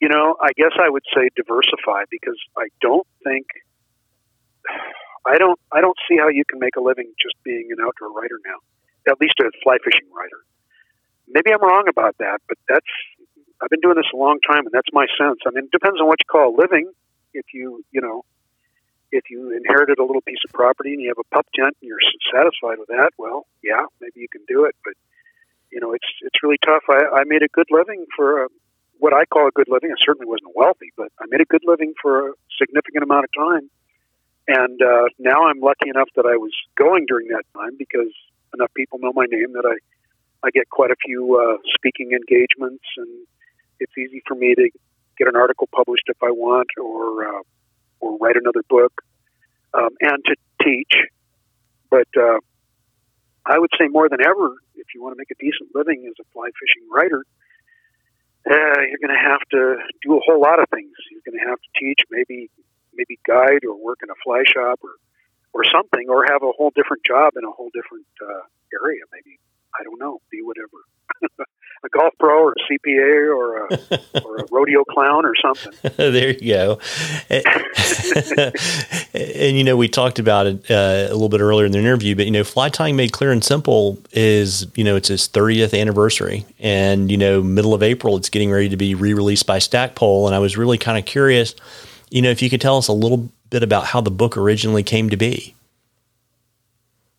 you 0.00 0.08
know, 0.08 0.36
I 0.40 0.50
guess 0.56 0.78
I 0.80 0.88
would 0.88 1.02
say 1.12 1.28
diversify 1.34 2.04
because 2.08 2.38
I 2.56 2.68
don't 2.80 3.06
think 3.24 3.46
I 5.26 5.38
don't 5.38 5.58
I 5.72 5.80
don't 5.80 5.98
see 6.08 6.16
how 6.16 6.28
you 6.28 6.44
can 6.48 6.60
make 6.60 6.76
a 6.76 6.80
living 6.80 7.12
just 7.20 7.34
being 7.42 7.68
an 7.76 7.84
outdoor 7.84 8.12
writer 8.12 8.38
now. 8.46 9.10
At 9.10 9.20
least 9.20 9.34
a 9.40 9.50
fly 9.64 9.78
fishing 9.82 10.06
writer. 10.14 10.38
Maybe 11.26 11.52
I'm 11.52 11.60
wrong 11.60 11.86
about 11.88 12.14
that, 12.18 12.40
but 12.46 12.58
that's 12.68 12.86
I've 13.60 13.70
been 13.70 13.80
doing 13.80 13.96
this 13.96 14.06
a 14.14 14.16
long 14.16 14.38
time, 14.48 14.66
and 14.66 14.72
that's 14.72 14.88
my 14.92 15.06
sense. 15.18 15.40
I 15.44 15.50
mean, 15.50 15.64
it 15.64 15.72
depends 15.72 16.00
on 16.00 16.06
what 16.06 16.20
you 16.20 16.30
call 16.30 16.54
living. 16.54 16.92
If 17.34 17.46
you 17.52 17.84
you 17.90 18.00
know 18.00 18.24
if 19.10 19.30
you 19.30 19.56
inherited 19.56 19.98
a 19.98 20.04
little 20.04 20.20
piece 20.22 20.42
of 20.44 20.52
property 20.52 20.92
and 20.92 21.00
you 21.00 21.08
have 21.08 21.18
a 21.18 21.34
pup 21.34 21.46
tent 21.54 21.76
and 21.80 21.88
you're 21.88 22.02
satisfied 22.32 22.78
with 22.78 22.88
that, 22.88 23.10
well, 23.16 23.46
yeah, 23.62 23.84
maybe 24.00 24.20
you 24.20 24.28
can 24.28 24.42
do 24.46 24.64
it. 24.64 24.76
But 24.84 24.94
you 25.72 25.80
know, 25.80 25.92
it's 25.92 26.08
it's 26.22 26.42
really 26.42 26.58
tough. 26.64 26.82
I, 26.88 27.20
I 27.20 27.24
made 27.24 27.42
a 27.42 27.48
good 27.48 27.68
living 27.70 28.06
for 28.16 28.44
a, 28.44 28.48
what 28.98 29.12
I 29.12 29.24
call 29.24 29.48
a 29.48 29.50
good 29.50 29.68
living. 29.68 29.90
I 29.90 30.00
certainly 30.04 30.26
wasn't 30.26 30.54
wealthy, 30.54 30.92
but 30.96 31.08
I 31.20 31.24
made 31.28 31.40
a 31.40 31.44
good 31.44 31.62
living 31.64 31.94
for 32.00 32.30
a 32.30 32.32
significant 32.58 33.04
amount 33.04 33.24
of 33.24 33.32
time. 33.32 33.70
And 34.48 34.80
uh, 34.80 35.12
now 35.18 35.44
I'm 35.44 35.60
lucky 35.60 35.90
enough 35.90 36.08
that 36.16 36.24
I 36.24 36.36
was 36.36 36.52
going 36.76 37.04
during 37.06 37.28
that 37.28 37.44
time 37.54 37.76
because 37.78 38.12
enough 38.54 38.72
people 38.74 38.98
know 38.98 39.12
my 39.14 39.26
name 39.28 39.52
that 39.52 39.64
I 39.66 39.76
I 40.42 40.50
get 40.50 40.70
quite 40.70 40.90
a 40.90 40.96
few 41.04 41.36
uh, 41.36 41.58
speaking 41.74 42.12
engagements, 42.12 42.84
and 42.96 43.26
it's 43.80 43.92
easy 43.98 44.22
for 44.26 44.34
me 44.34 44.54
to 44.54 44.70
get 45.18 45.28
an 45.28 45.36
article 45.36 45.68
published 45.74 46.04
if 46.06 46.22
I 46.22 46.30
want, 46.30 46.68
or 46.78 47.26
uh, 47.26 47.42
or 48.00 48.16
write 48.18 48.36
another 48.36 48.62
book, 48.68 48.92
um, 49.74 49.90
and 50.00 50.24
to 50.24 50.36
teach. 50.62 50.94
But 51.90 52.08
uh, 52.16 52.38
I 53.46 53.58
would 53.58 53.70
say 53.78 53.88
more 53.88 54.08
than 54.08 54.20
ever, 54.20 54.54
if 54.76 54.86
you 54.94 55.02
want 55.02 55.14
to 55.14 55.18
make 55.18 55.30
a 55.30 55.38
decent 55.40 55.74
living 55.74 56.04
as 56.08 56.14
a 56.20 56.26
fly 56.32 56.48
fishing 56.52 56.88
writer, 56.92 57.24
uh, 58.48 58.80
you're 58.88 59.02
going 59.02 59.16
to 59.16 59.28
have 59.30 59.40
to 59.50 59.76
do 60.02 60.16
a 60.16 60.20
whole 60.24 60.40
lot 60.40 60.60
of 60.60 60.68
things. 60.68 60.92
You're 61.10 61.24
going 61.24 61.38
to 61.38 61.48
have 61.48 61.58
to 61.58 61.70
teach, 61.78 62.00
maybe 62.10 62.50
maybe 62.94 63.18
guide 63.26 63.62
or 63.64 63.76
work 63.76 63.98
in 64.02 64.10
a 64.10 64.18
fly 64.24 64.42
shop 64.46 64.80
or 64.82 64.96
or 65.52 65.64
something, 65.64 66.08
or 66.08 66.24
have 66.28 66.42
a 66.42 66.52
whole 66.52 66.72
different 66.74 67.04
job 67.04 67.32
in 67.36 67.44
a 67.44 67.50
whole 67.50 67.70
different 67.72 68.06
uh, 68.20 68.44
area. 68.72 69.02
Maybe 69.12 69.40
I 69.78 69.82
don't 69.82 69.98
know, 69.98 70.20
be 70.30 70.40
whatever. 70.42 70.84
a 71.84 71.88
golf 71.90 72.12
pro 72.18 72.44
or 72.44 72.52
a 72.52 72.72
CPA 72.72 73.36
or 73.36 73.66
a, 73.66 74.22
or 74.24 74.36
a 74.38 74.44
rodeo 74.50 74.84
clown 74.84 75.24
or 75.24 75.34
something. 75.40 75.72
there 75.96 76.32
you 76.32 76.54
go. 76.54 76.80
And, 77.30 77.44
and, 79.14 79.56
you 79.56 79.64
know, 79.64 79.76
we 79.76 79.88
talked 79.88 80.18
about 80.18 80.46
it 80.46 80.70
uh, 80.70 81.08
a 81.10 81.12
little 81.12 81.28
bit 81.28 81.40
earlier 81.40 81.66
in 81.66 81.72
the 81.72 81.78
interview, 81.78 82.16
but 82.16 82.24
you 82.24 82.30
know, 82.30 82.44
Fly 82.44 82.68
Tying 82.68 82.96
Made 82.96 83.12
Clear 83.12 83.32
and 83.32 83.42
Simple 83.42 83.98
is, 84.12 84.66
you 84.74 84.84
know, 84.84 84.96
it's 84.96 85.10
its 85.10 85.28
30th 85.28 85.78
anniversary. 85.78 86.44
And, 86.58 87.10
you 87.10 87.16
know, 87.16 87.42
middle 87.42 87.74
of 87.74 87.82
April, 87.82 88.16
it's 88.16 88.28
getting 88.28 88.50
ready 88.50 88.68
to 88.68 88.76
be 88.76 88.94
re 88.94 89.14
released 89.14 89.46
by 89.46 89.58
Stackpole. 89.58 90.26
And 90.26 90.34
I 90.34 90.38
was 90.38 90.56
really 90.56 90.78
kind 90.78 90.98
of 90.98 91.04
curious, 91.04 91.54
you 92.10 92.22
know, 92.22 92.30
if 92.30 92.42
you 92.42 92.50
could 92.50 92.60
tell 92.60 92.76
us 92.76 92.88
a 92.88 92.92
little 92.92 93.30
bit 93.50 93.62
about 93.62 93.84
how 93.84 94.00
the 94.00 94.10
book 94.10 94.36
originally 94.36 94.82
came 94.82 95.10
to 95.10 95.16
be. 95.16 95.54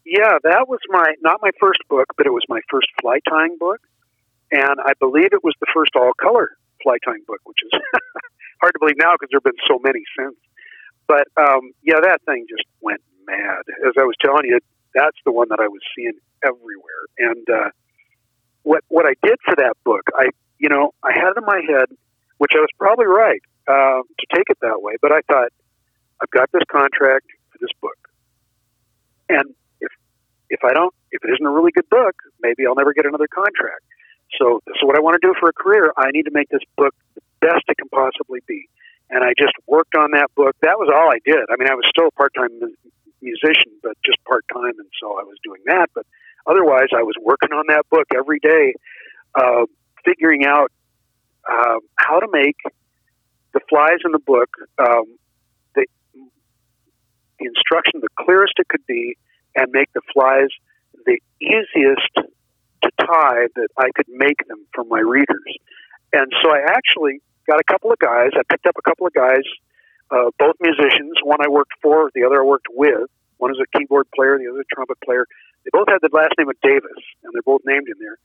Yeah, 0.10 0.42
that 0.42 0.66
was 0.66 0.80
my 0.90 1.14
not 1.22 1.38
my 1.40 1.52
first 1.62 1.86
book, 1.88 2.08
but 2.18 2.26
it 2.26 2.32
was 2.34 2.42
my 2.50 2.62
first 2.68 2.88
fly 3.00 3.20
tying 3.30 3.58
book, 3.60 3.78
and 4.52 4.82
I 4.82 4.94
believe 5.00 5.30
it 5.34 5.44
was 5.44 5.54
the 5.62 5.70
first 5.72 5.92
all 5.96 6.14
color 6.20 6.58
fly 6.82 6.98
tying 7.06 7.22
book, 7.28 7.38
which 7.46 7.62
is 7.62 7.70
hard 8.62 8.74
to 8.74 8.80
believe 8.80 8.98
now 8.98 9.14
because 9.14 9.30
there 9.30 9.38
have 9.38 9.46
been 9.46 9.62
so 9.70 9.78
many 9.78 10.02
since. 10.18 10.34
But 11.06 11.30
um, 11.38 11.78
yeah, 11.84 12.02
that 12.02 12.26
thing 12.26 12.48
just 12.50 12.66
went 12.82 13.02
mad. 13.28 13.62
As 13.86 13.94
I 14.02 14.04
was 14.10 14.16
telling 14.18 14.50
you, 14.50 14.58
that's 14.96 15.18
the 15.26 15.32
one 15.32 15.46
that 15.50 15.60
I 15.62 15.68
was 15.68 15.82
seeing 15.96 16.18
everywhere. 16.42 17.06
And 17.20 17.46
uh, 17.46 17.70
what 18.64 18.82
what 18.88 19.06
I 19.06 19.14
did 19.22 19.38
for 19.46 19.56
that 19.58 19.78
book, 19.86 20.10
I 20.18 20.34
you 20.58 20.70
know 20.70 20.90
I 21.06 21.14
had 21.14 21.38
it 21.38 21.38
in 21.38 21.46
my 21.46 21.62
head, 21.70 21.94
which 22.40 22.54
I 22.58 22.66
was 22.66 22.74
probably 22.80 23.06
right 23.06 23.46
uh, 23.70 24.02
to 24.02 24.26
take 24.34 24.50
it 24.50 24.58
that 24.64 24.82
way, 24.82 24.98
but 25.04 25.12
I 25.12 25.22
thought 25.30 25.54
I've 26.20 26.32
got 26.32 26.50
this 26.52 26.66
contract 26.66 27.30
for 27.54 27.60
this 27.62 27.74
book, 27.80 28.10
and 29.30 29.54
if 30.50 30.64
I 30.64 30.74
don't, 30.74 30.94
if 31.12 31.24
it 31.24 31.30
isn't 31.34 31.46
a 31.46 31.52
really 31.52 31.72
good 31.72 31.90
book, 31.90 32.16
maybe 32.42 32.66
I'll 32.66 32.76
never 32.76 32.94
get 32.94 33.06
another 33.06 33.28
contract. 33.28 33.86
So 34.38 34.62
is 34.68 34.82
what 34.84 34.98
I 34.98 35.02
want 35.02 35.18
to 35.22 35.24
do 35.26 35.34
for 35.40 35.50
a 35.50 35.54
career. 35.54 35.92
I 35.98 36.12
need 36.12 36.24
to 36.24 36.32
make 36.34 36.50
this 36.50 36.62
book 36.78 36.94
the 37.16 37.22
best 37.42 37.66
it 37.68 37.78
can 37.78 37.90
possibly 37.90 38.40
be. 38.48 38.70
And 39.10 39.24
I 39.24 39.34
just 39.38 39.54
worked 39.66 39.96
on 39.98 40.12
that 40.12 40.30
book. 40.36 40.56
That 40.62 40.78
was 40.78 40.90
all 40.94 41.10
I 41.10 41.18
did. 41.26 41.42
I 41.50 41.58
mean, 41.58 41.70
I 41.70 41.74
was 41.74 41.86
still 41.90 42.08
a 42.08 42.12
part 42.12 42.34
time 42.38 42.50
musician, 43.22 43.74
but 43.82 43.98
just 44.06 44.24
part 44.26 44.46
time. 44.54 44.78
And 44.78 44.90
so 45.02 45.18
I 45.18 45.24
was 45.24 45.38
doing 45.44 45.62
that. 45.66 45.90
But 45.96 46.06
otherwise, 46.46 46.94
I 46.96 47.02
was 47.02 47.16
working 47.22 47.50
on 47.52 47.66
that 47.70 47.90
book 47.90 48.06
every 48.16 48.40
day, 48.40 48.74
uh, 49.34 49.66
figuring 50.06 50.46
out 50.46 50.72
uh, 51.50 51.82
how 51.96 52.20
to 52.20 52.28
make 52.32 52.58
the 53.54 53.60
flies 53.68 53.98
in 54.06 54.12
the 54.12 54.20
book, 54.20 54.50
um, 54.78 55.18
the, 55.74 55.86
the 56.14 57.46
instruction 57.46 58.02
the 58.02 58.10
clearest 58.20 58.54
it 58.58 58.68
could 58.68 58.86
be, 58.86 59.18
and 59.56 59.72
make 59.72 59.92
the 59.94 60.02
flies 60.14 60.50
the 61.06 61.20
easiest 61.42 62.14
to 62.84 62.90
tie 63.00 63.48
that 63.56 63.70
I 63.78 63.90
could 63.96 64.08
make 64.10 64.48
them 64.48 64.66
for 64.74 64.84
my 64.86 65.00
readers. 65.00 65.52
And 66.14 66.32
so 66.42 66.52
I 66.52 66.62
actually 66.70 67.22
got 67.48 67.60
a 67.60 67.64
couple 67.64 67.92
of 67.92 68.00
guys. 68.00 68.32
I 68.36 68.44
picked 68.50 68.66
up 68.66 68.76
a 68.78 68.82
couple 68.82 69.08
of 69.08 69.14
guys, 69.14 69.44
uh, 70.12 70.32
both 70.38 70.56
musicians. 70.60 71.18
One 71.24 71.42
I 71.44 71.50
worked 71.50 71.74
for, 71.82 72.12
the 72.16 72.24
other 72.24 72.42
I 72.42 72.46
worked 72.46 72.68
with. 72.70 73.10
One 73.38 73.52
is 73.52 73.60
a 73.62 73.78
keyboard 73.78 74.08
player, 74.16 74.38
the 74.38 74.50
other 74.52 74.62
a 74.62 74.76
trumpet 74.76 74.98
player. 75.04 75.26
They 75.64 75.72
both 75.72 75.88
had 75.88 76.00
the 76.02 76.10
last 76.12 76.34
name 76.38 76.50
of 76.50 76.60
Davis, 76.62 77.00
and 77.24 77.34
they're 77.34 77.46
both 77.46 77.62
named 77.66 77.88
in 77.88 77.96
there. 78.00 78.18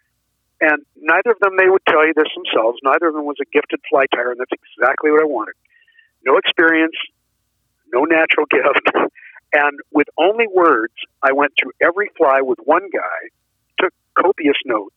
And 0.60 0.82
neither 0.96 1.30
of 1.34 1.38
them, 1.40 1.56
they 1.58 1.68
would 1.68 1.82
tell 1.88 2.06
you 2.06 2.14
this 2.14 2.30
themselves, 2.34 2.78
neither 2.82 3.08
of 3.08 3.14
them 3.14 3.26
was 3.26 3.36
a 3.42 3.48
gifted 3.50 3.80
fly 3.90 4.06
tyer, 4.14 4.30
and 4.30 4.38
that's 4.38 4.54
exactly 4.54 5.10
what 5.10 5.20
I 5.20 5.26
wanted. 5.26 5.54
No 6.24 6.38
experience, 6.38 6.94
no 7.92 8.04
natural 8.04 8.46
gift, 8.50 8.86
and 9.54 9.78
with 9.92 10.08
only 10.18 10.46
words, 10.52 10.94
I 11.22 11.32
went 11.32 11.52
through 11.60 11.72
every 11.80 12.10
fly 12.16 12.40
with 12.42 12.58
one 12.64 12.90
guy, 12.92 13.30
took 13.80 13.94
copious 14.18 14.58
notes, 14.66 14.96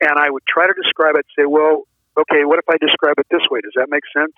and 0.00 0.18
I 0.18 0.30
would 0.30 0.42
try 0.48 0.66
to 0.66 0.74
describe 0.74 1.14
it, 1.14 1.26
say, 1.38 1.46
well, 1.46 1.86
okay, 2.18 2.44
what 2.44 2.58
if 2.58 2.68
I 2.68 2.76
describe 2.78 3.18
it 3.18 3.26
this 3.30 3.46
way? 3.50 3.60
Does 3.60 3.74
that 3.76 3.88
make 3.88 4.02
sense? 4.12 4.34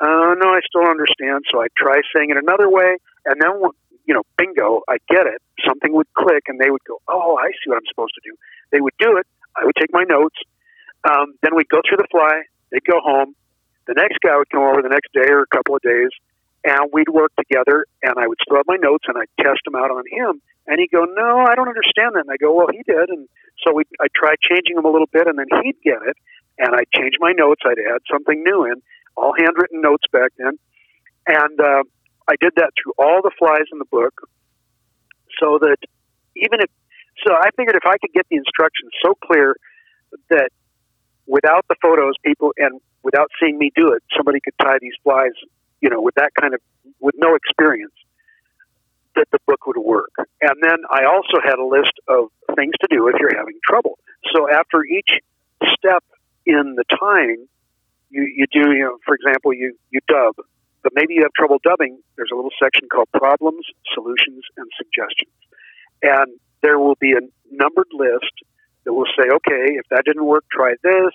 Uh, 0.00 0.32
no, 0.40 0.48
I 0.48 0.60
still 0.64 0.80
don't 0.80 0.96
understand. 0.96 1.44
So 1.52 1.60
I'd 1.60 1.76
try 1.76 2.00
saying 2.16 2.30
it 2.30 2.38
another 2.38 2.70
way, 2.70 2.96
and 3.26 3.36
then, 3.40 3.60
you 4.06 4.14
know, 4.14 4.22
bingo, 4.38 4.80
I 4.88 4.96
get 5.08 5.26
it. 5.26 5.42
Something 5.66 5.92
would 5.92 6.08
click, 6.14 6.44
and 6.48 6.58
they 6.58 6.70
would 6.70 6.84
go, 6.84 7.00
oh, 7.06 7.36
I 7.36 7.52
see 7.52 7.68
what 7.68 7.76
I'm 7.76 7.88
supposed 7.88 8.14
to 8.16 8.22
do. 8.24 8.34
They 8.72 8.80
would 8.80 8.96
do 8.98 9.18
it. 9.18 9.26
I 9.56 9.66
would 9.66 9.76
take 9.78 9.92
my 9.92 10.04
notes. 10.04 10.36
Um, 11.04 11.34
then 11.42 11.54
we'd 11.54 11.68
go 11.68 11.80
through 11.86 11.98
the 11.98 12.08
fly. 12.10 12.48
They'd 12.72 12.84
go 12.84 13.00
home. 13.00 13.34
The 13.86 13.94
next 13.94 14.18
guy 14.24 14.36
would 14.36 14.48
come 14.48 14.62
over 14.62 14.80
the 14.80 14.88
next 14.88 15.12
day 15.12 15.28
or 15.28 15.42
a 15.42 15.46
couple 15.52 15.74
of 15.74 15.82
days, 15.82 16.08
and 16.64 16.90
we'd 16.92 17.08
work 17.08 17.32
together 17.38 17.86
and 18.02 18.14
I 18.18 18.26
would 18.26 18.38
still 18.42 18.56
have 18.56 18.68
my 18.68 18.76
notes 18.76 19.04
and 19.08 19.16
I'd 19.16 19.32
test 19.40 19.60
them 19.64 19.74
out 19.74 19.90
on 19.90 20.04
him 20.10 20.42
and 20.66 20.78
he'd 20.78 20.90
go, 20.92 21.04
no, 21.04 21.44
I 21.48 21.54
don't 21.54 21.68
understand 21.68 22.14
that. 22.14 22.28
And 22.28 22.30
I 22.30 22.36
go, 22.36 22.52
well, 22.54 22.68
he 22.70 22.82
did. 22.84 23.08
And 23.08 23.28
so 23.64 23.72
we, 23.72 23.84
I 24.00 24.06
tried 24.14 24.36
changing 24.44 24.76
them 24.76 24.84
a 24.84 24.92
little 24.92 25.08
bit 25.10 25.26
and 25.26 25.38
then 25.38 25.48
he'd 25.64 25.80
get 25.82 26.00
it 26.04 26.16
and 26.58 26.74
I'd 26.74 26.90
change 26.94 27.14
my 27.18 27.32
notes. 27.32 27.62
I'd 27.64 27.80
add 27.80 28.02
something 28.10 28.42
new 28.44 28.64
in, 28.64 28.82
all 29.16 29.32
handwritten 29.38 29.80
notes 29.80 30.04
back 30.12 30.32
then. 30.36 30.58
And, 31.26 31.60
uh, 31.60 31.82
I 32.28 32.34
did 32.38 32.52
that 32.56 32.70
through 32.78 32.94
all 32.96 33.22
the 33.22 33.32
flies 33.36 33.66
in 33.72 33.78
the 33.78 33.90
book 33.90 34.28
so 35.40 35.58
that 35.58 35.78
even 36.36 36.60
if, 36.60 36.70
so 37.26 37.34
I 37.34 37.50
figured 37.56 37.74
if 37.74 37.86
I 37.86 37.98
could 37.98 38.12
get 38.14 38.26
the 38.30 38.36
instructions 38.36 38.92
so 39.02 39.14
clear 39.18 39.56
that 40.28 40.50
without 41.26 41.66
the 41.68 41.74
photos, 41.82 42.14
people, 42.24 42.52
and 42.56 42.80
without 43.02 43.30
seeing 43.40 43.58
me 43.58 43.72
do 43.74 43.92
it, 43.92 44.02
somebody 44.16 44.38
could 44.40 44.54
tie 44.62 44.78
these 44.80 44.94
flies 45.02 45.34
you 45.80 45.90
know, 45.90 46.00
with 46.00 46.14
that 46.16 46.30
kind 46.38 46.54
of, 46.54 46.60
with 47.00 47.14
no 47.18 47.34
experience, 47.34 47.94
that 49.16 49.26
the 49.32 49.38
book 49.46 49.66
would 49.66 49.78
work. 49.78 50.12
And 50.40 50.56
then 50.62 50.78
I 50.90 51.04
also 51.04 51.42
had 51.42 51.58
a 51.58 51.64
list 51.64 51.92
of 52.08 52.28
things 52.54 52.74
to 52.80 52.86
do 52.90 53.08
if 53.08 53.16
you're 53.18 53.36
having 53.36 53.58
trouble. 53.66 53.98
So 54.34 54.48
after 54.50 54.84
each 54.84 55.20
step 55.76 56.04
in 56.46 56.76
the 56.76 56.84
tying, 56.98 57.46
you 58.10 58.22
you 58.22 58.46
do 58.50 58.72
you 58.72 58.84
know 58.84 58.98
for 59.04 59.14
example 59.14 59.52
you 59.52 59.76
you 59.90 60.00
dub, 60.08 60.34
but 60.82 60.92
maybe 60.94 61.14
you 61.14 61.22
have 61.22 61.32
trouble 61.32 61.58
dubbing. 61.62 61.98
There's 62.16 62.30
a 62.32 62.36
little 62.36 62.54
section 62.62 62.88
called 62.88 63.08
problems, 63.12 63.66
solutions, 63.94 64.44
and 64.56 64.66
suggestions, 64.76 65.36
and 66.02 66.38
there 66.62 66.78
will 66.78 66.96
be 67.00 67.12
a 67.12 67.20
numbered 67.50 67.90
list 67.92 68.34
that 68.84 68.92
will 68.92 69.08
say, 69.16 69.28
okay, 69.28 69.76
if 69.76 69.86
that 69.90 70.04
didn't 70.04 70.24
work, 70.24 70.44
try 70.50 70.74
this, 70.82 71.12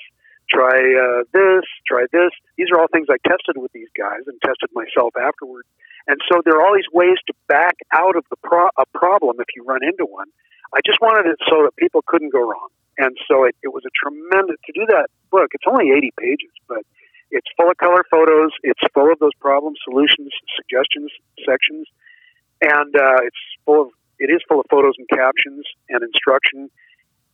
try 0.50 0.78
uh, 0.78 1.24
this, 1.34 1.66
try 1.88 2.06
this. 2.12 2.32
These 2.58 2.68
are 2.72 2.80
all 2.80 2.88
things 2.92 3.08
I 3.10 3.18
tested 3.28 3.58
with 3.58 3.72
these 3.74 3.90
guys 3.98 4.28
and 4.28 4.40
tested 4.42 4.70
myself 4.74 5.14
afterward. 5.18 5.66
And 6.08 6.22
so 6.32 6.42
there 6.46 6.56
are 6.58 6.66
all 6.66 6.76
these 6.76 6.90
ways 6.94 7.18
to 7.28 7.34
back 7.48 7.76
out 7.92 8.16
of 8.16 8.26
the 8.30 8.38
pro- 8.44 8.74
a 8.78 8.86
problem 8.94 9.38
if 9.40 9.48
you 9.56 9.64
run 9.66 9.84
into 9.84 10.06
one. 10.06 10.28
I 10.74 10.80
just 10.86 11.02
wanted 11.02 11.30
it 11.30 11.40
so 11.50 11.64
that 11.66 11.76
people 11.78 12.04
couldn't 12.06 12.32
go 12.32 12.42
wrong. 12.42 12.70
And 12.98 13.18
so 13.28 13.44
it, 13.44 13.56
it 13.64 13.74
was 13.74 13.84
a 13.86 13.94
tremendous 13.96 14.58
to 14.66 14.72
do 14.72 14.86
that 14.88 15.08
book. 15.32 15.52
It's 15.54 15.66
only 15.68 15.92
80 15.92 16.14
pages, 16.20 16.54
but 16.68 16.86
it's 17.32 17.48
full 17.58 17.70
of 17.70 17.78
color 17.78 18.06
photos. 18.10 18.52
It's 18.64 18.80
full 18.94 19.12
of 19.12 19.20
those 19.20 19.36
problems, 19.40 19.80
solutions, 19.84 20.32
suggestions 20.56 21.12
sections, 21.44 21.88
and 22.62 22.96
uh, 22.96 23.20
it's 23.24 23.44
full 23.66 23.82
of 23.82 23.90
it 24.18 24.32
is 24.32 24.40
full 24.48 24.62
of 24.62 24.66
photos 24.70 24.94
and 24.98 25.08
captions 25.10 25.66
and 25.90 26.02
instruction. 26.04 26.70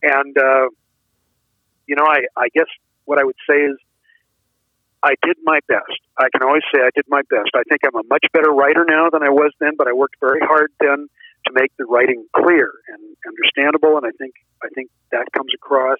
And 0.02 0.36
uh, 0.36 0.66
you 1.86 1.94
know, 1.94 2.04
I, 2.04 2.26
I 2.36 2.48
guess 2.54 2.66
what 3.04 3.18
I 3.18 3.24
would 3.24 3.36
say 3.48 3.56
is 3.56 3.76
I 5.02 5.14
did 5.22 5.36
my 5.42 5.58
best. 5.66 5.98
I 6.16 6.28
can 6.32 6.46
always 6.46 6.62
say 6.72 6.80
I 6.80 6.90
did 6.94 7.06
my 7.08 7.22
best. 7.28 7.50
I 7.54 7.62
think 7.68 7.80
I'm 7.84 7.98
a 7.98 8.06
much 8.08 8.24
better 8.32 8.50
writer 8.50 8.84
now 8.86 9.10
than 9.10 9.22
I 9.22 9.30
was 9.30 9.52
then, 9.58 9.72
but 9.76 9.88
I 9.88 9.92
worked 9.92 10.16
very 10.20 10.40
hard 10.40 10.70
then 10.80 11.08
to 11.46 11.52
make 11.52 11.72
the 11.76 11.84
writing 11.86 12.24
clear 12.36 12.70
and 12.88 13.16
understandable, 13.26 13.96
and 13.96 14.06
I 14.06 14.10
think 14.18 14.34
I 14.62 14.68
think 14.74 14.90
that 15.10 15.26
comes 15.32 15.52
across. 15.54 15.98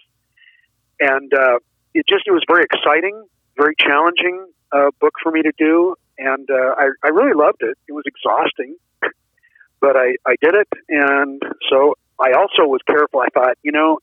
And 1.01 1.33
uh, 1.33 1.59
it 1.93 2.05
just 2.07 2.23
it 2.27 2.31
was 2.31 2.43
very 2.47 2.63
exciting, 2.63 3.25
very 3.57 3.75
challenging 3.77 4.47
uh, 4.71 4.89
book 5.01 5.13
for 5.21 5.31
me 5.31 5.41
to 5.41 5.51
do, 5.57 5.95
and 6.17 6.49
uh, 6.49 6.75
I, 6.77 6.89
I 7.03 7.09
really 7.09 7.33
loved 7.35 7.61
it. 7.61 7.77
It 7.87 7.91
was 7.91 8.03
exhausting, 8.07 8.75
but 9.81 9.97
I, 9.97 10.15
I 10.25 10.35
did 10.41 10.55
it, 10.55 10.67
and 10.87 11.41
so 11.69 11.95
I 12.19 12.31
also 12.33 12.69
was 12.69 12.79
careful. 12.87 13.19
I 13.19 13.27
thought, 13.33 13.57
you 13.63 13.71
know, 13.71 13.99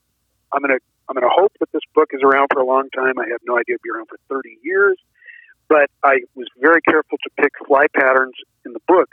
I'm 0.53 0.61
gonna 0.61 0.78
I'm 1.11 1.14
gonna 1.14 1.34
hope 1.34 1.52
that 1.58 1.72
this 1.72 1.82
book 1.92 2.11
is 2.12 2.20
around 2.22 2.48
for 2.52 2.61
a 2.61 2.64
long 2.64 2.88
time. 2.94 3.18
I 3.18 3.26
have 3.32 3.40
no 3.44 3.58
idea 3.58 3.74
it'll 3.74 3.82
be 3.82 3.90
around 3.90 4.06
for 4.06 4.18
30 4.28 4.58
years, 4.62 4.96
but 5.68 5.90
I 6.04 6.22
was 6.36 6.46
very 6.61 6.80
careful 6.82 7.18
to 7.18 7.30
pick 7.42 7.50
fly 7.66 7.86
patterns 7.92 8.34
in 8.64 8.72
the 8.72 8.80
book 8.86 9.11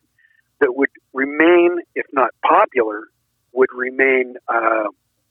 that 0.61 0.75
would 0.75 0.89
remain, 1.11 1.81
if 1.95 2.05
not 2.13 2.29
popular, 2.45 3.09
would 3.51 3.69
remain 3.73 4.35
uh, 4.47 4.85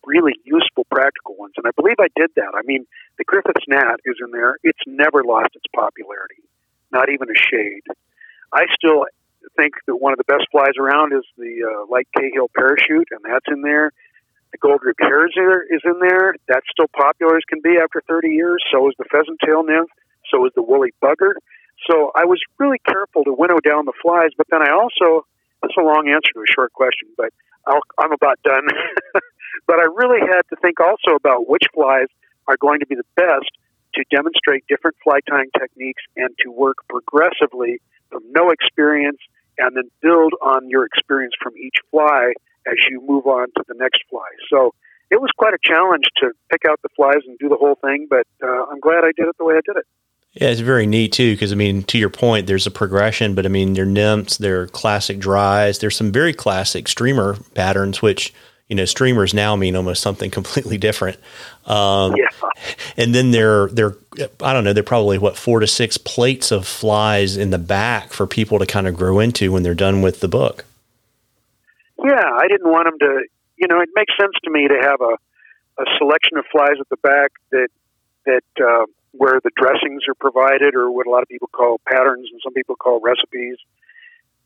really 0.04 0.34
useful, 0.42 0.84
practical 0.90 1.36
ones. 1.36 1.54
And 1.56 1.66
I 1.66 1.70
believe 1.76 1.96
I 2.00 2.08
did 2.16 2.30
that. 2.34 2.50
I 2.58 2.62
mean, 2.64 2.84
the 3.16 3.24
Griffith's 3.24 3.64
Gnat 3.68 4.00
is 4.04 4.16
in 4.24 4.32
there. 4.32 4.58
It's 4.64 4.82
never 4.88 5.22
lost 5.22 5.54
its 5.54 5.66
popularity, 5.72 6.42
not 6.90 7.10
even 7.10 7.28
a 7.30 7.38
shade. 7.38 7.86
I 8.52 8.66
still 8.74 9.06
think 9.56 9.74
that 9.86 9.96
one 9.96 10.12
of 10.12 10.18
the 10.18 10.26
best 10.26 10.46
flies 10.50 10.74
around 10.80 11.12
is 11.12 11.22
the 11.38 11.62
uh, 11.62 11.86
Light 11.90 12.08
Cahill 12.16 12.50
parachute, 12.56 13.08
and 13.12 13.20
that's 13.22 13.46
in 13.46 13.62
there. 13.62 13.92
The 14.52 14.58
gold 14.58 14.80
rib 14.82 14.96
hare's 15.00 15.34
is 15.36 15.82
in 15.84 15.98
there. 16.00 16.34
That's 16.48 16.66
still 16.70 16.88
popular 16.88 17.36
as 17.36 17.44
can 17.48 17.60
be 17.60 17.76
after 17.82 18.02
30 18.08 18.28
years. 18.28 18.62
So 18.72 18.88
is 18.88 18.94
the 18.98 19.04
pheasant 19.10 19.38
tail 19.44 19.62
nymph. 19.62 19.90
So 20.30 20.44
is 20.46 20.52
the 20.54 20.62
woolly 20.62 20.92
bugger. 21.02 21.34
So 21.90 22.10
I 22.14 22.24
was 22.24 22.40
really 22.58 22.78
careful 22.86 23.24
to 23.24 23.32
winnow 23.32 23.60
down 23.60 23.84
the 23.84 23.92
flies, 24.00 24.30
but 24.36 24.46
then 24.50 24.62
I 24.62 24.72
also, 24.72 25.26
that's 25.60 25.76
a 25.78 25.82
long 25.82 26.08
answer 26.08 26.32
to 26.34 26.40
a 26.40 26.52
short 26.52 26.72
question, 26.72 27.08
but 27.16 27.30
i 27.66 27.78
am 28.02 28.12
about 28.12 28.40
done. 28.42 28.66
but 29.66 29.78
I 29.78 29.86
really 29.94 30.20
had 30.20 30.42
to 30.50 30.56
think 30.62 30.80
also 30.80 31.16
about 31.16 31.48
which 31.48 31.64
flies 31.74 32.06
are 32.48 32.56
going 32.56 32.80
to 32.80 32.86
be 32.86 32.94
the 32.94 33.06
best 33.14 33.50
to 33.94 34.04
demonstrate 34.10 34.64
different 34.68 34.96
fly 35.02 35.20
tying 35.28 35.50
techniques 35.58 36.02
and 36.16 36.30
to 36.44 36.50
work 36.50 36.76
progressively 36.88 37.80
from 38.10 38.22
no 38.30 38.50
experience 38.50 39.18
and 39.58 39.76
then 39.76 39.90
build 40.00 40.34
on 40.42 40.68
your 40.68 40.84
experience 40.84 41.34
from 41.42 41.56
each 41.56 41.76
fly 41.90 42.32
as 42.66 42.76
you 42.90 43.02
move 43.06 43.26
on 43.26 43.46
to 43.56 43.64
the 43.68 43.74
next 43.78 44.02
fly. 44.10 44.26
So 44.50 44.74
it 45.10 45.20
was 45.20 45.30
quite 45.36 45.54
a 45.54 45.58
challenge 45.62 46.04
to 46.18 46.32
pick 46.50 46.62
out 46.68 46.80
the 46.82 46.88
flies 46.96 47.22
and 47.26 47.38
do 47.38 47.48
the 47.48 47.56
whole 47.56 47.76
thing, 47.76 48.06
but 48.10 48.26
uh, 48.42 48.66
I'm 48.70 48.80
glad 48.80 49.04
I 49.04 49.12
did 49.16 49.28
it 49.28 49.36
the 49.38 49.44
way 49.44 49.54
I 49.54 49.60
did 49.64 49.76
it. 49.76 49.86
Yeah, 50.34 50.48
it's 50.48 50.60
very 50.60 50.86
neat 50.86 51.12
too 51.12 51.34
because 51.34 51.50
I 51.50 51.54
mean, 51.54 51.82
to 51.84 51.98
your 51.98 52.10
point, 52.10 52.46
there's 52.46 52.66
a 52.66 52.70
progression, 52.70 53.34
but 53.34 53.46
I 53.46 53.48
mean, 53.48 53.72
they're 53.72 53.86
nymphs, 53.86 54.36
they're 54.36 54.66
classic 54.66 55.18
dries, 55.18 55.78
there's 55.78 55.96
some 55.96 56.12
very 56.12 56.34
classic 56.34 56.88
streamer 56.88 57.36
patterns, 57.54 58.02
which 58.02 58.34
you 58.68 58.76
know 58.76 58.84
streamers 58.84 59.32
now 59.32 59.56
mean 59.56 59.76
almost 59.76 60.02
something 60.02 60.30
completely 60.38 60.76
different. 60.76 61.16
Um, 61.64 62.14
yeah. 62.16 62.28
And 62.98 63.14
then 63.14 63.30
they're 63.30 63.68
they're 63.68 63.96
I 64.42 64.52
don't 64.52 64.64
know 64.64 64.74
they're 64.74 64.82
probably 64.82 65.16
what 65.16 65.38
four 65.38 65.60
to 65.60 65.66
six 65.66 65.96
plates 65.96 66.50
of 66.50 66.66
flies 66.66 67.38
in 67.38 67.48
the 67.48 67.58
back 67.58 68.12
for 68.12 68.26
people 68.26 68.58
to 68.58 68.66
kind 68.66 68.86
of 68.86 68.94
grow 68.94 69.20
into 69.20 69.52
when 69.52 69.62
they're 69.62 69.74
done 69.74 70.02
with 70.02 70.20
the 70.20 70.28
book. 70.28 70.66
Yeah, 72.02 72.24
I 72.24 72.48
didn't 72.48 72.70
want 72.70 72.86
them 72.86 72.98
to. 73.00 73.24
You 73.56 73.68
know, 73.68 73.80
it 73.80 73.88
makes 73.94 74.12
sense 74.20 74.34
to 74.44 74.50
me 74.50 74.68
to 74.68 74.78
have 74.82 75.00
a 75.00 75.16
a 75.78 75.84
selection 75.98 76.38
of 76.38 76.44
flies 76.50 76.80
at 76.80 76.88
the 76.88 76.96
back 76.98 77.32
that 77.52 77.68
that. 78.24 78.44
Uh, 78.60 78.86
where 79.18 79.40
the 79.42 79.50
dressings 79.56 80.04
are 80.08 80.14
provided, 80.14 80.74
or 80.74 80.90
what 80.90 81.06
a 81.06 81.10
lot 81.10 81.22
of 81.22 81.28
people 81.28 81.48
call 81.48 81.80
patterns 81.88 82.28
and 82.30 82.40
some 82.44 82.52
people 82.52 82.76
call 82.76 83.00
recipes, 83.00 83.56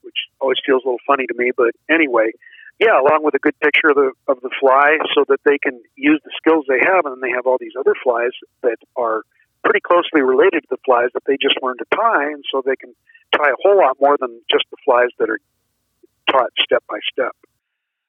which 0.03 0.15
always 0.41 0.59
feels 0.65 0.83
a 0.85 0.87
little 0.87 1.03
funny 1.07 1.27
to 1.27 1.35
me. 1.35 1.51
But 1.57 1.75
anyway, 1.91 2.33
yeah, 2.79 2.95
along 2.95 3.25
with 3.25 3.35
a 3.35 3.39
good 3.39 3.59
picture 3.61 3.89
of 3.89 3.97
the 3.97 4.13
of 4.29 4.41
the 4.43 4.51
fly, 4.61 4.99
so 5.15 5.25
that 5.29 5.41
they 5.45 5.59
can 5.59 5.81
use 5.97 6.21
the 6.25 6.31
skills 6.37 6.67
they 6.69 6.81
have, 6.81 7.05
and 7.05 7.15
then 7.15 7.21
they 7.21 7.35
have 7.35 7.47
all 7.47 7.59
these 7.59 7.75
other 7.79 7.95
flies 8.03 8.31
that 8.63 8.79
are 8.97 9.23
pretty 9.65 9.81
closely 9.81 10.23
related 10.23 10.63
to 10.63 10.69
the 10.71 10.83
flies 10.87 11.11
that 11.15 11.25
they 11.27 11.37
just 11.37 11.59
learned 11.63 11.81
to 11.81 11.89
tie, 11.95 12.31
and 12.31 12.45
so 12.51 12.63
they 12.65 12.77
can 12.77 12.95
tie 13.37 13.51
a 13.51 13.59
whole 13.63 13.77
lot 13.77 13.97
more 14.01 14.17
than 14.19 14.41
just 14.51 14.65
the 14.71 14.79
flies 14.85 15.11
that 15.19 15.29
are 15.29 15.41
taught 16.31 16.51
step 16.65 16.83
by 16.89 16.99
step, 17.13 17.33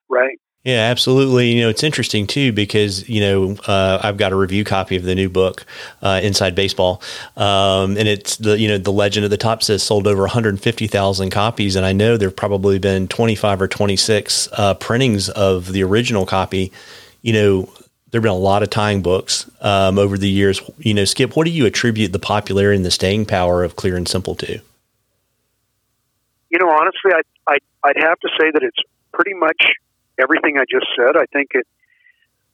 right? 0.09 0.37
Yeah, 0.63 0.91
absolutely. 0.91 1.53
You 1.53 1.61
know, 1.63 1.69
it's 1.69 1.81
interesting 1.81 2.27
too 2.27 2.53
because 2.53 3.09
you 3.09 3.19
know 3.19 3.55
uh, 3.65 3.99
I've 4.03 4.17
got 4.17 4.31
a 4.31 4.35
review 4.35 4.63
copy 4.63 4.95
of 4.95 5.03
the 5.03 5.15
new 5.15 5.27
book, 5.27 5.65
uh, 6.03 6.19
Inside 6.21 6.53
Baseball, 6.53 7.01
um, 7.35 7.97
and 7.97 8.07
it's 8.07 8.37
the 8.37 8.59
you 8.59 8.67
know 8.67 8.77
the 8.77 8.91
legend 8.91 9.23
of 9.23 9.31
the 9.31 9.37
top 9.37 9.63
says 9.63 9.81
sold 9.81 10.05
over 10.05 10.21
150,000 10.21 11.29
copies, 11.31 11.75
and 11.75 11.83
I 11.83 11.93
know 11.93 12.15
there've 12.15 12.35
probably 12.35 12.77
been 12.77 13.07
25 13.07 13.63
or 13.63 13.67
26 13.67 14.49
uh, 14.53 14.75
printings 14.75 15.29
of 15.29 15.71
the 15.71 15.83
original 15.83 16.27
copy. 16.27 16.71
You 17.23 17.33
know, 17.33 17.73
there've 18.11 18.21
been 18.21 18.31
a 18.31 18.35
lot 18.35 18.61
of 18.61 18.69
tying 18.69 19.01
books 19.01 19.49
um, 19.61 19.97
over 19.97 20.15
the 20.15 20.29
years. 20.29 20.61
You 20.77 20.93
know, 20.93 21.05
Skip, 21.05 21.35
what 21.35 21.45
do 21.45 21.51
you 21.51 21.65
attribute 21.65 22.11
the 22.11 22.19
popularity 22.19 22.75
and 22.75 22.85
the 22.85 22.91
staying 22.91 23.25
power 23.25 23.63
of 23.63 23.77
Clear 23.77 23.97
and 23.97 24.07
Simple 24.07 24.35
to? 24.35 24.61
You 26.51 26.59
know, 26.59 26.69
honestly, 26.69 27.11
I, 27.13 27.21
I 27.47 27.57
I'd 27.83 27.97
have 27.97 28.19
to 28.19 28.29
say 28.39 28.51
that 28.51 28.61
it's 28.61 28.77
pretty 29.13 29.33
much 29.33 29.61
everything 30.19 30.57
I 30.57 30.65
just 30.69 30.87
said. 30.97 31.15
I 31.15 31.25
think 31.31 31.51
it, 31.53 31.65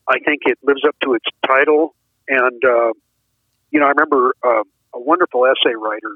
I 0.07 0.19
think 0.19 0.43
it 0.45 0.59
lives 0.61 0.81
up 0.87 0.95
to 1.03 1.15
its 1.15 1.25
title. 1.45 1.95
And 2.27 2.63
uh, 2.63 2.93
you 3.71 3.79
know, 3.79 3.87
I 3.87 3.89
remember 3.89 4.35
uh, 4.45 4.63
a 4.93 4.99
wonderful 4.99 5.45
essay 5.45 5.75
writer, 5.75 6.15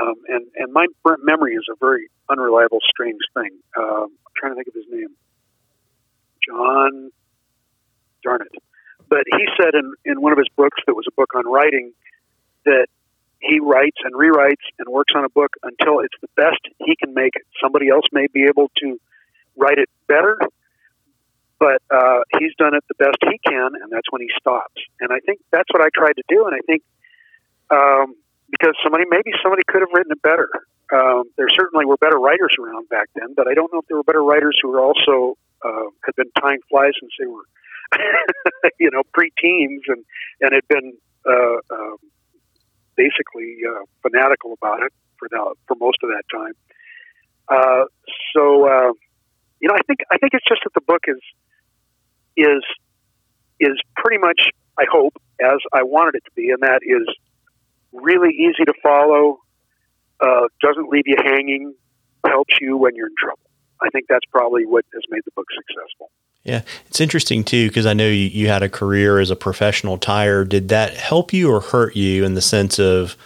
um, 0.00 0.14
and 0.28 0.46
and 0.56 0.72
my 0.72 0.86
memory 1.22 1.54
is 1.54 1.64
a 1.70 1.76
very 1.80 2.08
unreliable, 2.30 2.78
strange 2.88 3.20
thing. 3.34 3.50
Uh, 3.76 4.04
I'm 4.04 4.10
trying 4.36 4.52
to 4.52 4.56
think 4.56 4.68
of 4.68 4.74
his 4.74 4.86
name. 4.88 5.08
John, 6.46 7.10
darn 8.22 8.42
it. 8.42 8.62
But 9.08 9.24
he 9.26 9.46
said 9.60 9.74
in, 9.74 9.94
in 10.04 10.20
one 10.22 10.32
of 10.32 10.38
his 10.38 10.48
books 10.56 10.80
that 10.86 10.94
was 10.94 11.04
a 11.08 11.12
book 11.12 11.34
on 11.34 11.44
writing 11.44 11.92
that 12.64 12.86
he 13.40 13.58
writes 13.60 13.96
and 14.04 14.14
rewrites 14.14 14.64
and 14.78 14.88
works 14.88 15.12
on 15.16 15.24
a 15.24 15.28
book 15.28 15.56
until 15.62 16.00
it's 16.00 16.14
the 16.20 16.28
best 16.36 16.60
he 16.78 16.96
can 16.96 17.14
make 17.14 17.36
it. 17.36 17.42
Somebody 17.62 17.88
else 17.88 18.04
may 18.12 18.26
be 18.32 18.44
able 18.44 18.70
to 18.78 19.00
write 19.56 19.78
it 19.78 19.88
better, 20.06 20.38
but 21.58 21.82
uh, 21.90 22.20
he's 22.38 22.54
done 22.58 22.74
it 22.74 22.84
the 22.88 22.94
best 22.94 23.16
he 23.22 23.38
can, 23.46 23.70
and 23.80 23.90
that's 23.90 24.10
when 24.10 24.20
he 24.20 24.28
stops. 24.38 24.80
And 25.00 25.12
I 25.12 25.20
think 25.20 25.40
that's 25.50 25.68
what 25.72 25.82
I 25.82 25.88
tried 25.94 26.16
to 26.16 26.22
do. 26.28 26.46
And 26.46 26.54
I 26.54 26.60
think 26.66 26.82
um, 27.70 28.14
because 28.50 28.74
somebody, 28.82 29.04
maybe 29.08 29.30
somebody 29.42 29.62
could 29.66 29.80
have 29.80 29.90
written 29.94 30.12
it 30.12 30.22
better. 30.22 30.50
Um, 30.92 31.24
there 31.38 31.48
certainly 31.56 31.86
were 31.86 31.96
better 31.96 32.18
writers 32.18 32.54
around 32.58 32.88
back 32.88 33.08
then, 33.14 33.34
but 33.36 33.46
I 33.46 33.54
don't 33.54 33.72
know 33.72 33.78
if 33.78 33.86
there 33.86 33.96
were 33.96 34.02
better 34.02 34.24
writers 34.24 34.58
who 34.60 34.68
were 34.70 34.80
also 34.80 35.38
uh, 35.64 35.88
had 36.04 36.16
been 36.16 36.30
tying 36.40 36.58
flies 36.68 36.92
since 36.98 37.12
they 37.18 37.26
were, 37.26 37.46
you 38.80 38.90
know, 38.90 39.02
pre-teens 39.14 39.82
and 39.86 40.04
and 40.40 40.52
had 40.52 40.66
been 40.68 40.94
uh, 41.24 41.56
uh, 41.70 41.96
basically 43.02 43.48
uh, 43.70 43.84
fanatical 44.04 44.50
about 44.58 44.80
it 44.86 44.92
for 45.18 45.26
the, 45.32 45.40
for 45.66 45.76
most 45.86 45.98
of 46.04 46.08
that 46.14 46.24
time. 46.38 46.54
Uh, 47.48 47.84
so 48.34 48.42
uh, 48.74 48.92
you 49.60 49.68
know, 49.68 49.76
I 49.80 49.82
think 49.86 50.00
I 50.10 50.16
think 50.18 50.32
it's 50.36 50.48
just 50.48 50.62
that 50.64 50.74
the 50.74 50.86
book 50.92 51.04
is 51.06 51.22
is 52.36 52.64
is 53.60 53.76
pretty 53.96 54.18
much, 54.18 54.40
I 54.78 54.84
hope, 54.90 55.14
as 55.40 55.60
I 55.72 55.82
wanted 55.82 56.14
it 56.16 56.24
to 56.24 56.32
be, 56.34 56.50
and 56.50 56.62
that 56.62 56.80
is 56.82 57.06
really 57.92 58.32
easy 58.32 58.64
to 58.64 58.72
follow, 58.82 59.40
uh, 60.20 60.48
doesn't 60.62 60.88
leave 60.88 61.04
you 61.06 61.16
hanging, 61.22 61.74
helps 62.26 62.54
you 62.60 62.78
when 62.78 62.96
you're 62.96 63.08
in 63.08 63.18
trouble. 63.18 63.50
I 63.82 63.90
think 63.90 64.06
that's 64.08 64.24
probably 64.30 64.64
what 64.64 64.84
has 64.94 65.02
made 65.10 65.22
the 65.26 65.32
book 65.36 65.46
successful. 65.52 66.10
Yeah, 66.44 66.62
it's 66.86 67.00
interesting 67.00 67.44
too 67.44 67.68
because 67.68 67.86
I 67.86 67.92
know 67.92 68.06
you, 68.06 68.26
you 68.26 68.48
had 68.48 68.62
a 68.62 68.68
career 68.68 69.18
as 69.18 69.30
a 69.30 69.36
professional 69.36 69.98
tyer. 69.98 70.48
Did 70.48 70.70
that 70.70 70.94
help 70.94 71.32
you 71.32 71.50
or 71.50 71.60
hurt 71.60 71.96
you 71.96 72.24
in 72.24 72.34
the 72.34 72.40
sense 72.40 72.78
of, 72.78 73.16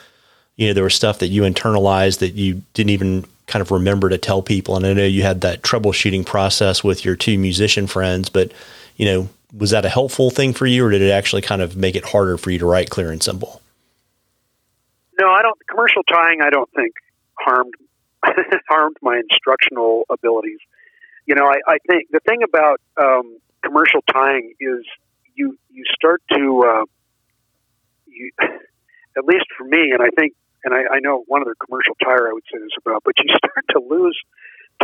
you 0.56 0.66
know, 0.66 0.72
there 0.72 0.84
was 0.84 0.94
stuff 0.94 1.20
that 1.20 1.28
you 1.28 1.42
internalized 1.42 2.18
that 2.18 2.34
you 2.34 2.62
didn't 2.74 2.90
even 2.90 3.24
kind 3.46 3.62
of 3.62 3.70
remember 3.70 4.08
to 4.08 4.18
tell 4.18 4.42
people? 4.42 4.76
And 4.76 4.84
I 4.84 4.92
know 4.92 5.06
you 5.06 5.22
had 5.22 5.42
that 5.42 5.62
troubleshooting 5.62 6.26
process 6.26 6.82
with 6.82 7.04
your 7.04 7.14
two 7.14 7.38
musician 7.38 7.86
friends, 7.86 8.28
but, 8.28 8.52
you 8.96 9.06
know, 9.06 9.28
was 9.56 9.70
that 9.70 9.84
a 9.84 9.88
helpful 9.88 10.30
thing 10.30 10.52
for 10.52 10.66
you 10.66 10.84
or 10.84 10.90
did 10.90 11.02
it 11.02 11.10
actually 11.10 11.42
kind 11.42 11.62
of 11.62 11.76
make 11.76 11.94
it 11.94 12.04
harder 12.04 12.36
for 12.36 12.50
you 12.50 12.58
to 12.58 12.66
write 12.66 12.90
clear 12.90 13.12
and 13.12 13.22
simple? 13.22 13.62
No, 15.20 15.30
I 15.30 15.42
don't. 15.42 15.56
Commercial 15.68 16.02
tying, 16.02 16.40
I 16.42 16.50
don't 16.50 16.70
think 16.74 16.94
harmed 17.38 17.74
harmed 18.68 18.96
my 19.02 19.18
instructional 19.18 20.04
abilities. 20.10 20.58
You 21.26 21.34
know, 21.34 21.46
I, 21.46 21.58
I 21.66 21.78
think 21.88 22.10
the 22.10 22.20
thing 22.20 22.42
about 22.42 22.80
um, 23.00 23.38
commercial 23.64 24.00
tying 24.12 24.52
is 24.60 24.84
you 25.34 25.58
you 25.70 25.84
start 25.94 26.22
to 26.32 26.64
uh, 26.66 26.84
you 28.06 28.30
at 29.16 29.24
least 29.24 29.46
for 29.56 29.64
me, 29.64 29.92
and 29.92 30.02
I 30.02 30.10
think, 30.18 30.34
and 30.64 30.74
I, 30.74 30.96
I 30.96 30.98
know 31.00 31.24
one 31.26 31.42
other 31.42 31.54
commercial 31.54 31.94
tyer 32.02 32.28
I 32.28 32.32
would 32.32 32.44
say 32.52 32.58
this 32.58 32.76
about, 32.78 33.02
but 33.04 33.14
you 33.18 33.34
start 33.36 33.64
to 33.70 33.80
lose 33.80 34.18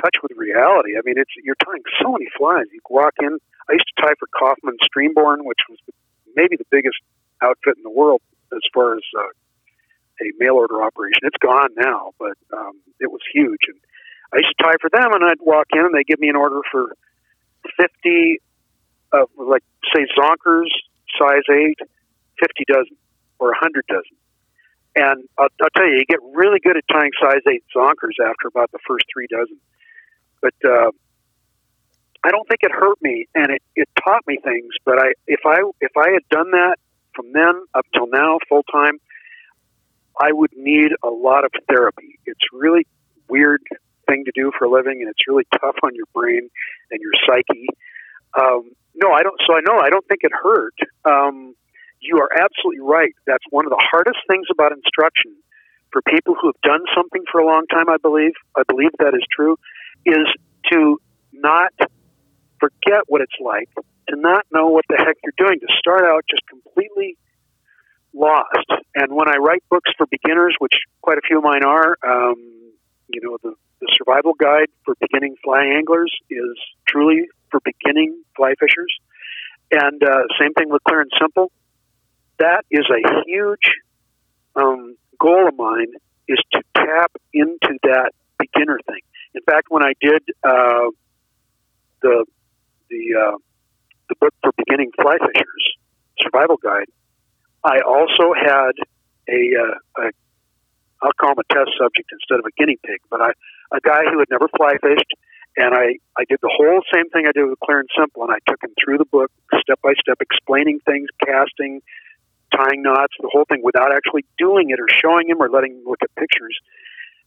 touch 0.01 0.17
with 0.23 0.33
reality. 0.37 0.97
I 0.97 1.03
mean, 1.05 1.19
it's 1.19 1.33
you're 1.43 1.59
tying 1.65 1.83
so 2.03 2.13
many 2.13 2.27
flies. 2.37 2.67
You 2.73 2.81
walk 2.89 3.15
in. 3.21 3.39
I 3.69 3.73
used 3.73 3.91
to 3.97 4.03
tie 4.03 4.15
for 4.19 4.29
Kaufmann 4.33 4.79
Streamborn, 4.83 5.45
which 5.45 5.61
was 5.69 5.79
maybe 6.35 6.57
the 6.57 6.67
biggest 6.71 6.97
outfit 7.43 7.77
in 7.77 7.83
the 7.83 7.91
world 7.91 8.23
as 8.53 8.63
far 8.75 8.95
as 8.95 9.05
uh, 9.19 9.31
a 10.23 10.27
mail 10.39 10.55
order 10.55 10.83
operation. 10.83 11.23
It's 11.23 11.39
gone 11.41 11.71
now, 11.77 12.13
but 12.19 12.37
um, 12.53 12.81
it 13.01 13.11
was 13.11 13.21
huge. 13.33 13.67
And 13.69 13.79
I 14.33 14.39
used 14.39 14.55
to 14.59 14.63
tie 14.63 14.79
for 14.81 14.91
them, 14.91 15.13
and 15.13 15.25
I'd 15.25 15.41
walk 15.41 15.67
in, 15.73 15.81
and 15.81 15.95
they 15.95 16.05
give 16.05 16.21
me 16.21 16.29
an 16.29 16.37
order 16.37 16.61
for 16.71 16.95
fifty 17.77 18.41
of 19.13 19.29
like 19.37 19.63
say 19.95 20.07
Zonkers 20.17 20.71
size 21.19 21.43
eight, 21.51 21.79
fifty 22.39 22.65
dozen 22.67 22.97
or 23.39 23.53
a 23.53 23.57
hundred 23.59 23.87
dozen. 23.89 24.17
And 24.97 25.29
I'll, 25.39 25.49
I'll 25.63 25.71
tell 25.77 25.87
you, 25.87 25.97
you 25.97 26.05
get 26.05 26.21
really 26.35 26.59
good 26.61 26.77
at 26.77 26.85
tying 26.91 27.13
size 27.21 27.43
eight 27.49 27.65
Zonkers 27.75 28.19
after 28.23 28.49
about 28.49 28.71
the 28.73 28.79
first 28.87 29.05
three 29.13 29.27
dozen. 29.31 29.59
But 30.43 30.55
uh, 30.65 30.91
I 32.25 32.31
don't 32.31 32.47
think 32.49 32.61
it 32.63 32.73
hurt 32.73 33.01
me, 33.01 33.27
and 33.35 33.51
it, 33.51 33.63
it 33.77 33.89
taught 34.03 34.27
me 34.27 34.39
things. 34.43 34.75
But 34.85 34.99
I, 34.99 35.13
if 35.27 35.41
I 35.47 35.59
if 35.81 35.93
I 35.97 36.11
had 36.11 36.29
done 36.31 36.51
that 36.53 36.77
from 37.15 37.33
then 37.33 37.65
up 37.75 37.87
till 37.95 38.07
now, 38.07 38.39
full 38.49 38.63
time, 38.65 38.99
I 40.21 40.33
would 40.33 40.53
need 40.57 40.93
a 41.03 41.09
lot 41.09 41.45
of 41.45 41.53
therapy. 41.69 42.19
It's 42.27 42.41
really 42.53 42.87
weird 43.29 43.63
thing 44.11 44.25
to 44.27 44.33
do 44.35 44.51
for 44.59 44.67
a 44.67 44.71
living, 44.71 44.99
and 45.01 45.09
it's 45.09 45.23
really 45.29 45.47
tough 45.61 45.79
on 45.83 45.95
your 45.95 46.07
brain 46.13 46.51
and 46.91 46.99
your 47.01 47.15
psyche. 47.23 47.67
Um, 48.35 48.75
no, 48.95 49.13
I 49.13 49.23
don't. 49.23 49.39
So 49.47 49.55
I 49.55 49.61
know 49.63 49.79
I 49.79 49.91
don't 49.91 50.07
think 50.09 50.21
it 50.23 50.33
hurt. 50.35 50.75
Um, 51.05 51.55
you 52.01 52.19
are 52.19 52.31
absolutely 52.35 52.83
right. 52.83 53.15
That's 53.27 53.45
one 53.51 53.67
of 53.67 53.71
the 53.71 53.83
hardest 53.91 54.19
things 54.29 54.47
about 54.51 54.73
instruction 54.73 55.37
for 55.93 56.03
people 56.03 56.35
who 56.35 56.49
have 56.49 56.61
done 56.63 56.83
something 56.95 57.23
for 57.31 57.41
a 57.41 57.47
long 57.47 57.67
time. 57.71 57.89
I 57.89 57.97
believe. 57.97 58.35
I 58.57 58.63
believe 58.67 58.91
that 58.99 59.15
is 59.15 59.25
true. 59.31 59.57
Is 60.05 60.27
to 60.73 60.99
not 61.33 61.73
forget 62.59 63.03
what 63.07 63.21
it's 63.21 63.39
like, 63.41 63.69
to 64.09 64.17
not 64.17 64.45
know 64.53 64.69
what 64.69 64.85
the 64.89 64.97
heck 64.97 65.17
you're 65.23 65.39
doing, 65.39 65.61
to 65.61 65.67
start 65.79 66.03
out 66.03 66.25
just 66.29 66.43
completely 66.49 67.17
lost. 68.13 68.69
And 68.95 69.13
when 69.15 69.29
I 69.29 69.37
write 69.39 69.63
books 69.71 69.91
for 69.97 70.07
beginners, 70.07 70.55
which 70.59 70.75
quite 71.01 71.19
a 71.19 71.23
few 71.27 71.39
of 71.39 71.45
mine 71.45 71.65
are, 71.65 71.97
um, 72.05 72.73
you 73.13 73.21
know, 73.23 73.39
the, 73.43 73.55
the 73.81 73.89
survival 73.97 74.35
guide 74.35 74.69
for 74.85 74.95
beginning 75.01 75.37
fly 75.43 75.65
anglers 75.65 76.13
is 76.31 76.57
truly 76.87 77.29
for 77.51 77.61
beginning 77.65 78.23
fly 78.37 78.55
fishers. 78.59 78.93
And 79.71 80.03
uh, 80.03 80.23
same 80.39 80.53
thing 80.55 80.69
with 80.69 80.83
Clear 80.85 81.03
and 81.03 81.11
Simple. 81.21 81.53
That 82.39 82.65
is 82.71 82.87
a 82.91 83.23
huge 83.27 83.71
um, 84.57 84.97
goal 85.19 85.49
of 85.49 85.57
mine 85.57 85.93
is 86.27 86.39
to 86.53 86.63
tap 86.75 87.13
into 87.33 87.79
that 87.83 88.13
beginner 88.39 88.79
thing. 88.87 89.01
In 89.35 89.43
fact, 89.43 89.67
when 89.69 89.85
I 89.85 89.93
did 90.01 90.23
uh, 90.43 90.91
the 92.03 92.25
the 92.89 93.03
uh, 93.19 93.37
the 94.09 94.15
book 94.21 94.35
for 94.43 94.53
beginning 94.57 94.91
fly 95.01 95.19
fishers, 95.19 95.77
survival 96.21 96.57
guide, 96.57 96.89
I 97.63 97.81
also 97.87 98.35
had 98.35 98.73
a, 99.29 99.51
uh, 99.61 100.03
a 100.03 100.11
I'll 101.03 101.17
call 101.17 101.33
him 101.33 101.41
a 101.41 101.49
test 101.53 101.71
subject 101.81 102.11
instead 102.13 102.39
of 102.39 102.47
a 102.47 102.53
guinea 102.57 102.79
pig, 102.85 103.01
but 103.11 103.21
I 103.21 103.33
a 103.73 103.81
guy 103.81 104.05
who 104.11 104.19
had 104.19 104.29
never 104.31 104.49
fly 104.57 104.77
fished, 104.83 105.13
and 105.57 105.75
I 105.75 105.97
I 106.19 106.25
did 106.29 106.39
the 106.43 106.53
whole 106.53 106.83
same 106.93 107.09
thing 107.11 107.27
I 107.27 107.33
did 107.33 107.49
with 107.49 107.59
Clear 107.61 107.81
and 107.81 107.89
Simple, 107.97 108.23
and 108.23 108.33
I 108.33 108.39
took 108.49 108.63
him 108.63 108.75
through 108.83 108.99
the 108.99 109.07
book 109.07 109.31
step 109.61 109.81
by 109.83 109.95
step, 110.01 110.19
explaining 110.21 110.81
things, 110.85 111.09
casting, 111.25 111.81
tying 112.55 112.83
knots, 112.83 113.15
the 113.21 113.31
whole 113.33 113.45
thing, 113.45 113.61
without 113.63 113.95
actually 113.95 114.25
doing 114.39 114.71
it 114.71 114.81
or 114.81 114.87
showing 114.89 115.29
him 115.29 115.41
or 115.41 115.49
letting 115.49 115.73
him 115.73 115.85
look 115.87 116.03
at 116.03 116.15
pictures. 116.17 116.59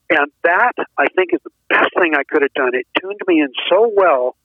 And 0.09 0.31
that 0.43 0.73
I 0.97 1.07
think 1.15 1.33
is 1.33 1.39
the 1.43 1.55
best 1.69 1.89
thing 1.99 2.13
I 2.15 2.23
could 2.23 2.41
have 2.41 2.53
done. 2.53 2.71
It 2.73 2.85
tuned 2.99 3.21
me 3.27 3.41
in 3.41 3.49
so 3.69 3.91
well 3.95 4.35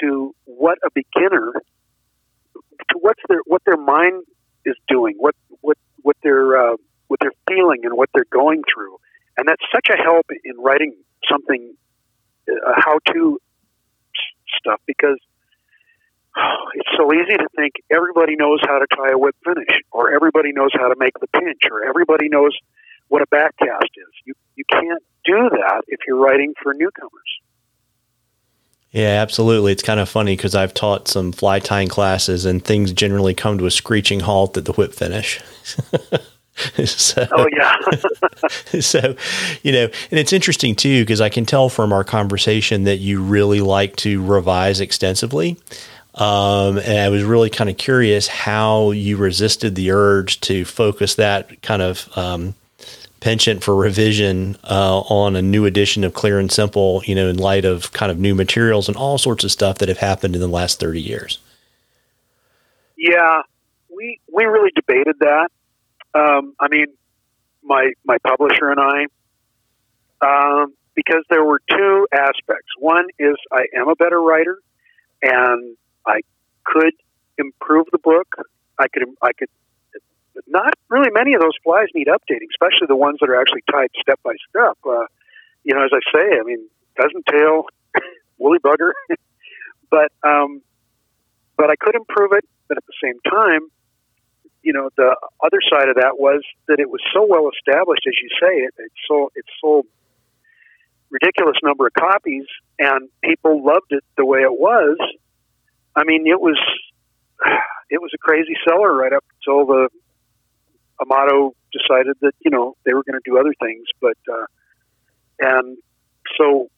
to 0.00 0.34
what 0.44 0.78
a 0.84 0.90
beginner, 0.90 1.52
to 2.54 2.98
what's 2.98 3.20
their 3.28 3.40
what 3.46 3.62
their 3.64 3.76
mind 3.76 4.24
is 4.64 4.74
doing, 4.88 5.14
what 5.18 5.34
what 5.60 5.76
what 6.02 6.16
they're 6.22 6.56
uh, 6.56 6.76
what 7.14 7.20
they're 7.20 7.56
feeling, 7.56 7.80
and 7.84 7.96
what 7.96 8.10
they're 8.12 8.26
going 8.30 8.62
through, 8.72 8.98
and 9.36 9.46
that's 9.46 9.62
such 9.72 9.86
a 9.88 9.96
help 9.96 10.26
in 10.44 10.56
writing 10.58 10.96
something 11.30 11.74
uh, 12.48 12.72
how 12.76 12.98
to 13.12 13.38
stuff 14.58 14.80
because 14.86 15.18
oh, 16.36 16.56
it's 16.74 16.90
so 16.96 17.12
easy 17.12 17.36
to 17.36 17.46
think 17.56 17.74
everybody 17.90 18.34
knows 18.34 18.58
how 18.66 18.78
to 18.78 18.86
tie 18.96 19.12
a 19.12 19.18
whip 19.18 19.36
finish, 19.44 19.80
or 19.92 20.12
everybody 20.12 20.52
knows 20.52 20.70
how 20.72 20.88
to 20.88 20.96
make 20.98 21.14
the 21.20 21.28
pinch, 21.28 21.60
or 21.70 21.84
everybody 21.84 22.28
knows 22.28 22.56
what 23.08 23.22
a 23.22 23.26
back 23.26 23.56
cast 23.58 23.90
is. 23.96 24.12
You 24.24 24.34
you 24.56 24.64
can't 24.68 25.02
do 25.24 25.50
that 25.50 25.82
if 25.86 26.00
you're 26.06 26.18
writing 26.18 26.54
for 26.60 26.74
newcomers. 26.74 27.10
Yeah, 28.90 29.20
absolutely. 29.22 29.72
It's 29.72 29.82
kind 29.82 29.98
of 29.98 30.08
funny 30.08 30.36
because 30.36 30.54
I've 30.54 30.72
taught 30.72 31.08
some 31.08 31.32
fly 31.32 31.58
tying 31.58 31.88
classes 31.88 32.44
and 32.44 32.64
things 32.64 32.92
generally 32.92 33.34
come 33.34 33.58
to 33.58 33.66
a 33.66 33.70
screeching 33.70 34.20
halt 34.20 34.56
at 34.56 34.66
the 34.66 34.72
whip 34.72 34.92
finish. 34.92 35.40
so, 36.84 37.26
oh 37.32 37.46
yeah. 37.52 37.76
so, 38.80 39.16
you 39.62 39.72
know, 39.72 39.84
and 40.10 40.20
it's 40.20 40.32
interesting 40.32 40.76
too 40.76 41.02
because 41.02 41.20
I 41.20 41.28
can 41.28 41.46
tell 41.46 41.68
from 41.68 41.92
our 41.92 42.04
conversation 42.04 42.84
that 42.84 42.98
you 42.98 43.22
really 43.22 43.60
like 43.60 43.96
to 43.96 44.24
revise 44.24 44.80
extensively. 44.80 45.58
Um, 46.14 46.78
and 46.78 46.98
I 46.98 47.08
was 47.08 47.24
really 47.24 47.50
kind 47.50 47.68
of 47.68 47.76
curious 47.76 48.28
how 48.28 48.92
you 48.92 49.16
resisted 49.16 49.74
the 49.74 49.90
urge 49.90 50.40
to 50.42 50.64
focus 50.64 51.16
that 51.16 51.60
kind 51.62 51.82
of 51.82 52.08
um, 52.16 52.54
penchant 53.18 53.64
for 53.64 53.74
revision 53.74 54.56
uh, 54.64 55.00
on 55.00 55.34
a 55.34 55.42
new 55.42 55.64
edition 55.64 56.04
of 56.04 56.14
Clear 56.14 56.38
and 56.38 56.52
Simple, 56.52 57.02
you 57.04 57.16
know, 57.16 57.28
in 57.28 57.38
light 57.38 57.64
of 57.64 57.92
kind 57.92 58.12
of 58.12 58.18
new 58.18 58.34
materials 58.34 58.86
and 58.86 58.96
all 58.96 59.18
sorts 59.18 59.42
of 59.42 59.50
stuff 59.50 59.78
that 59.78 59.88
have 59.88 59.98
happened 59.98 60.36
in 60.36 60.40
the 60.40 60.46
last 60.46 60.78
30 60.78 61.00
years? 61.00 61.38
Yeah, 62.96 63.42
we, 63.94 64.20
we 64.32 64.44
really 64.44 64.70
debated 64.76 65.16
that. 65.18 65.48
Um, 66.14 66.54
I 66.60 66.68
mean, 66.70 66.86
my, 67.62 67.92
my 68.04 68.18
publisher 68.26 68.70
and 68.70 68.80
I, 68.80 69.06
um, 70.20 70.74
because 70.94 71.24
there 71.28 71.44
were 71.44 71.60
two 71.68 72.06
aspects. 72.12 72.70
One 72.78 73.06
is 73.18 73.34
I 73.52 73.64
am 73.76 73.88
a 73.88 73.96
better 73.96 74.20
writer 74.20 74.58
and 75.22 75.76
I 76.06 76.20
could 76.64 76.94
improve 77.38 77.86
the 77.90 77.98
book. 77.98 78.28
I 78.78 78.86
could, 78.88 79.04
I 79.20 79.32
could 79.32 79.48
not 80.46 80.74
really 80.88 81.10
many 81.12 81.34
of 81.34 81.40
those 81.40 81.56
flies 81.62 81.88
need 81.94 82.06
updating, 82.08 82.48
especially 82.50 82.86
the 82.88 82.96
ones 82.96 83.18
that 83.20 83.28
are 83.28 83.40
actually 83.40 83.62
tied 83.70 83.90
step 84.00 84.20
by 84.22 84.34
step. 84.48 84.78
Uh, 84.84 85.06
you 85.64 85.74
know, 85.74 85.84
as 85.84 85.90
I 85.92 86.00
say, 86.12 86.38
I 86.38 86.42
mean, 86.44 86.68
pheasant 86.96 87.24
tail, 87.30 87.66
woolly 88.38 88.58
bugger, 88.58 88.92
but 89.90 90.12
um, 90.22 90.62
but 91.56 91.70
I 91.70 91.76
could 91.76 91.94
improve 91.94 92.32
it. 92.32 92.44
But 92.68 92.78
at 92.78 92.84
the 92.86 92.94
same 93.02 93.20
time, 93.30 93.68
you 94.64 94.72
know, 94.72 94.88
the 94.96 95.14
other 95.44 95.60
side 95.70 95.88
of 95.88 95.96
that 95.96 96.18
was 96.18 96.42
that 96.68 96.80
it 96.80 96.90
was 96.90 97.00
so 97.12 97.24
well 97.28 97.50
established, 97.52 98.02
as 98.08 98.14
you 98.20 98.28
say, 98.40 98.64
it, 98.64 98.74
it 98.78 98.92
sold 99.06 99.32
it 99.36 99.44
sold 99.60 99.86
ridiculous 101.10 101.56
number 101.62 101.86
of 101.86 101.92
copies, 101.92 102.46
and 102.78 103.08
people 103.22 103.64
loved 103.64 103.90
it 103.90 104.02
the 104.16 104.24
way 104.24 104.40
it 104.40 104.52
was. 104.52 104.96
I 105.94 106.04
mean, 106.04 106.26
it 106.26 106.40
was 106.40 106.58
it 107.90 108.00
was 108.00 108.10
a 108.14 108.18
crazy 108.18 108.56
seller 108.66 108.92
right 108.92 109.12
up 109.12 109.24
until 109.36 109.66
the 109.66 109.88
Amato 111.00 111.54
decided 111.72 112.16
that 112.22 112.32
you 112.40 112.50
know 112.50 112.74
they 112.84 112.94
were 112.94 113.04
going 113.04 113.20
to 113.20 113.30
do 113.30 113.38
other 113.38 113.54
things, 113.60 113.86
but 114.00 114.16
uh, 114.32 114.46
and 115.40 115.76
so 116.38 116.68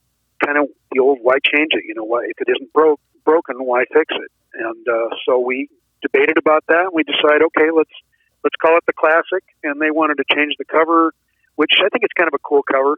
kind 0.45 0.59
of 0.59 0.67
the 0.93 1.01
old 1.01 1.19
why 1.23 1.35
change 1.45 1.71
it? 1.71 1.85
You 1.87 1.95
know, 1.95 2.05
why 2.05 2.25
if 2.25 2.41
it 2.41 2.51
isn't 2.51 2.73
broke 2.73 3.01
broken, 3.25 3.57
why 3.59 3.85
fix 3.93 4.07
it? 4.11 4.33
And 4.55 4.89
uh, 4.89 5.15
so 5.27 5.39
we 5.39 5.69
debated 6.07 6.37
about 6.39 6.63
that. 6.73 6.95
We 6.95 7.03
decided, 7.03 7.43
okay, 7.51 7.69
let's 7.75 7.97
let's 8.45 8.59
call 8.63 8.75
it 8.79 8.85
the 8.87 8.95
classic. 8.95 9.43
And 9.67 9.81
they 9.83 9.91
wanted 9.91 10.17
to 10.23 10.27
change 10.35 10.55
the 10.59 10.65
cover, 10.65 11.13
which 11.61 11.75
I 11.85 11.89
think 11.91 12.05
it's 12.07 12.15
kind 12.15 12.31
of 12.31 12.37
a 12.39 12.45
cool 12.51 12.63
cover. 12.63 12.95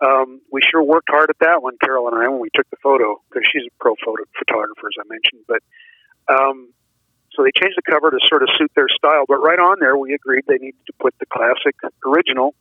um, 0.00 0.40
we 0.50 0.60
sure 0.64 0.82
worked 0.82 1.08
hard 1.10 1.30
at 1.30 1.38
that 1.40 1.62
one, 1.62 1.76
Carol 1.82 2.08
and 2.08 2.16
I, 2.16 2.28
when 2.28 2.40
we 2.40 2.48
took 2.54 2.68
the 2.70 2.80
photo 2.82 3.20
because 3.28 3.44
she's 3.52 3.68
a 3.68 3.74
pro 3.78 3.94
photo 4.04 4.24
photographer, 4.38 4.88
as 4.88 4.96
I 4.98 5.06
mentioned. 5.08 5.44
But 5.46 5.60
um, 6.32 6.72
so 7.32 7.44
they 7.44 7.52
changed 7.54 7.76
the 7.76 7.84
cover 7.88 8.10
to 8.10 8.18
sort 8.26 8.42
of 8.42 8.48
suit 8.58 8.72
their 8.74 8.88
style. 8.88 9.24
But 9.28 9.38
right 9.44 9.58
on 9.58 9.76
there, 9.80 9.96
we 9.96 10.14
agreed 10.14 10.44
they 10.48 10.58
needed 10.58 10.80
to 10.86 10.94
put 11.00 11.14
the 11.20 11.26
classic 11.26 11.76
original, 12.06 12.54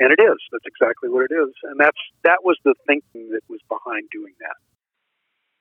and 0.00 0.10
it 0.10 0.20
is. 0.20 0.40
That's 0.50 0.64
exactly 0.66 1.08
what 1.10 1.28
it 1.28 1.34
is, 1.34 1.52
and 1.64 1.78
that's 1.78 2.00
that 2.24 2.40
was 2.42 2.56
the 2.64 2.74
thinking 2.86 3.30
that 3.36 3.44
was 3.48 3.60
behind 3.68 4.08
doing 4.10 4.32
that. 4.40 4.56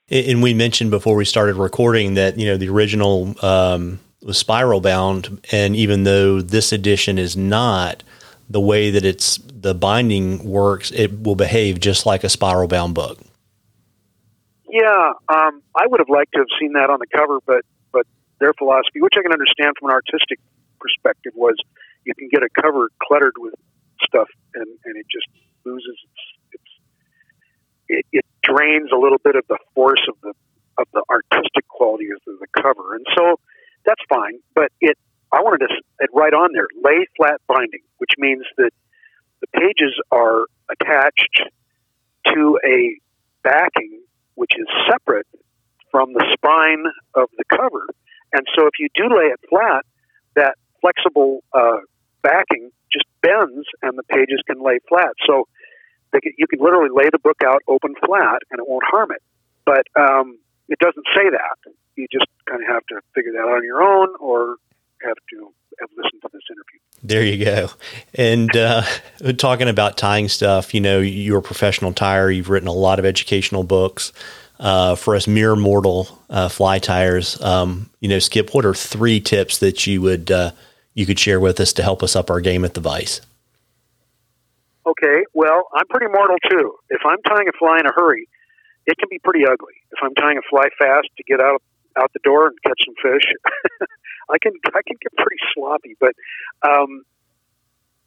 And 0.10 0.44
we 0.44 0.54
mentioned 0.54 0.92
before 0.92 1.16
we 1.16 1.26
started 1.26 1.56
recording 1.56 2.14
that 2.14 2.38
you 2.38 2.46
know 2.46 2.58
the 2.58 2.70
original 2.70 3.34
um, 3.44 4.00
was 4.22 4.38
spiral 4.38 4.80
bound, 4.80 5.42
and 5.52 5.76
even 5.76 6.04
though 6.04 6.42
this 6.42 6.72
edition 6.72 7.18
is 7.18 7.36
not, 7.36 8.04
the 8.48 8.62
way 8.62 8.92
that 8.92 9.04
it's 9.04 9.38
the 9.38 9.74
binding 9.74 10.44
works, 10.44 10.92
it 10.92 11.24
will 11.24 11.36
behave 11.36 11.80
just 11.80 12.06
like 12.06 12.24
a 12.24 12.30
spiral 12.30 12.68
bound 12.68 12.94
book. 12.94 13.20
Yeah, 14.70 15.14
um, 15.30 15.64
I 15.76 15.88
would 15.88 16.00
have 16.00 16.10
liked 16.10 16.34
to 16.34 16.40
have 16.40 16.54
seen 16.60 16.74
that 16.74 16.92
on 16.92 17.00
the 17.00 17.08
cover, 17.08 17.40
but 17.46 17.66
but 17.92 18.06
their 18.40 18.54
philosophy, 18.54 19.02
which 19.02 19.14
I 19.18 19.24
can 19.24 19.32
understand 19.32 19.74
from 19.80 19.90
an 19.90 19.96
artistic 19.96 20.40
perspective, 20.80 21.34
was 21.36 21.56
you 22.04 22.14
can 22.14 22.30
get 22.30 22.44
a 22.44 22.50
cover 22.62 22.90
cluttered 23.02 23.34
with 23.40 23.56
stuff, 24.04 24.28
and, 24.54 24.68
and 24.86 24.98
it 24.98 25.08
just 25.12 25.28
loses 25.66 25.98
its, 26.52 26.62
its 26.62 26.64
it, 27.88 28.06
it 28.12 28.26
drains 28.46 28.90
a 28.94 28.98
little 28.98 29.18
bit 29.24 29.36
of 29.36 29.44
the 29.50 29.58
force 29.74 30.02
of 30.08 30.16
the 30.22 30.34
of 30.78 30.88
the 30.94 31.02
artistic 31.10 31.66
quality 31.70 32.10
of 32.12 32.20
the, 32.26 32.48
cover, 32.62 32.96
and 32.96 33.06
so 33.16 33.40
that's 33.86 34.02
fine. 34.10 34.40
But 34.54 34.72
it 34.82 34.98
I 35.34 35.42
wanted 35.42 35.66
to 35.68 35.74
it 36.00 36.10
right 36.14 36.34
on 36.34 36.52
there 36.54 36.68
lay 36.84 37.06
flat 37.18 37.42
binding, 37.48 37.82
which 37.98 38.12
means 38.18 38.44
that 38.58 38.72
the 39.42 39.48
pages 39.48 40.00
are 40.12 40.46
attached 40.70 41.42
to 42.34 42.60
a 42.66 43.00
backing 43.44 44.02
which 44.36 44.52
is 44.58 44.68
separate 44.90 45.28
from 45.92 46.14
the 46.14 46.26
spine 46.34 46.84
of 47.16 47.30
the 47.38 47.44
cover. 47.50 47.88
And 48.34 48.46
so 48.56 48.68
if 48.68 48.74
you 48.80 48.90
do 48.94 49.04
lay 49.04 49.28
it 49.28 49.40
flat, 49.50 49.86
that 50.36 50.56
flexible 50.82 51.44
uh, 51.54 51.78
backing 52.22 52.72
just 52.92 53.06
bends 53.22 53.66
and 53.82 53.98
the 53.98 54.04
pages 54.04 54.42
can 54.46 54.62
lay 54.62 54.80
flat. 54.90 55.14
So 55.26 55.48
you 56.38 56.48
can 56.48 56.60
literally 56.60 56.90
lay 56.94 57.10
the 57.12 57.20
book 57.20 57.38
out 57.46 57.62
open 57.68 57.96
flat 58.06 58.42
and 58.52 58.60
it 58.60 58.68
won't 58.68 58.84
harm 58.86 59.12
it. 59.12 59.22
But 59.66 59.88
um, 60.00 60.38
it 60.70 60.80
doesn't 60.80 61.06
say 61.16 61.30
that. 61.30 61.72
You 61.96 62.08
just 62.12 62.28
kind 62.46 62.62
of 62.62 62.68
have 62.68 62.86
to 62.88 63.02
figure 63.14 63.32
that 63.34 63.40
out 63.40 63.58
on 63.58 63.64
your 63.64 63.82
own 63.82 64.16
or 64.20 64.58
have 65.02 65.18
to 65.32 65.54
have 65.80 65.90
listened 65.98 66.22
to 66.22 66.30
this 66.32 66.42
interview. 66.50 66.80
There 67.04 67.24
you 67.24 67.44
go. 67.44 67.70
And 68.14 68.56
uh, 68.56 68.84
talking 69.38 69.68
about 69.68 69.98
tying 69.98 70.30
stuff, 70.30 70.74
you 70.74 70.82
know, 70.82 71.00
you're 71.00 71.40
a 71.40 71.44
professional 71.44 71.94
tyer. 71.94 72.36
You've 72.36 72.50
written 72.50 72.68
a 72.68 72.74
lot 72.74 73.00
of 73.00 73.06
educational 73.06 73.64
books. 73.64 74.14
Uh, 74.58 74.96
for 74.96 75.18
us 75.18 75.28
mere 75.28 75.54
mortal 75.54 76.08
uh, 76.30 76.48
fly 76.48 76.80
tyers, 76.80 77.42
um, 77.42 77.90
you 78.00 78.08
know, 78.08 78.20
Skip, 78.20 78.54
what 78.54 78.64
are 78.64 78.74
three 78.74 79.20
tips 79.20 79.58
that 79.58 79.86
you 79.86 80.02
would 80.02 80.32
uh, 80.32 80.52
you 80.94 81.06
could 81.06 81.20
share 81.20 81.42
with 81.42 81.60
us 81.60 81.74
to 81.74 81.84
help 81.84 82.02
us 82.02 82.16
up 82.16 82.30
our 82.30 82.40
game 82.40 82.64
at 82.64 82.74
the 82.74 82.80
vise? 82.80 83.20
Okay, 84.86 85.26
well, 85.34 85.66
I'm 85.74 85.88
pretty 85.90 86.08
mortal 86.14 86.38
too. 86.50 86.76
If 86.90 87.02
I'm 87.06 87.22
tying 87.28 87.48
a 87.50 87.58
fly 87.58 87.80
in 87.80 87.88
a 87.88 87.94
hurry, 87.96 88.30
it 88.86 88.98
can 88.98 89.10
be 89.10 89.20
pretty 89.20 89.46
ugly. 89.46 89.74
If 89.92 90.00
I'm 90.04 90.14
tying 90.14 90.38
a 90.38 90.46
fly 90.50 90.70
fast 90.78 91.10
to 91.18 91.24
get 91.24 91.42
out 91.42 91.62
out 91.98 92.12
the 92.14 92.20
door 92.24 92.48
and 92.48 92.58
catch 92.62 92.80
some 92.86 92.94
fish, 93.02 93.26
I 94.30 94.38
can 94.38 94.54
I 94.68 94.82
can 94.86 94.98
get 95.02 95.14
pretty 95.18 95.42
sloppy, 95.54 95.96
but 96.00 96.14
um, 96.62 97.02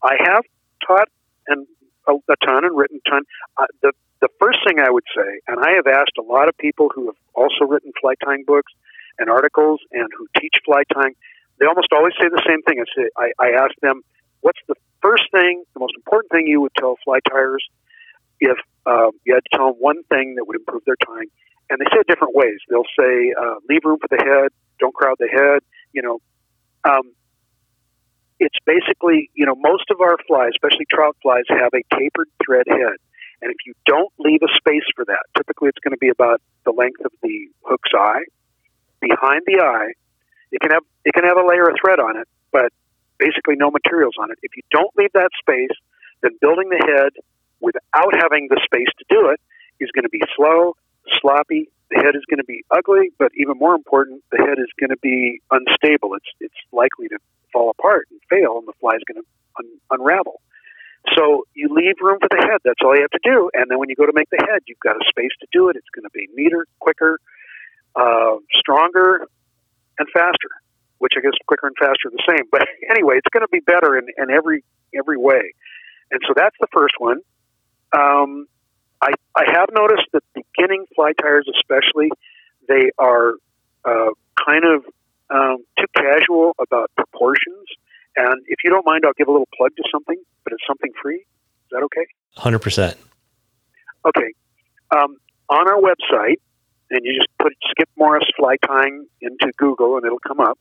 I 0.02 0.14
have 0.22 0.44
taught 0.86 1.08
and 1.48 1.66
a, 2.06 2.12
a 2.14 2.36
ton 2.46 2.64
and 2.64 2.76
written 2.76 3.00
a 3.04 3.10
ton. 3.10 3.22
Uh, 3.56 3.66
the 3.82 3.92
the 4.20 4.28
first 4.38 4.58
thing 4.66 4.78
I 4.78 4.90
would 4.90 5.06
say, 5.14 5.40
and 5.48 5.58
I 5.58 5.74
have 5.82 5.86
asked 5.86 6.18
a 6.18 6.22
lot 6.22 6.48
of 6.48 6.56
people 6.58 6.90
who 6.94 7.06
have 7.06 7.18
also 7.34 7.66
written 7.66 7.92
fly 8.00 8.14
tying 8.24 8.44
books 8.46 8.72
and 9.18 9.28
articles 9.28 9.80
and 9.90 10.08
who 10.16 10.26
teach 10.40 10.54
fly 10.64 10.82
tying, 10.94 11.14
they 11.58 11.66
almost 11.66 11.88
always 11.92 12.14
say 12.20 12.28
the 12.28 12.42
same 12.46 12.62
thing. 12.62 12.78
I 12.78 12.86
say 12.94 13.08
I, 13.16 13.26
I 13.38 13.64
ask 13.64 13.74
them, 13.82 14.02
"What's 14.42 14.60
the 14.68 14.74
first 15.02 15.24
thing, 15.32 15.64
the 15.74 15.80
most 15.80 15.94
important 15.96 16.30
thing 16.32 16.46
you 16.46 16.60
would 16.60 16.74
tell 16.78 16.96
fly 17.04 17.18
tyers 17.28 17.64
if 18.40 18.58
uh, 18.86 19.10
you 19.24 19.34
had 19.34 19.44
to 19.50 19.56
tell 19.56 19.72
them 19.72 19.80
one 19.80 20.02
thing 20.04 20.36
that 20.36 20.46
would 20.46 20.56
improve 20.56 20.82
their 20.84 20.98
tying?" 21.06 21.30
And 21.70 21.80
they 21.80 21.84
say 21.92 22.00
it 22.00 22.06
different 22.06 22.34
ways. 22.34 22.58
They'll 22.68 22.88
say, 22.98 23.32
uh, 23.32 23.56
"Leave 23.68 23.84
room 23.84 23.98
for 24.00 24.08
the 24.08 24.22
head. 24.22 24.50
Don't 24.78 24.94
crowd 24.94 25.16
the 25.18 25.28
head." 25.28 25.60
You 25.92 26.02
know, 26.02 26.18
um, 26.84 27.12
it's 28.40 28.56
basically, 28.64 29.30
you 29.34 29.46
know, 29.46 29.54
most 29.56 29.90
of 29.90 30.00
our 30.00 30.16
flies, 30.26 30.50
especially 30.54 30.86
trout 30.90 31.16
flies, 31.22 31.44
have 31.48 31.74
a 31.74 31.82
tapered 31.94 32.28
thread 32.44 32.66
head. 32.68 32.98
And 33.40 33.50
if 33.50 33.58
you 33.66 33.74
don't 33.86 34.12
leave 34.18 34.40
a 34.42 34.50
space 34.58 34.86
for 34.94 35.04
that, 35.04 35.22
typically 35.36 35.68
it's 35.68 35.78
going 35.78 35.94
to 35.94 35.98
be 35.98 36.08
about 36.08 36.40
the 36.64 36.72
length 36.72 37.00
of 37.04 37.12
the 37.22 37.48
hook's 37.62 37.90
eye. 37.94 38.24
Behind 39.00 39.42
the 39.46 39.62
eye, 39.62 39.92
it 40.50 40.60
can 40.60 40.72
have 40.72 40.82
it 41.04 41.12
can 41.14 41.24
have 41.24 41.36
a 41.36 41.46
layer 41.46 41.68
of 41.68 41.76
thread 41.80 42.00
on 42.00 42.16
it, 42.16 42.26
but 42.50 42.72
basically 43.18 43.56
no 43.56 43.70
materials 43.70 44.14
on 44.20 44.30
it. 44.30 44.38
If 44.42 44.56
you 44.56 44.62
don't 44.70 44.90
leave 44.96 45.12
that 45.14 45.30
space, 45.38 45.74
then 46.22 46.38
building 46.40 46.68
the 46.70 46.82
head 46.82 47.12
without 47.60 48.14
having 48.14 48.48
the 48.50 48.60
space 48.64 48.90
to 48.98 49.04
do 49.08 49.30
it 49.30 49.40
is 49.80 49.90
going 49.92 50.04
to 50.04 50.10
be 50.12 50.22
slow, 50.36 50.74
sloppy, 51.20 51.70
the 51.90 51.96
head 51.96 52.14
is 52.14 52.24
going 52.28 52.38
to 52.38 52.44
be 52.44 52.64
ugly, 52.70 53.10
but 53.18 53.32
even 53.34 53.56
more 53.58 53.74
important, 53.74 54.22
the 54.30 54.38
head 54.38 54.58
is 54.58 54.68
going 54.78 54.90
to 54.90 55.00
be 55.00 55.40
unstable. 55.50 56.14
It's 56.14 56.28
it's 56.40 56.60
likely 56.72 57.08
to 57.08 57.18
fall 57.52 57.70
apart 57.70 58.08
and 58.10 58.20
fail, 58.28 58.58
and 58.58 58.68
the 58.68 58.76
fly 58.80 58.96
is 58.96 59.02
going 59.08 59.22
to 59.22 59.26
un- 59.58 59.80
unravel. 59.90 60.40
So 61.16 61.46
you 61.54 61.72
leave 61.72 61.96
room 62.02 62.18
for 62.20 62.28
the 62.28 62.44
head. 62.44 62.60
That's 62.64 62.80
all 62.84 62.94
you 62.94 63.00
have 63.00 63.16
to 63.16 63.24
do. 63.24 63.50
And 63.54 63.70
then 63.70 63.78
when 63.78 63.88
you 63.88 63.96
go 63.96 64.04
to 64.04 64.12
make 64.12 64.28
the 64.28 64.44
head, 64.44 64.60
you've 64.66 64.80
got 64.80 64.96
a 64.96 65.04
space 65.08 65.32
to 65.40 65.46
do 65.52 65.70
it. 65.70 65.76
It's 65.76 65.88
going 65.94 66.04
to 66.04 66.12
be 66.12 66.28
neater, 66.34 66.66
quicker, 66.80 67.18
uh, 67.96 68.36
stronger, 68.52 69.24
and 69.98 70.08
faster. 70.12 70.52
Which 70.98 71.12
I 71.16 71.20
guess 71.20 71.32
quicker 71.46 71.66
and 71.68 71.76
faster 71.78 72.10
the 72.10 72.22
same. 72.28 72.46
But 72.50 72.66
anyway, 72.90 73.16
it's 73.18 73.28
going 73.32 73.42
to 73.42 73.52
be 73.52 73.60
better 73.60 73.96
in, 73.96 74.06
in 74.16 74.30
every 74.30 74.64
every 74.94 75.16
way. 75.16 75.54
And 76.10 76.20
so 76.26 76.32
that's 76.34 76.56
the 76.60 76.68
first 76.72 76.94
one. 76.98 77.18
Um, 77.92 78.46
I, 79.00 79.12
I 79.36 79.44
have 79.52 79.68
noticed 79.72 80.08
that 80.12 80.22
beginning 80.34 80.86
fly 80.94 81.12
tyers, 81.20 81.46
especially, 81.54 82.10
they 82.68 82.90
are 82.98 83.34
uh, 83.84 84.10
kind 84.46 84.64
of 84.64 84.84
um, 85.30 85.58
too 85.78 85.86
casual 85.94 86.54
about 86.58 86.90
proportions. 86.96 87.66
And 88.16 88.42
if 88.46 88.58
you 88.64 88.70
don't 88.70 88.84
mind, 88.84 89.04
I'll 89.06 89.12
give 89.16 89.28
a 89.28 89.30
little 89.30 89.48
plug 89.56 89.76
to 89.76 89.84
something, 89.92 90.20
but 90.44 90.52
it's 90.52 90.64
something 90.66 90.90
free. 91.00 91.18
Is 91.18 91.70
that 91.70 91.82
okay? 91.84 92.06
100%. 92.36 92.96
Okay. 94.06 94.32
Um, 94.90 95.16
on 95.48 95.68
our 95.68 95.80
website, 95.80 96.40
and 96.90 97.00
you 97.04 97.14
just 97.14 97.28
put 97.40 97.52
Skip 97.70 97.88
Morris 97.96 98.24
fly 98.36 98.56
tying 98.66 99.06
into 99.20 99.52
Google 99.56 99.96
and 99.96 100.06
it'll 100.06 100.18
come 100.20 100.40
up, 100.40 100.58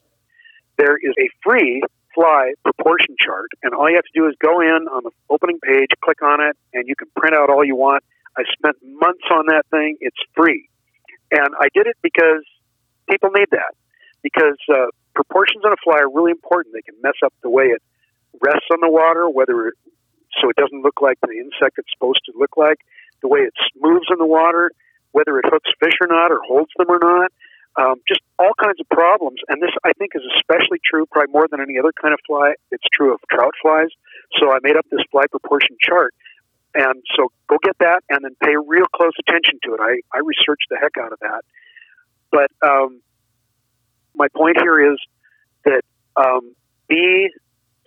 there 0.78 0.96
is 0.96 1.14
a 1.18 1.28
free 1.42 1.82
fly 2.14 2.54
proportion 2.62 3.16
chart. 3.20 3.50
And 3.62 3.74
all 3.74 3.90
you 3.90 3.96
have 3.96 4.04
to 4.04 4.14
do 4.14 4.26
is 4.26 4.34
go 4.40 4.60
in 4.60 4.88
on 4.88 5.04
the 5.04 5.10
opening 5.28 5.58
page, 5.60 5.90
click 6.02 6.22
on 6.22 6.40
it, 6.40 6.56
and 6.72 6.88
you 6.88 6.96
can 6.96 7.08
print 7.16 7.36
out 7.36 7.50
all 7.50 7.64
you 7.64 7.76
want 7.76 8.02
I 8.38 8.46
spent 8.54 8.76
months 8.82 9.26
on 9.34 9.46
that 9.50 9.66
thing. 9.70 9.98
It's 10.00 10.16
free. 10.36 10.70
And 11.32 11.50
I 11.58 11.66
did 11.74 11.88
it 11.90 11.96
because 12.02 12.46
people 13.10 13.30
need 13.34 13.50
that. 13.50 13.74
Because 14.22 14.58
uh, 14.70 14.94
proportions 15.14 15.64
on 15.66 15.72
a 15.72 15.80
fly 15.82 15.98
are 15.98 16.10
really 16.10 16.30
important. 16.30 16.74
They 16.74 16.86
can 16.86 16.94
mess 17.02 17.18
up 17.24 17.34
the 17.42 17.50
way 17.50 17.74
it 17.74 17.82
rests 18.40 18.70
on 18.70 18.78
the 18.80 18.88
water, 18.88 19.28
whether 19.28 19.66
it, 19.66 19.74
so 20.40 20.48
it 20.48 20.56
doesn't 20.56 20.82
look 20.82 21.02
like 21.02 21.18
the 21.20 21.34
insect 21.34 21.78
it's 21.78 21.90
supposed 21.90 22.22
to 22.26 22.32
look 22.38 22.56
like, 22.56 22.78
the 23.22 23.28
way 23.28 23.40
it 23.40 23.54
moves 23.74 24.06
in 24.10 24.18
the 24.18 24.26
water, 24.26 24.70
whether 25.10 25.38
it 25.38 25.46
hooks 25.48 25.70
fish 25.82 25.98
or 26.00 26.06
not, 26.06 26.30
or 26.30 26.38
holds 26.46 26.70
them 26.78 26.86
or 26.88 26.98
not. 27.02 27.32
Um, 27.78 28.02
just 28.08 28.20
all 28.38 28.52
kinds 28.58 28.80
of 28.80 28.88
problems. 28.90 29.38
And 29.48 29.62
this, 29.62 29.70
I 29.84 29.92
think, 29.94 30.12
is 30.14 30.22
especially 30.36 30.82
true, 30.82 31.06
probably 31.06 31.32
more 31.32 31.46
than 31.48 31.60
any 31.60 31.78
other 31.78 31.92
kind 31.94 32.12
of 32.12 32.18
fly. 32.26 32.54
It's 32.72 32.84
true 32.92 33.14
of 33.14 33.20
trout 33.30 33.54
flies. 33.62 33.94
So 34.40 34.50
I 34.50 34.58
made 34.62 34.76
up 34.76 34.84
this 34.90 35.00
fly 35.12 35.24
proportion 35.30 35.76
chart 35.80 36.12
and 36.74 37.02
so 37.16 37.32
go 37.48 37.56
get 37.62 37.76
that 37.80 38.02
and 38.08 38.24
then 38.24 38.36
pay 38.42 38.54
real 38.66 38.86
close 38.94 39.12
attention 39.18 39.58
to 39.64 39.74
it. 39.74 39.80
I, 39.80 40.00
I 40.14 40.20
researched 40.20 40.66
the 40.70 40.78
heck 40.80 40.96
out 41.00 41.12
of 41.12 41.18
that. 41.20 41.42
But 42.30 42.50
um, 42.66 43.00
my 44.14 44.28
point 44.28 44.58
here 44.60 44.92
is 44.92 44.98
that 45.64 45.82
um, 46.16 46.54
be 46.88 47.30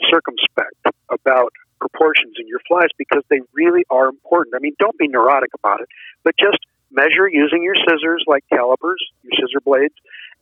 circumspect 0.09 0.97
about 1.09 1.53
proportions 1.79 2.35
in 2.39 2.47
your 2.47 2.59
flies 2.67 2.89
because 2.97 3.23
they 3.29 3.39
really 3.53 3.85
are 3.89 4.07
important. 4.07 4.55
I 4.55 4.59
mean, 4.59 4.73
don't 4.79 4.97
be 4.97 5.07
neurotic 5.07 5.51
about 5.53 5.81
it, 5.81 5.87
but 6.23 6.33
just 6.39 6.59
measure 6.91 7.27
using 7.29 7.63
your 7.63 7.75
scissors 7.75 8.23
like 8.27 8.43
calipers, 8.51 9.01
your 9.23 9.33
scissor 9.35 9.61
blades, 9.63 9.95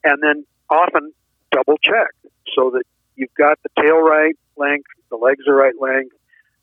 and 0.04 0.22
then 0.22 0.46
often 0.70 1.14
double 1.52 1.78
check 1.78 2.12
so 2.56 2.72
that 2.72 2.84
you've 3.16 3.34
got 3.38 3.60
the 3.64 3.82
tail 3.82 4.00
right 4.00 4.36
length, 4.58 4.88
the 5.10 5.18
legs 5.18 5.48
are 5.48 5.56
right 5.56 5.74
length, 5.80 6.16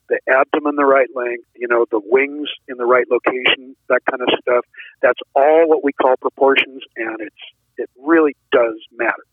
the 0.08 0.18
abdomen 0.28 0.76
the 0.76 0.84
right 0.84 1.08
length, 1.14 1.46
you 1.56 1.66
know, 1.68 1.84
the 1.90 2.00
wings 2.04 2.48
in 2.68 2.76
the 2.76 2.84
right 2.84 3.06
location, 3.10 3.74
that 3.88 4.02
kind 4.08 4.22
of 4.22 4.28
stuff. 4.40 4.64
That's 5.02 5.20
all 5.34 5.68
what 5.68 5.82
we 5.82 5.92
call 5.92 6.16
proportions, 6.16 6.82
and 6.96 7.20
it's 7.20 7.42
it 7.78 7.90
really 8.02 8.36
does 8.52 8.76
matter. 8.96 9.26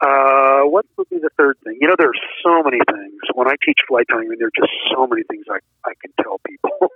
Uh, 0.00 0.62
what 0.62 0.84
would 0.96 1.08
be 1.10 1.18
the 1.18 1.30
third 1.38 1.56
thing? 1.62 1.78
You 1.80 1.86
know, 1.86 1.94
there's 1.96 2.18
so 2.42 2.62
many 2.62 2.78
things. 2.90 3.20
When 3.34 3.46
I 3.46 3.54
teach 3.64 3.78
flight 3.86 4.06
mean, 4.10 4.36
there 4.38 4.48
are 4.48 4.58
just 4.58 4.72
so 4.92 5.06
many 5.06 5.22
things 5.22 5.44
I, 5.48 5.58
I 5.88 5.92
can 6.00 6.12
tell 6.20 6.40
people. 6.46 6.70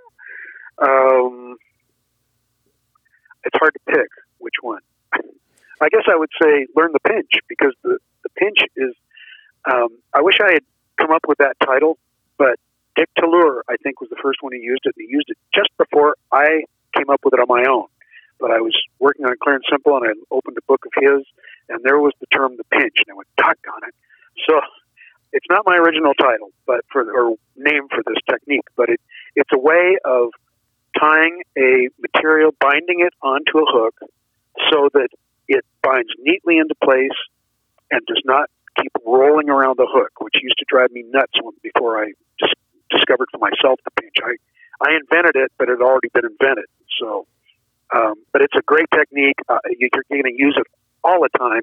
guess 5.89 6.03
I 6.11 6.17
would 6.17 6.31
say 6.41 6.67
learn 6.75 6.91
the 6.93 6.99
pinch 6.99 7.31
because 7.47 7.73
the 7.83 7.99
the 8.23 8.29
pinch 8.35 8.57
is. 8.75 8.93
Um, 9.69 9.89
I 10.13 10.21
wish 10.21 10.39
I 10.41 10.53
had 10.53 10.63
come 10.97 11.11
up 11.11 11.25
with 11.27 11.39
that 11.39 11.57
title, 11.63 11.97
but 12.37 12.55
Dick 12.95 13.09
Talleur, 13.19 13.61
I 13.69 13.75
think, 13.83 13.99
was 13.99 14.09
the 14.09 14.19
first 14.21 14.39
one 14.41 14.53
who 14.53 14.59
used 14.59 14.81
it. 14.85 14.93
and 14.95 15.05
He 15.05 15.11
used 15.11 15.29
it 15.29 15.37
just 15.53 15.69
before 15.77 16.15
I 16.31 16.63
came 16.95 17.09
up 17.09 17.21
with 17.23 17.33
it 17.33 17.39
on 17.39 17.47
my 17.49 17.65
own. 17.69 17.87
But 18.39 18.51
I 18.51 18.61
was 18.61 18.73
working 18.99 19.25
on 19.25 19.35
Clear 19.43 19.55
and 19.55 19.63
Simple, 19.69 19.97
and 19.97 20.05
I 20.05 20.13
opened 20.31 20.57
a 20.57 20.65
book 20.67 20.85
of 20.85 20.93
his, 20.95 21.25
and 21.69 21.83
there 21.83 21.99
was 21.99 22.13
the 22.19 22.27
term 22.27 22.55
the 22.55 22.63
pinch, 22.65 22.95
and 23.05 23.11
I 23.11 23.15
went, 23.15 23.27
doggone 23.37 23.83
it. 23.87 23.95
So 24.47 24.61
it's 25.33 25.45
not 25.49 25.63
my 25.65 25.75
original 25.75 26.13
title, 26.13 26.49
but 26.65 26.81
for 26.91 27.01
or 27.01 27.35
name 27.55 27.87
for 27.89 28.03
this 28.05 28.21
technique, 28.29 28.65
but 28.75 28.89
it 28.89 29.01
it's 29.35 29.49
a 29.53 29.59
way 29.59 29.97
of 30.05 30.29
tying 30.99 31.43
a 31.57 31.89
material, 31.99 32.53
binding 32.59 33.01
it 33.01 33.13
onto 33.21 33.59
a 33.59 33.65
hook, 33.67 33.95
so 34.71 34.89
that 34.93 35.09
it 35.47 35.63
binds 35.81 36.09
neatly 36.19 36.57
into 36.57 36.75
place 36.83 37.17
and 37.91 38.01
does 38.05 38.21
not 38.25 38.49
keep 38.79 38.91
rolling 39.05 39.49
around 39.49 39.77
the 39.77 39.87
hook, 39.89 40.11
which 40.19 40.35
used 40.41 40.57
to 40.59 40.65
drive 40.67 40.91
me 40.91 41.03
nuts 41.07 41.33
before 41.63 42.01
I 42.01 42.11
dis- 42.39 42.53
discovered 42.89 43.27
for 43.31 43.39
myself 43.39 43.79
the 43.85 43.91
pinch. 44.01 44.15
I 44.23 44.35
I 44.79 44.95
invented 44.95 45.35
it, 45.35 45.51
but 45.57 45.69
it 45.69 45.79
had 45.79 45.81
already 45.81 46.09
been 46.13 46.25
invented. 46.25 46.65
So, 46.99 47.25
um, 47.95 48.13
but 48.31 48.41
it's 48.41 48.53
a 48.55 48.61
great 48.61 48.85
technique. 48.93 49.37
Uh, 49.49 49.57
you're 49.77 49.89
going 50.09 50.23
to 50.23 50.33
use 50.33 50.55
it 50.57 50.67
all 51.03 51.21
the 51.21 51.29
time. 51.37 51.61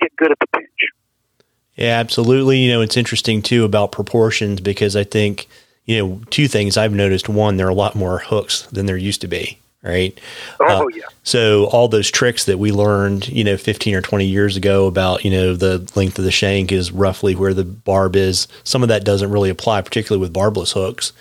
Get 0.00 0.14
good 0.16 0.32
at 0.32 0.38
the 0.40 0.46
pinch. 0.48 0.68
Yeah, 1.76 2.00
absolutely. 2.00 2.58
You 2.58 2.72
know, 2.72 2.80
it's 2.80 2.96
interesting 2.96 3.42
too 3.42 3.64
about 3.64 3.92
proportions 3.92 4.60
because 4.60 4.96
I 4.96 5.04
think, 5.04 5.46
you 5.88 5.98
know, 5.98 6.20
two 6.28 6.48
things 6.48 6.76
I've 6.76 6.92
noticed. 6.92 7.30
One, 7.30 7.56
there 7.56 7.66
are 7.66 7.70
a 7.70 7.74
lot 7.74 7.96
more 7.96 8.18
hooks 8.18 8.62
than 8.70 8.84
there 8.84 8.98
used 8.98 9.22
to 9.22 9.26
be, 9.26 9.58
right? 9.82 10.16
Oh, 10.60 10.84
uh, 10.84 10.88
yeah. 10.88 11.04
So 11.22 11.64
all 11.64 11.88
those 11.88 12.10
tricks 12.10 12.44
that 12.44 12.58
we 12.58 12.72
learned, 12.72 13.26
you 13.28 13.42
know, 13.42 13.56
15 13.56 13.94
or 13.94 14.02
20 14.02 14.26
years 14.26 14.54
ago 14.54 14.86
about, 14.86 15.24
you 15.24 15.30
know, 15.30 15.56
the 15.56 15.90
length 15.96 16.18
of 16.18 16.26
the 16.26 16.30
shank 16.30 16.72
is 16.72 16.92
roughly 16.92 17.34
where 17.34 17.54
the 17.54 17.64
barb 17.64 18.16
is. 18.16 18.48
Some 18.64 18.82
of 18.82 18.90
that 18.90 19.02
doesn't 19.02 19.30
really 19.30 19.48
apply, 19.48 19.80
particularly 19.80 20.20
with 20.20 20.30
barbless 20.30 20.72
hooks, 20.72 21.14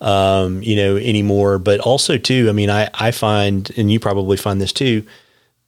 um, 0.00 0.60
you 0.60 0.74
know, 0.74 0.96
anymore. 0.96 1.60
But 1.60 1.78
also, 1.78 2.18
too, 2.18 2.48
I 2.48 2.52
mean, 2.52 2.68
I, 2.68 2.90
I 2.92 3.12
find, 3.12 3.70
and 3.76 3.92
you 3.92 4.00
probably 4.00 4.36
find 4.36 4.60
this 4.60 4.72
too, 4.72 5.06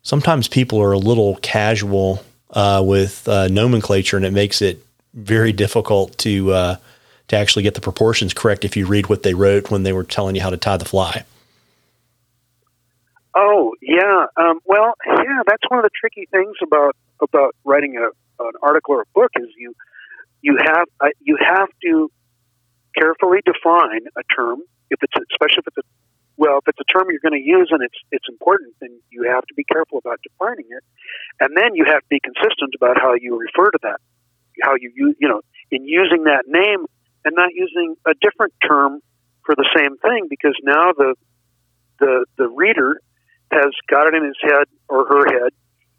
sometimes 0.03 0.49
people 0.49 0.83
are 0.83 0.93
a 0.93 0.99
little 0.99 1.37
casual 1.43 2.25
uh, 2.51 2.83
with 2.85 3.29
uh, 3.29 3.47
nomenclature, 3.47 4.17
and 4.17 4.27
it 4.27 4.33
makes 4.33 4.61
it 4.61 4.85
very 5.15 5.53
difficult 5.53 6.19
to 6.19 6.51
uh, 6.51 6.77
to 7.33 7.39
actually 7.39 7.63
get 7.63 7.75
the 7.75 7.81
proportions 7.81 8.35
correct 8.35 8.65
if 8.65 8.77
you 8.77 8.87
read 8.87 9.09
what 9.09 9.23
they 9.23 9.33
wrote 9.35 9.71
when 9.71 9.83
they 9.83 9.93
were 9.93 10.05
telling 10.05 10.37
you 10.37 10.43
how 10.43 10.51
to 10.51 10.57
tie 10.57 10.77
the 10.77 10.85
fly. 10.85 11.25
Oh 13.35 13.73
yeah, 13.81 14.27
um, 14.37 14.61
well 14.67 14.93
yeah, 15.07 15.41
that's 15.47 15.65
one 15.69 15.79
of 15.79 15.85
the 15.85 15.91
tricky 15.99 16.29
things 16.31 16.57
about 16.63 16.95
about 17.21 17.57
writing 17.65 17.97
a, 17.97 18.45
an 18.45 18.53
article 18.63 18.95
or 18.95 19.03
a 19.03 19.07
book 19.15 19.31
is 19.37 19.49
you 19.57 19.75
you 20.43 20.59
have 20.61 20.87
uh, 21.01 21.09
you 21.21 21.39
have 21.41 21.69
to 21.83 22.11
carefully 22.95 23.39
define 23.47 24.03
a 24.19 24.23
term 24.37 24.61
if 24.91 24.99
it's 25.03 25.15
especially 25.33 25.63
if 25.65 25.69
it's 25.69 25.79
a 25.79 25.83
well, 26.37 26.59
if 26.59 26.69
it's 26.69 26.81
a 26.81 26.93
term 26.93 27.09
you're 27.09 27.21
going 27.21 27.41
to 27.41 27.47
use 27.47 27.69
and 27.71 27.83
it's 27.83 27.97
it's 28.11 28.29
important, 28.29 28.75
then 28.81 28.91
you 29.11 29.25
have 29.33 29.47
to 29.47 29.55
be 29.55 29.65
careful 29.65 29.97
about 29.99 30.21
defining 30.23 30.67
it, 30.69 30.85
and 31.41 31.57
then 31.57 31.75
you 31.75 31.85
have 31.87 32.01
to 32.01 32.09
be 32.11 32.21
consistent 32.21 32.75
about 32.77 33.01
how 33.01 33.15
you 33.15 33.39
refer 33.39 33.71
to 33.71 33.79
that, 33.83 34.01
how 34.63 34.75
you 34.79 34.93
use, 34.95 35.17
you 35.19 35.29
know, 35.29 35.41
in 35.71 35.85
using 35.85 36.25
that 36.25 36.45
name 36.47 36.85
and 37.25 37.35
not 37.35 37.51
using 37.55 37.95
a 38.07 38.15
different 38.21 38.53
term 38.67 39.01
for 39.45 39.55
the 39.55 39.69
same 39.77 39.97
thing, 39.99 40.27
because 40.29 40.55
now 40.63 40.93
the 40.93 41.15
the 41.99 42.27
the 42.37 42.49
reader 42.49 43.01
has 43.53 43.71
got 43.89 44.07
it 44.07 44.15
in 44.15 44.25
his 44.25 44.39
head 44.43 44.65
or 44.89 45.07
her 45.07 45.27
head 45.27 45.53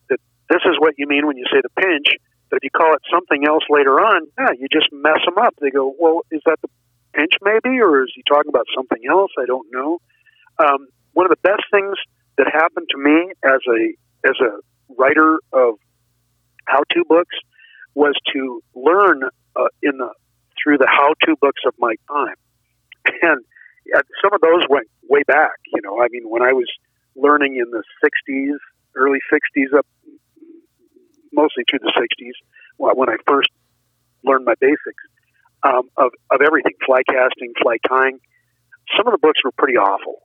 that 0.10 0.20
this 0.50 0.62
is 0.66 0.76
what 0.80 0.96
you 0.98 1.08
mean 1.08 1.28
when 1.28 1.38
you 1.38 1.46
say 1.52 1.62
the 1.62 1.82
pinch. 1.82 2.08
But 2.50 2.58
if 2.58 2.64
you 2.64 2.70
call 2.70 2.94
it 2.94 3.02
something 3.12 3.46
else 3.48 3.64
later 3.70 4.00
on, 4.00 4.28
yeah, 4.38 4.54
you 4.58 4.68
just 4.72 4.88
mess 4.92 5.20
them 5.26 5.38
up. 5.38 5.56
They 5.60 5.72
go, 5.72 5.94
well, 6.00 6.22
is 6.32 6.42
that 6.46 6.60
the 6.62 6.70
pinch 7.14 7.34
maybe, 7.42 7.80
or 7.80 8.04
is 8.04 8.12
he 8.16 8.24
talking 8.28 8.50
about 8.50 8.66
something 8.76 9.02
else? 9.10 9.32
I 9.40 9.46
don't 9.46 9.68
know. 9.72 10.00
Um, 10.60 10.88
one 11.14 11.26
of 11.26 11.32
the 11.32 11.42
best 11.42 11.64
things 11.72 11.96
that 12.38 12.48
happened 12.52 12.88
to 12.90 12.98
me 12.98 13.32
as 13.44 13.62
a 13.68 14.30
as 14.30 14.36
a 14.42 14.94
writer 14.98 15.40
of 15.52 15.76
how-to 16.66 17.04
books 17.08 17.36
was 17.96 18.16
to 18.34 18.62
learn 18.76 19.24
uh, 19.56 19.68
in 19.82 19.98
the 19.98 20.10
through 20.62 20.78
the 20.78 20.88
how-to 20.90 21.36
books 21.42 21.62
of 21.66 21.74
my 21.80 21.96
time, 22.08 22.36
and 23.22 23.44
uh, 23.96 24.02
some 24.22 24.34
of 24.34 24.42
those 24.42 24.64
went 24.70 24.88
way 25.10 25.24
back. 25.24 25.58
You 25.74 25.82
know, 25.82 26.02
I 26.02 26.08
mean, 26.12 26.30
when 26.30 26.42
I 26.42 26.54
was 26.54 26.68
learning 27.16 27.58
in 27.58 27.70
the 27.72 27.84
'60s, 28.04 28.58
early 28.96 29.20
'60s, 29.32 29.78
up 29.78 29.86
mostly 31.32 31.64
through 31.70 31.80
the 31.80 31.94
'60s, 31.96 32.34
when 32.78 33.10
I 33.10 33.18
first 33.28 33.50
learned 34.24 34.46
my 34.46 34.56
basics 34.60 35.04
um, 35.64 35.90
of 35.98 36.12
of 36.32 36.42
everything, 36.46 36.74
fly 36.86 37.02
casting, 37.08 37.54
fly 37.62 37.78
tying. 37.88 38.20
Some 38.98 39.08
of 39.08 39.14
the 39.14 39.20
books 39.20 39.40
were 39.44 39.52
pretty 39.52 39.78
awful 39.78 40.24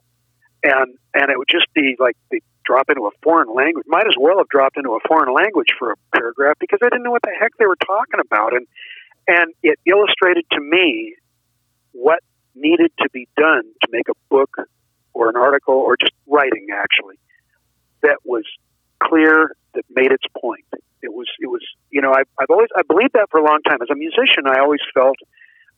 and 0.62 0.98
and 1.14 1.30
it 1.30 1.38
would 1.38 1.48
just 1.50 1.66
be 1.74 1.96
like 1.98 2.16
they 2.30 2.40
drop 2.64 2.88
into 2.88 3.02
a 3.06 3.10
foreign 3.22 3.54
language. 3.54 3.86
Might 3.88 4.06
as 4.06 4.14
well 4.18 4.38
have 4.38 4.48
dropped 4.48 4.76
into 4.76 4.90
a 4.90 5.00
foreign 5.06 5.32
language 5.32 5.68
for 5.78 5.92
a 5.92 5.96
paragraph 6.14 6.56
because 6.60 6.80
I 6.82 6.88
didn't 6.88 7.04
know 7.04 7.10
what 7.10 7.22
the 7.22 7.34
heck 7.38 7.52
they 7.58 7.66
were 7.66 7.80
talking 7.86 8.20
about, 8.20 8.54
and 8.54 8.66
and 9.28 9.52
it 9.62 9.78
illustrated 9.86 10.44
to 10.52 10.60
me 10.60 11.14
what 11.92 12.20
needed 12.54 12.90
to 12.98 13.08
be 13.12 13.28
done 13.36 13.62
to 13.82 13.88
make 13.92 14.08
a 14.08 14.16
book 14.30 14.50
or 15.12 15.28
an 15.28 15.36
article 15.36 15.74
or 15.74 15.96
just 15.96 16.12
writing 16.26 16.68
actually 16.74 17.18
that 18.02 18.18
was 18.24 18.44
clear 19.02 19.52
that 19.74 19.84
made 19.90 20.10
its 20.12 20.24
point. 20.40 20.64
It 21.02 21.12
was 21.12 21.28
it 21.38 21.46
was 21.46 21.62
you 21.90 22.00
know 22.00 22.12
I've, 22.12 22.26
I've 22.40 22.50
always 22.50 22.68
I 22.76 22.82
believed 22.82 23.12
that 23.14 23.28
for 23.30 23.38
a 23.38 23.44
long 23.44 23.60
time 23.62 23.78
as 23.82 23.88
a 23.90 23.94
musician. 23.94 24.46
I 24.46 24.58
always 24.58 24.80
felt 24.94 25.16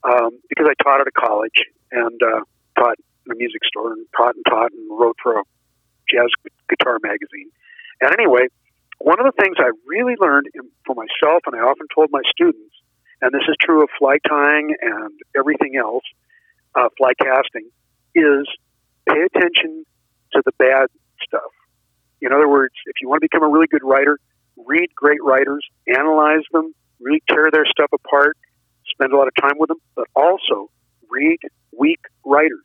um, 0.05 0.39
because 0.49 0.67
I 0.69 0.75
taught 0.83 1.01
at 1.01 1.07
a 1.07 1.13
college 1.13 1.61
and 1.93 2.21
uh, 2.23 2.41
taught 2.79 2.97
in 3.27 3.33
a 3.33 3.35
music 3.37 3.61
store 3.67 3.93
and 3.93 4.07
taught 4.17 4.35
and 4.35 4.45
taught 4.49 4.73
and 4.73 4.89
wrote 4.89 5.17
for 5.23 5.41
a 5.41 5.43
jazz 6.09 6.31
guitar 6.69 6.99
magazine. 7.03 7.51
And 8.01 8.13
anyway, 8.13 8.49
one 8.99 9.21
of 9.21 9.27
the 9.27 9.37
things 9.37 9.57
I 9.59 9.73
really 9.87 10.17
learned 10.19 10.49
for 10.87 10.95
myself, 10.95 11.43
and 11.47 11.55
I 11.55 11.61
often 11.61 11.87
told 11.95 12.09
my 12.11 12.23
students, 12.33 12.73
and 13.23 13.33
this 13.33 13.43
is 13.49 13.57
true 13.61 13.83
of 13.83 13.89
fly 13.99 14.17
tying 14.29 14.75
and 14.81 15.13
everything 15.37 15.77
else, 15.77 16.05
uh, 16.75 16.89
fly 16.97 17.13
casting, 17.19 17.69
is 18.15 18.47
pay 19.09 19.23
attention 19.23 19.85
to 20.33 20.43
the 20.45 20.53
bad 20.59 20.89
stuff. 21.23 21.53
In 22.21 22.33
other 22.33 22.49
words, 22.49 22.75
if 22.87 22.95
you 23.01 23.09
want 23.09 23.23
to 23.23 23.29
become 23.31 23.43
a 23.43 23.49
really 23.49 23.67
good 23.67 23.83
writer, 23.83 24.19
read 24.57 24.95
great 24.95 25.23
writers, 25.23 25.67
analyze 25.89 26.45
them, 26.53 26.75
really 27.01 27.23
tear 27.29 27.49
their 27.51 27.65
stuff 27.67 27.91
apart, 27.93 28.37
spend 28.91 29.13
a 29.13 29.17
lot 29.17 29.29
of 29.29 29.35
time 29.41 29.59
with 29.59 29.69
them, 29.69 29.81
but 29.95 30.07
also 30.15 30.71
read 31.09 31.39
weak 31.77 32.01
writers. 32.25 32.65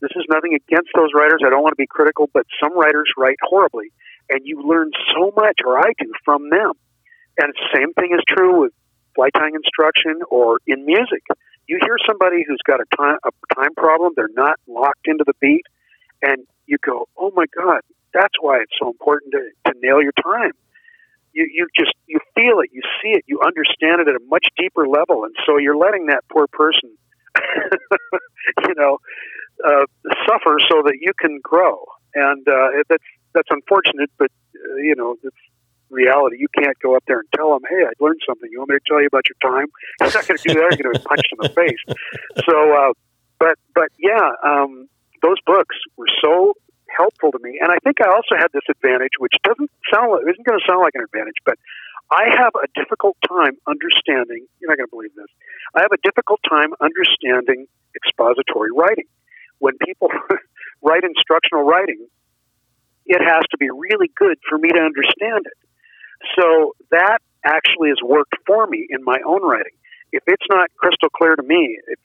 This 0.00 0.10
is 0.16 0.24
nothing 0.28 0.54
against 0.54 0.90
those 0.94 1.10
writers. 1.14 1.40
I 1.44 1.50
don't 1.50 1.62
want 1.62 1.72
to 1.72 1.80
be 1.80 1.86
critical, 1.86 2.28
but 2.32 2.44
some 2.62 2.76
writers 2.76 3.08
write 3.16 3.38
horribly, 3.42 3.92
and 4.30 4.40
you 4.44 4.62
learn 4.62 4.90
so 5.14 5.32
much, 5.36 5.60
or 5.64 5.78
I 5.78 5.92
do, 5.98 6.12
from 6.24 6.50
them. 6.50 6.72
And 7.38 7.52
the 7.52 7.68
same 7.74 7.92
thing 7.94 8.12
is 8.14 8.22
true 8.28 8.60
with 8.60 8.72
fly 9.14 9.30
tying 9.30 9.54
instruction 9.54 10.20
or 10.30 10.58
in 10.66 10.84
music. 10.84 11.22
You 11.66 11.78
hear 11.80 11.96
somebody 12.06 12.44
who's 12.46 12.60
got 12.66 12.80
a 12.80 12.96
time, 12.96 13.16
a 13.24 13.54
time 13.54 13.74
problem, 13.76 14.12
they're 14.16 14.28
not 14.34 14.58
locked 14.66 15.06
into 15.06 15.24
the 15.26 15.32
beat, 15.40 15.64
and 16.22 16.46
you 16.66 16.76
go, 16.84 17.08
oh 17.16 17.32
my 17.34 17.46
God, 17.56 17.80
that's 18.12 18.34
why 18.40 18.58
it's 18.58 18.72
so 18.80 18.88
important 18.88 19.32
to, 19.32 19.72
to 19.72 19.78
nail 19.80 20.02
your 20.02 20.12
time. 20.12 20.52
You, 21.32 21.48
you 21.52 21.66
just 21.76 21.92
you 22.06 22.20
feel 22.34 22.60
it, 22.60 22.70
you 22.72 22.82
see 23.02 23.10
it, 23.10 23.24
you 23.26 23.40
understand 23.44 24.00
it 24.00 24.08
at 24.08 24.14
a 24.14 24.24
much 24.28 24.46
deeper 24.56 24.86
level, 24.86 25.24
and 25.24 25.34
so 25.46 25.58
you're 25.58 25.76
letting 25.76 26.06
that 26.06 26.22
poor 26.30 26.46
person, 26.46 26.96
you 28.68 28.74
know, 28.76 28.98
uh, 29.66 29.86
suffer 30.28 30.58
so 30.70 30.82
that 30.84 30.98
you 31.00 31.12
can 31.18 31.40
grow. 31.42 31.84
And 32.14 32.46
uh, 32.46 32.68
that's 32.88 33.04
that's 33.34 33.48
unfortunate, 33.50 34.10
but 34.16 34.30
uh, 34.54 34.76
you 34.76 34.94
know 34.94 35.16
it's 35.22 35.36
reality. 35.94 36.36
You 36.38 36.48
can't 36.52 36.76
go 36.82 36.96
up 36.96 37.04
there 37.06 37.20
and 37.20 37.28
tell 37.34 37.54
them, 37.54 37.62
"Hey, 37.68 37.84
I 37.86 37.92
learned 38.02 38.20
something. 38.26 38.48
You 38.50 38.58
want 38.58 38.70
me 38.70 38.76
to 38.76 38.86
tell 38.86 39.00
you 39.00 39.06
about 39.06 39.24
your 39.30 39.38
time?" 39.40 39.68
He's 40.02 40.14
not 40.14 40.26
going 40.26 40.38
to 40.38 40.48
do 40.48 40.54
that. 40.60 40.74
He's 40.74 40.82
going 40.82 40.94
to 40.94 41.00
be 41.00 41.06
punched 41.06 41.30
in 41.32 41.38
the 41.40 41.52
face. 41.54 41.82
So, 42.44 42.56
uh, 42.74 42.92
but 43.38 43.56
but 43.74 43.88
yeah, 43.98 44.34
um, 44.42 44.88
those 45.22 45.38
books 45.46 45.76
were 45.96 46.10
so 46.20 46.54
helpful 46.90 47.32
to 47.32 47.38
me, 47.38 47.58
and 47.62 47.70
I 47.70 47.78
think 47.82 48.02
I 48.02 48.10
also 48.10 48.36
had 48.36 48.52
this 48.52 48.66
advantage, 48.68 49.16
which 49.18 49.34
doesn't 49.42 49.70
sound 49.92 50.12
like, 50.12 50.22
isn't 50.28 50.46
going 50.46 50.58
to 50.58 50.66
sound 50.66 50.82
like 50.82 50.94
an 50.94 51.02
advantage, 51.02 51.38
but 51.44 51.58
I 52.10 52.30
have 52.30 52.52
a 52.58 52.68
difficult 52.74 53.16
time 53.26 53.56
understanding. 53.66 54.46
You're 54.60 54.70
not 54.70 54.78
going 54.78 54.86
to 54.86 54.94
believe 54.94 55.14
this. 55.16 55.30
I 55.74 55.80
have 55.80 55.92
a 55.94 56.00
difficult 56.02 56.40
time 56.46 56.74
understanding 56.82 57.66
expository 57.96 58.70
writing 58.70 59.06
when 59.58 59.74
people 59.78 60.08
write 60.82 61.04
instructional 61.04 61.64
writing, 61.64 62.06
it 63.06 63.20
has 63.20 63.42
to 63.50 63.56
be 63.56 63.68
really 63.70 64.10
good 64.14 64.38
for 64.48 64.58
me 64.58 64.68
to 64.68 64.80
understand 64.80 65.46
it. 65.46 65.58
So 66.38 66.74
that 66.90 67.18
actually 67.44 67.90
has 67.90 67.98
worked 68.02 68.34
for 68.46 68.66
me 68.66 68.86
in 68.88 69.04
my 69.04 69.18
own 69.26 69.42
writing. 69.42 69.76
If 70.12 70.22
it's 70.26 70.46
not 70.50 70.70
crystal 70.76 71.08
clear 71.10 71.36
to 71.36 71.42
me, 71.42 71.78
if, 71.88 71.98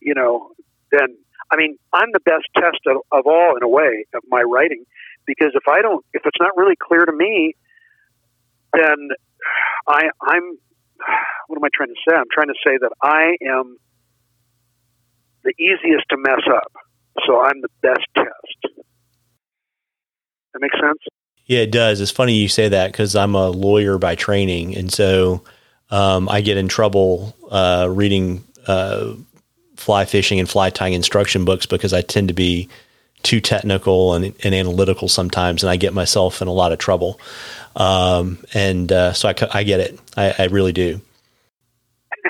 you 0.00 0.14
know, 0.14 0.50
then 0.90 1.16
I 1.50 1.56
mean, 1.56 1.78
I'm 1.92 2.12
the 2.12 2.20
best 2.20 2.44
test 2.56 2.80
of, 2.86 2.98
of 3.10 3.26
all 3.26 3.56
in 3.56 3.62
a 3.62 3.68
way 3.68 4.04
of 4.14 4.22
my 4.28 4.42
writing 4.42 4.84
because 5.26 5.52
if 5.54 5.64
I 5.68 5.80
don't, 5.82 6.04
if 6.12 6.22
it's 6.24 6.40
not 6.40 6.56
really 6.56 6.76
clear 6.76 7.04
to 7.04 7.12
me, 7.12 7.54
then 8.72 9.08
I, 9.86 10.10
I'm. 10.22 10.58
What 11.46 11.56
am 11.56 11.64
I 11.64 11.68
trying 11.72 11.88
to 11.88 12.00
say? 12.06 12.14
I'm 12.14 12.28
trying 12.32 12.48
to 12.48 12.60
say 12.64 12.76
that 12.80 12.90
I 13.00 13.36
am 13.48 13.76
the 15.44 15.54
easiest 15.58 16.04
to 16.10 16.16
mess 16.18 16.42
up, 16.52 16.72
so 17.24 17.40
I'm 17.40 17.62
the 17.62 17.68
best 17.80 18.04
test. 18.14 18.74
That 20.52 20.60
makes 20.60 20.76
sense. 20.78 20.98
Yeah, 21.48 21.60
it 21.60 21.72
does. 21.72 22.00
It's 22.02 22.10
funny 22.10 22.34
you 22.34 22.48
say 22.48 22.68
that 22.68 22.92
because 22.92 23.16
I'm 23.16 23.34
a 23.34 23.48
lawyer 23.48 23.96
by 23.96 24.14
training, 24.14 24.76
and 24.76 24.92
so 24.92 25.42
um, 25.90 26.28
I 26.28 26.42
get 26.42 26.58
in 26.58 26.68
trouble 26.68 27.34
uh, 27.50 27.88
reading 27.90 28.44
uh, 28.66 29.14
fly 29.76 30.04
fishing 30.04 30.38
and 30.38 30.48
fly 30.48 30.68
tying 30.68 30.92
instruction 30.92 31.46
books 31.46 31.64
because 31.64 31.94
I 31.94 32.02
tend 32.02 32.28
to 32.28 32.34
be 32.34 32.68
too 33.22 33.40
technical 33.40 34.14
and, 34.14 34.34
and 34.44 34.54
analytical 34.54 35.08
sometimes, 35.08 35.62
and 35.62 35.70
I 35.70 35.76
get 35.76 35.94
myself 35.94 36.42
in 36.42 36.48
a 36.48 36.52
lot 36.52 36.72
of 36.72 36.78
trouble. 36.78 37.18
Um, 37.74 38.38
and 38.52 38.92
uh, 38.92 39.14
so 39.14 39.30
I, 39.30 39.34
I, 39.52 39.62
get 39.62 39.80
it. 39.80 39.98
I, 40.16 40.34
I 40.38 40.44
really 40.46 40.72
do. 40.72 41.00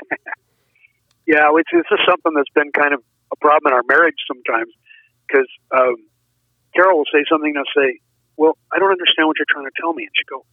yeah, 1.27 1.49
it's, 1.55 1.69
it's 1.73 1.89
just 1.89 2.03
something 2.09 2.33
that's 2.35 2.51
been 2.55 2.71
kind 2.73 2.95
of 2.95 3.03
a 3.33 3.37
problem 3.37 3.73
in 3.73 3.77
our 3.77 3.83
marriage 3.89 4.17
sometimes 4.29 4.73
because 5.27 5.49
um, 5.73 5.97
Carol 6.75 6.99
will 6.99 7.05
say 7.13 7.25
something 7.29 7.55
and 7.55 7.59
I'll 7.59 7.83
say, 7.83 8.01
well, 8.39 8.57
I 8.73 8.79
don't 8.79 8.91
understand 8.91 9.27
what 9.27 9.37
you're 9.37 9.51
trying 9.51 9.67
to 9.67 9.77
tell 9.79 9.93
me. 9.93 10.05
And 10.05 10.13
she 10.15 10.25
go, 10.25 10.47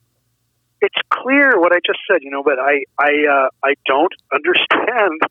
it's 0.82 0.98
clear 1.14 1.60
what 1.62 1.72
I 1.72 1.80
just 1.86 2.00
said, 2.10 2.22
you 2.22 2.32
know, 2.32 2.44
but 2.44 2.60
I, 2.60 2.84
I, 3.00 3.14
uh, 3.30 3.50
I 3.64 3.76
don't 3.86 4.14
understand 4.34 5.22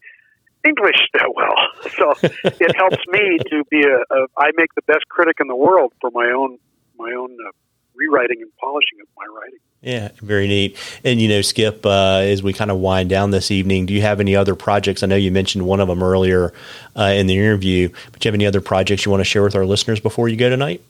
English 0.65 0.97
that 1.13 1.35
well. 1.35 1.55
So 1.95 2.15
it 2.45 2.75
helps 2.77 3.05
me 3.09 3.39
to 3.51 3.65
be 3.71 3.83
a, 3.83 3.99
a, 3.99 4.27
I 4.39 4.51
make 4.57 4.75
the 4.75 4.83
best 4.87 5.07
critic 5.09 5.37
in 5.41 5.49
the 5.49 5.57
world 5.57 5.93
for 6.01 6.11
my 6.13 6.31
own, 6.31 6.59
my 6.99 7.13
own 7.13 7.37
uh, 7.47 7.51
rewriting 7.95 8.41
and 8.41 8.51
polishing 8.61 9.01
of 9.03 9.09
my 9.17 9.27
writing. 9.27 9.59
Yeah, 9.83 10.09
very 10.23 10.49
neat. 10.49 10.79
And 11.05 11.21
you 11.21 11.29
know, 11.29 11.43
Skip, 11.43 11.85
uh, 11.85 12.21
as 12.23 12.43
we 12.43 12.53
kind 12.53 12.71
of 12.71 12.79
wind 12.79 13.11
down 13.11 13.31
this 13.31 13.51
evening, 13.51 13.87
do 13.87 13.93
you 13.93 14.01
have 14.01 14.19
any 14.19 14.35
other 14.35 14.55
projects? 14.55 15.03
I 15.03 15.07
know 15.07 15.17
you 15.17 15.31
mentioned 15.31 15.67
one 15.67 15.81
of 15.81 15.89
them 15.89 16.03
earlier 16.03 16.55
uh, 16.97 17.13
in 17.15 17.27
the 17.27 17.37
interview, 17.37 17.91
but 18.11 18.21
do 18.21 18.27
you 18.27 18.31
have 18.31 18.35
any 18.35 18.47
other 18.47 18.63
projects 18.63 19.05
you 19.05 19.11
want 19.11 19.21
to 19.21 19.25
share 19.25 19.43
with 19.43 19.55
our 19.55 19.67
listeners 19.67 20.01
before 20.01 20.29
you 20.29 20.37
go 20.37 20.49
tonight? 20.49 20.83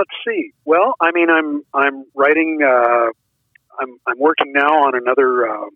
Let's 0.00 0.16
see. 0.26 0.52
Well, 0.64 0.94
I 0.98 1.10
mean, 1.12 1.28
I'm 1.28 1.62
I'm 1.74 2.06
writing. 2.14 2.60
Uh, 2.64 3.10
I'm 3.78 3.98
I'm 4.08 4.18
working 4.18 4.50
now 4.54 4.86
on 4.86 4.94
another 4.94 5.46
uh, 5.46 5.66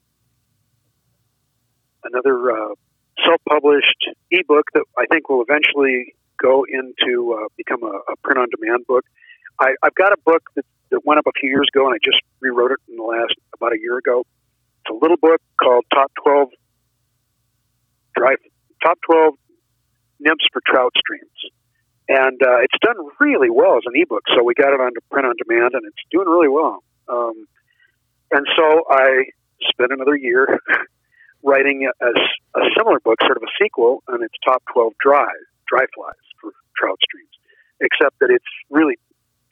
another 2.04 2.50
uh, 2.50 2.74
self-published 3.22 4.08
ebook 4.30 4.64
that 4.72 4.84
I 4.96 5.04
think 5.12 5.28
will 5.28 5.42
eventually 5.46 6.14
go 6.40 6.64
into 6.64 7.34
uh, 7.34 7.48
become 7.58 7.82
a, 7.82 8.12
a 8.12 8.16
print-on-demand 8.22 8.86
book. 8.86 9.04
I, 9.60 9.74
I've 9.82 9.94
got 9.94 10.14
a 10.14 10.16
book 10.24 10.48
that, 10.56 10.64
that 10.90 11.04
went 11.04 11.18
up 11.18 11.26
a 11.26 11.38
few 11.38 11.50
years 11.50 11.68
ago, 11.74 11.84
and 11.84 11.94
I 11.94 11.98
just 12.02 12.22
rewrote 12.40 12.70
it 12.70 12.78
in 12.88 12.96
the 12.96 13.02
last 13.02 13.34
about 13.52 13.74
a 13.74 13.78
year 13.78 13.98
ago. 13.98 14.24
It's 14.86 14.90
a 14.90 14.98
little 14.98 15.18
book 15.18 15.42
called 15.62 15.84
Top 15.92 16.10
12 16.24 16.48
Drive 18.16 18.38
Top 18.82 18.96
12 19.04 19.34
Nymphs 20.18 20.46
for 20.50 20.62
Trout 20.66 20.94
Streams, 20.96 21.52
and 22.08 22.40
uh, 22.42 22.58
it's 22.60 22.78
done 22.82 22.96
really 23.20 23.50
well 23.50 23.76
as 23.76 23.84
an 23.86 23.92
ebook. 23.94 24.22
So 24.34 24.44
we 24.44 24.54
got 24.54 24.72
it 24.72 24.80
on 24.80 24.92
print 25.10 25.26
on 25.26 25.34
demand, 25.36 25.74
and 25.74 25.84
it's 25.86 26.02
doing 26.10 26.28
really 26.28 26.48
well. 26.48 26.82
Um, 27.08 27.46
and 28.30 28.46
so 28.56 28.84
I 28.90 29.24
spent 29.68 29.92
another 29.92 30.16
year 30.16 30.58
writing 31.42 31.88
a, 31.88 32.06
a, 32.58 32.62
similar 32.76 33.00
book, 33.00 33.18
sort 33.22 33.36
of 33.36 33.42
a 33.42 33.52
sequel, 33.62 34.02
and 34.08 34.22
it's 34.22 34.34
Top 34.44 34.62
12 34.72 34.92
Dry 35.00 35.32
Dry 35.68 35.84
Flies 35.94 36.24
for 36.40 36.52
Trout 36.76 36.98
Streams, 37.02 37.32
except 37.80 38.18
that 38.20 38.30
it's 38.30 38.44
really 38.70 38.98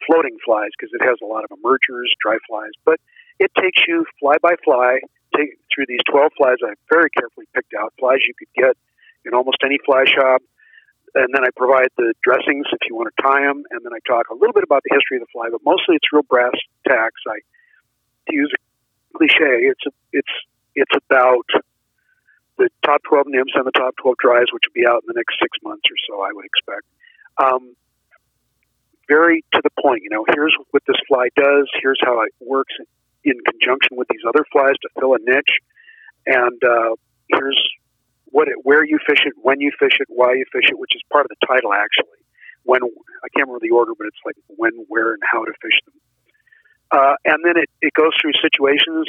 floating 0.06 0.36
flies 0.44 0.70
because 0.76 0.92
it 0.92 1.02
has 1.04 1.16
a 1.22 1.26
lot 1.26 1.44
of 1.44 1.50
emergers, 1.56 2.12
dry 2.20 2.36
flies. 2.48 2.72
But 2.84 2.98
it 3.38 3.50
takes 3.58 3.82
you 3.86 4.04
fly 4.20 4.36
by 4.42 4.56
fly 4.64 5.00
take, 5.36 5.56
through 5.72 5.86
these 5.88 6.04
12 6.10 6.32
flies 6.36 6.58
I 6.62 6.74
very 6.90 7.10
carefully 7.10 7.46
picked 7.54 7.72
out, 7.74 7.92
flies 7.98 8.20
you 8.26 8.34
could 8.38 8.52
get 8.54 8.76
in 9.24 9.34
almost 9.34 9.58
any 9.64 9.78
fly 9.84 10.04
shop. 10.04 10.42
And 11.14 11.28
then 11.34 11.44
I 11.44 11.52
provide 11.56 11.88
the 11.96 12.14
dressings 12.24 12.66
if 12.72 12.80
you 12.88 12.96
want 12.96 13.12
to 13.14 13.22
tie 13.22 13.44
them. 13.44 13.64
And 13.70 13.84
then 13.84 13.92
I 13.92 14.00
talk 14.08 14.30
a 14.30 14.34
little 14.34 14.52
bit 14.52 14.64
about 14.64 14.82
the 14.84 14.96
history 14.96 15.20
of 15.20 15.28
the 15.28 15.32
fly, 15.32 15.48
but 15.52 15.60
mostly 15.64 15.96
it's 15.96 16.08
real 16.12 16.24
brass 16.24 16.56
tacks. 16.88 17.20
I, 17.28 17.44
to 18.28 18.32
use 18.32 18.52
a 18.52 18.60
cliche, 19.18 19.68
it's, 19.68 19.84
a, 19.86 19.92
it's, 20.12 20.34
it's 20.74 20.96
about 20.96 21.46
the 22.56 22.68
top 22.84 23.02
12 23.08 23.26
nymphs 23.28 23.52
and 23.54 23.66
the 23.66 23.76
top 23.76 23.94
12 24.00 24.16
dries, 24.20 24.48
which 24.52 24.64
will 24.64 24.76
be 24.76 24.88
out 24.88 25.04
in 25.04 25.08
the 25.08 25.18
next 25.18 25.36
six 25.40 25.52
months 25.62 25.84
or 25.84 25.98
so, 26.08 26.22
I 26.22 26.32
would 26.32 26.46
expect. 26.48 26.86
Um, 27.36 27.76
very 29.08 29.44
to 29.52 29.60
the 29.62 29.70
point. 29.82 30.02
You 30.02 30.10
know, 30.10 30.24
here's 30.32 30.56
what 30.70 30.82
this 30.86 30.96
fly 31.08 31.28
does. 31.36 31.68
Here's 31.82 32.00
how 32.02 32.22
it 32.22 32.32
works 32.40 32.72
in 33.24 33.34
conjunction 33.44 33.96
with 33.96 34.08
these 34.08 34.24
other 34.26 34.44
flies 34.50 34.74
to 34.82 34.88
fill 34.98 35.14
a 35.14 35.18
niche, 35.18 35.60
and 36.26 36.60
uh, 36.64 36.94
here's 37.28 37.60
what 38.32 38.48
it, 38.48 38.56
where 38.64 38.82
you 38.82 38.98
fish 39.06 39.22
it, 39.24 39.34
when 39.36 39.60
you 39.60 39.70
fish 39.78 40.00
it, 40.00 40.08
why 40.08 40.32
you 40.32 40.44
fish 40.50 40.66
it, 40.68 40.78
which 40.78 40.96
is 40.96 41.02
part 41.12 41.24
of 41.24 41.30
the 41.30 41.46
title 41.46 41.72
actually. 41.72 42.18
When 42.64 42.80
I 42.82 43.28
can't 43.34 43.46
remember 43.46 43.60
the 43.60 43.74
order, 43.74 43.92
but 43.96 44.06
it's 44.06 44.22
like 44.24 44.36
when, 44.48 44.72
where, 44.88 45.12
and 45.12 45.22
how 45.22 45.44
to 45.44 45.52
fish 45.60 45.78
them. 45.84 45.94
Uh, 46.90 47.14
and 47.24 47.44
then 47.44 47.56
it, 47.56 47.68
it 47.80 47.92
goes 47.92 48.12
through 48.20 48.32
situations, 48.40 49.08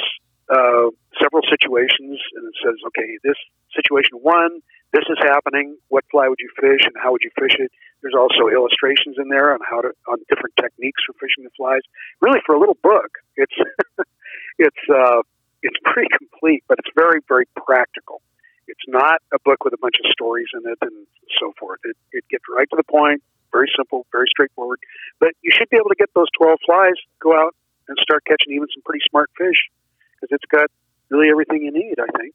uh, 0.50 0.90
several 1.20 1.44
situations, 1.48 2.20
and 2.34 2.42
it 2.48 2.56
says, 2.60 2.76
okay, 2.88 3.18
this 3.22 3.38
situation 3.76 4.18
one, 4.20 4.60
this 4.92 5.04
is 5.08 5.18
happening. 5.20 5.76
What 5.88 6.04
fly 6.10 6.28
would 6.28 6.38
you 6.38 6.50
fish, 6.60 6.86
and 6.86 6.94
how 6.96 7.12
would 7.12 7.22
you 7.22 7.30
fish 7.38 7.56
it? 7.58 7.70
There's 8.02 8.14
also 8.14 8.48
illustrations 8.48 9.16
in 9.18 9.28
there 9.28 9.52
on 9.52 9.60
how 9.68 9.80
to 9.80 9.90
on 10.06 10.18
different 10.28 10.54
techniques 10.54 11.02
for 11.06 11.14
fishing 11.18 11.44
the 11.44 11.50
flies. 11.56 11.82
Really, 12.20 12.40
for 12.46 12.54
a 12.54 12.60
little 12.60 12.78
book, 12.82 13.18
it's 13.36 13.56
it's 14.58 14.84
uh, 14.86 15.22
it's 15.62 15.76
pretty 15.84 16.08
complete, 16.16 16.62
but 16.68 16.78
it's 16.78 16.90
very 16.94 17.20
very 17.26 17.46
practical. 17.56 18.22
It's 18.66 18.86
not 18.88 19.20
a 19.32 19.38
book 19.38 19.64
with 19.64 19.74
a 19.74 19.78
bunch 19.78 19.96
of 20.02 20.10
stories 20.10 20.48
in 20.54 20.70
it 20.70 20.78
and 20.82 21.06
so 21.40 21.52
forth. 21.58 21.80
It 21.84 21.96
it 22.12 22.24
gets 22.30 22.44
right 22.48 22.68
to 22.70 22.76
the 22.76 22.84
point, 22.84 23.22
very 23.52 23.70
simple, 23.76 24.06
very 24.12 24.26
straightforward. 24.28 24.80
But 25.20 25.32
you 25.42 25.52
should 25.52 25.68
be 25.70 25.76
able 25.76 25.90
to 25.90 25.98
get 25.98 26.10
those 26.14 26.28
twelve 26.36 26.58
flies, 26.64 26.96
go 27.20 27.34
out 27.36 27.54
and 27.88 27.98
start 28.00 28.24
catching 28.24 28.54
even 28.54 28.68
some 28.74 28.82
pretty 28.84 29.04
smart 29.08 29.30
fish 29.36 29.68
because 30.14 30.34
it's 30.34 30.48
got 30.50 30.70
really 31.10 31.30
everything 31.30 31.62
you 31.62 31.72
need, 31.72 31.96
I 32.00 32.10
think. 32.18 32.34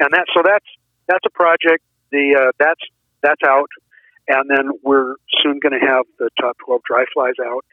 And 0.00 0.12
that 0.12 0.26
so 0.34 0.42
that's 0.44 0.66
that's 1.06 1.24
a 1.26 1.30
project. 1.30 1.84
The 2.10 2.36
uh, 2.36 2.52
that's 2.58 2.80
that's 3.22 3.42
out, 3.46 3.70
and 4.28 4.48
then 4.48 4.70
we're 4.82 5.16
soon 5.42 5.60
going 5.60 5.78
to 5.78 5.86
have 5.86 6.06
the 6.18 6.30
top 6.40 6.56
twelve 6.64 6.82
dry 6.82 7.04
flies 7.12 7.38
out. 7.44 7.64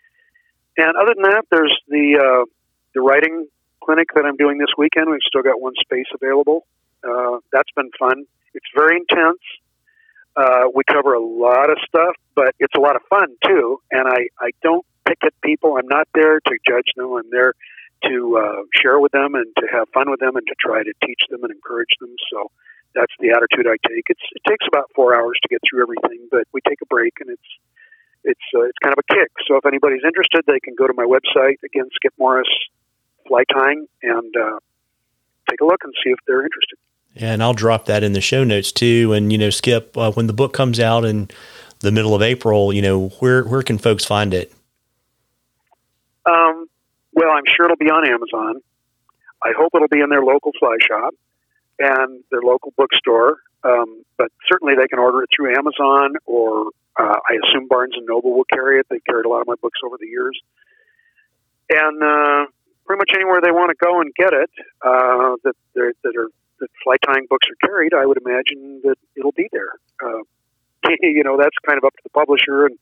And 0.78 0.96
other 0.96 1.14
than 1.16 1.24
that, 1.32 1.46
there's 1.50 1.76
the 1.88 2.20
uh, 2.20 2.46
the 2.94 3.02
writing 3.02 3.48
clinic 3.84 4.08
that 4.16 4.26
I'm 4.26 4.36
doing 4.36 4.58
this 4.58 4.74
weekend. 4.78 5.10
We've 5.10 5.26
still 5.26 5.42
got 5.42 5.62
one 5.62 5.74
space 5.80 6.08
available. 6.14 6.68
Uh, 7.04 7.40
that's 7.52 7.72
been 7.76 7.92
fun. 8.00 8.26
It's 8.54 8.68
very 8.76 8.98
intense. 8.98 9.42
Uh, 10.36 10.70
we 10.74 10.84
cover 10.84 11.14
a 11.14 11.24
lot 11.24 11.70
of 11.70 11.78
stuff, 11.88 12.16
but 12.36 12.54
it's 12.60 12.76
a 12.78 12.80
lot 12.80 12.96
of 12.96 13.02
fun 13.10 13.36
too. 13.46 13.82
And 13.92 14.08
I, 14.08 14.30
I 14.40 14.52
don't 14.62 14.86
pick 15.08 15.18
at 15.26 15.34
people. 15.42 15.78
I'm 15.78 15.88
not 15.88 16.08
there 16.14 16.40
to 16.40 16.54
judge 16.68 16.94
them. 16.96 17.14
I'm 17.14 17.30
there 17.32 17.54
to 18.06 18.38
uh, 18.38 18.62
share 18.82 19.00
with 19.00 19.12
them 19.12 19.34
and 19.34 19.50
to 19.58 19.66
have 19.72 19.88
fun 19.94 20.12
with 20.12 20.20
them 20.20 20.36
and 20.36 20.46
to 20.46 20.56
try 20.60 20.84
to 20.84 20.94
teach 21.04 21.22
them 21.30 21.44
and 21.44 21.52
encourage 21.52 21.90
them. 22.00 22.14
So 22.32 22.52
that's 22.94 23.14
the 23.20 23.32
attitude 23.32 23.66
I 23.66 23.78
take. 23.88 24.06
It's 24.10 24.22
it 24.34 24.44
takes 24.48 24.66
about 24.68 24.92
four 24.96 25.16
hours 25.16 25.38
to 25.42 25.48
get 25.50 25.62
through 25.68 25.82
everything, 25.82 26.28
but 26.30 26.46
we 26.54 26.62
take 26.62 26.82
a 26.82 26.86
break 26.86 27.14
and 27.20 27.30
it's 27.30 27.50
it's 28.24 28.48
uh, 28.54 28.70
it's 28.70 28.78
kind 28.84 28.94
of 28.94 29.02
a 29.02 29.08
kick. 29.14 29.32
So 29.48 29.58
if 29.58 29.66
anybody's 29.66 30.06
interested, 30.06 30.46
they 30.46 30.60
can 30.60 30.76
go 30.76 30.86
to 30.86 30.94
my 30.94 31.06
website 31.06 31.58
again, 31.64 31.90
Skip 31.96 32.14
Morris 32.20 32.50
Fly 33.28 33.44
Tying, 33.52 33.88
and 34.04 34.34
uh, 34.38 34.60
take 35.50 35.62
a 35.62 35.66
look 35.66 35.82
and 35.84 35.94
see 36.04 36.12
if 36.12 36.20
they're 36.28 36.44
interested. 36.44 36.78
And 37.20 37.42
I'll 37.42 37.54
drop 37.54 37.86
that 37.86 38.04
in 38.04 38.14
the 38.14 38.22
show 38.22 38.44
notes 38.44 38.72
too. 38.72 39.14
And 39.14 39.32
you 39.32 39.38
know, 39.38 39.50
Skip, 39.50 39.98
uh, 39.98 40.12
when 40.12 40.28
the 40.28 40.34
book 40.34 40.54
comes 40.54 40.80
out 40.80 41.06
in 41.06 41.30
the 41.80 41.92
middle 41.92 42.16
of 42.16 42.22
April, 42.22 42.74
you 42.74 42.82
know, 42.82 43.10
where 43.20 43.44
where 43.44 43.64
can 43.64 43.78
folks 43.78 44.06
find 44.06 44.34
it? 44.34 44.54
Um, 46.26 46.68
well, 47.14 47.32
I'm 47.32 47.46
sure 47.56 47.66
it'll 47.66 47.78
be 47.78 47.90
on 47.90 48.08
Amazon. 48.08 48.62
I 49.44 49.54
hope 49.58 49.72
it'll 49.76 49.88
be 49.88 50.02
in 50.02 50.10
their 50.10 50.24
local 50.24 50.52
fly 50.60 50.78
shop 50.86 51.14
and 51.80 52.24
their 52.32 52.42
local 52.42 52.74
bookstore. 52.76 53.38
Um, 53.64 54.04
but 54.18 54.32
certainly 54.50 54.76
they 54.76 54.88
can 54.88 55.00
order 55.00 55.24
it 55.24 55.30
through 55.36 55.56
Amazon 55.56 56.14
or 56.26 56.72
uh, 57.00 57.16
I 57.30 57.38
assume 57.46 57.68
Barnes 57.68 57.94
and 57.96 58.06
Noble 58.08 58.36
will 58.36 58.46
carry 58.46 58.80
it. 58.80 58.88
They've 58.90 59.04
carried 59.06 59.26
a 59.26 59.30
lot 59.30 59.42
of 59.42 59.48
my 59.48 59.56
books 59.62 59.80
over 59.86 59.98
the 60.00 60.08
years. 60.08 60.40
And 61.70 62.02
uh, 62.02 62.46
pretty 62.86 63.00
much 63.00 63.12
anywhere 63.14 63.40
they 63.44 63.52
want 63.52 63.70
to 63.70 63.86
go 63.86 64.02
and 64.02 64.14
get 64.16 64.34
it 64.34 64.50
uh, 64.82 65.36
that, 65.44 65.56
that 65.76 66.16
are 66.16 66.30
that 66.60 66.70
fly 66.84 66.96
tying 67.06 67.28
books 67.30 67.48
are 67.50 67.68
carried, 67.68 67.94
I 67.94 68.06
would 68.06 68.18
imagine 68.18 68.82
that 68.84 68.98
it'll 69.16 69.34
be 69.34 69.50
there. 69.52 69.74
Uh, 70.04 70.24
you 71.02 71.24
know, 71.24 71.38
that's 71.38 71.56
kind 71.66 71.78
of 71.78 71.84
up 71.84 71.94
to 71.94 72.04
the 72.04 72.10
publisher 72.10 72.66
and, 72.66 72.78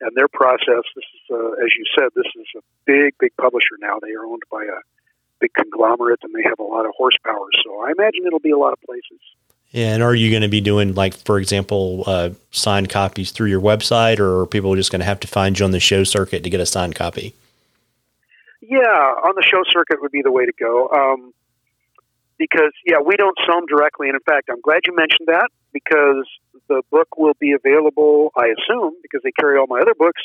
and 0.00 0.10
their 0.14 0.28
process. 0.28 0.84
This 0.94 1.04
is, 1.04 1.22
uh, 1.30 1.52
as 1.64 1.70
you 1.76 1.84
said, 1.98 2.08
this 2.14 2.30
is 2.36 2.46
a 2.56 2.62
big, 2.86 3.14
big 3.18 3.36
publisher 3.36 3.76
now. 3.80 3.98
They 4.00 4.12
are 4.12 4.24
owned 4.24 4.42
by 4.50 4.64
a 4.64 4.80
big 5.40 5.54
conglomerate 5.54 6.20
and 6.22 6.34
they 6.34 6.42
have 6.42 6.58
a 6.58 6.64
lot 6.64 6.86
of 6.86 6.92
horsepower. 6.96 7.48
So 7.64 7.80
I 7.82 7.92
imagine 7.96 8.26
it'll 8.26 8.38
be 8.38 8.50
a 8.50 8.58
lot 8.58 8.72
of 8.72 8.80
places. 8.82 9.20
Yeah, 9.70 9.94
and 9.94 10.02
are 10.02 10.14
you 10.14 10.30
going 10.30 10.42
to 10.42 10.48
be 10.48 10.60
doing 10.60 10.94
like, 10.94 11.14
for 11.14 11.38
example, 11.38 12.02
uh, 12.06 12.30
signed 12.50 12.88
copies 12.88 13.30
through 13.30 13.50
your 13.50 13.60
website, 13.60 14.18
or 14.18 14.40
are 14.40 14.46
people 14.46 14.74
just 14.74 14.90
going 14.90 15.00
to 15.00 15.06
have 15.06 15.20
to 15.20 15.28
find 15.28 15.58
you 15.58 15.64
on 15.64 15.70
the 15.70 15.78
show 15.78 16.02
circuit 16.02 16.42
to 16.42 16.50
get 16.50 16.60
a 16.60 16.66
signed 16.66 16.96
copy? 16.96 17.34
Yeah, 18.60 18.78
on 18.78 19.34
the 19.36 19.46
show 19.48 19.62
circuit 19.70 20.02
would 20.02 20.10
be 20.10 20.22
the 20.22 20.32
way 20.32 20.44
to 20.44 20.52
go. 20.58 20.88
Um, 20.88 21.32
because 22.40 22.72
yeah, 22.88 23.04
we 23.04 23.16
don't 23.20 23.36
sell 23.44 23.60
them 23.60 23.68
directly, 23.68 24.08
and 24.08 24.16
in 24.16 24.24
fact, 24.24 24.48
I'm 24.48 24.64
glad 24.64 24.88
you 24.88 24.96
mentioned 24.96 25.28
that 25.28 25.52
because 25.76 26.24
the 26.72 26.80
book 26.90 27.20
will 27.20 27.36
be 27.38 27.52
available, 27.52 28.32
I 28.34 28.48
assume, 28.56 28.96
because 29.02 29.20
they 29.22 29.30
carry 29.30 29.58
all 29.58 29.68
my 29.68 29.80
other 29.80 29.92
books 29.94 30.22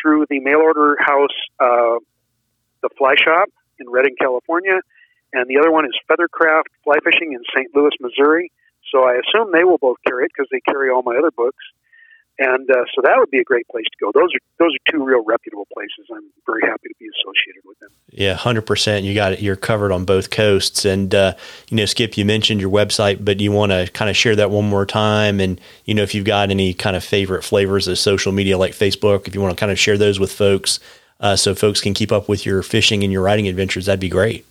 through 0.00 0.24
the 0.30 0.40
mail 0.40 0.64
order 0.64 0.96
house, 0.98 1.36
uh, 1.60 2.00
the 2.80 2.88
Fly 2.96 3.14
Shop 3.22 3.52
in 3.78 3.90
Redding, 3.90 4.16
California, 4.18 4.80
and 5.34 5.44
the 5.46 5.58
other 5.60 5.70
one 5.70 5.84
is 5.84 5.92
Feathercraft 6.08 6.72
Fly 6.84 6.96
Fishing 7.04 7.36
in 7.36 7.44
St. 7.54 7.68
Louis, 7.76 7.92
Missouri. 8.00 8.50
So 8.90 9.04
I 9.04 9.20
assume 9.20 9.52
they 9.52 9.64
will 9.64 9.78
both 9.78 9.98
carry 10.06 10.24
it 10.24 10.32
because 10.34 10.48
they 10.50 10.60
carry 10.64 10.88
all 10.88 11.02
my 11.02 11.16
other 11.16 11.30
books 11.30 11.62
and 12.38 12.70
uh, 12.70 12.84
so 12.94 13.02
that 13.02 13.14
would 13.18 13.30
be 13.30 13.38
a 13.38 13.44
great 13.44 13.66
place 13.68 13.84
to 13.84 14.04
go. 14.04 14.10
Those 14.12 14.34
are 14.34 14.40
those 14.58 14.74
are 14.74 14.92
two 14.92 15.04
real 15.04 15.22
reputable 15.24 15.66
places. 15.72 16.06
I'm 16.14 16.24
very 16.46 16.62
happy 16.62 16.88
to 16.88 16.94
be 16.98 17.06
associated 17.06 17.62
with 17.64 17.78
them. 17.80 17.90
Yeah, 18.10 18.34
hundred 18.34 18.62
percent. 18.62 19.04
You 19.04 19.14
got 19.14 19.32
it. 19.32 19.42
You're 19.42 19.56
covered 19.56 19.92
on 19.92 20.04
both 20.04 20.30
coasts, 20.30 20.84
and 20.84 21.14
uh, 21.14 21.34
you 21.68 21.76
know, 21.76 21.84
Skip, 21.84 22.16
you 22.16 22.24
mentioned 22.24 22.60
your 22.60 22.70
website, 22.70 23.24
but 23.24 23.40
you 23.40 23.52
want 23.52 23.72
to 23.72 23.88
kind 23.92 24.10
of 24.10 24.16
share 24.16 24.36
that 24.36 24.50
one 24.50 24.68
more 24.68 24.86
time, 24.86 25.40
and 25.40 25.60
you 25.84 25.94
know, 25.94 26.02
if 26.02 26.14
you've 26.14 26.24
got 26.24 26.50
any 26.50 26.72
kind 26.72 26.96
of 26.96 27.04
favorite 27.04 27.42
flavors 27.42 27.86
of 27.86 27.98
social 27.98 28.32
media 28.32 28.56
like 28.56 28.72
Facebook, 28.72 29.28
if 29.28 29.34
you 29.34 29.40
want 29.40 29.56
to 29.56 29.60
kind 29.60 29.72
of 29.72 29.78
share 29.78 29.98
those 29.98 30.18
with 30.18 30.32
folks, 30.32 30.80
uh, 31.20 31.36
so 31.36 31.54
folks 31.54 31.80
can 31.80 31.94
keep 31.94 32.12
up 32.12 32.28
with 32.28 32.46
your 32.46 32.62
fishing 32.62 33.04
and 33.04 33.12
your 33.12 33.22
writing 33.22 33.46
adventures, 33.46 33.86
that'd 33.86 34.00
be 34.00 34.08
great. 34.08 34.46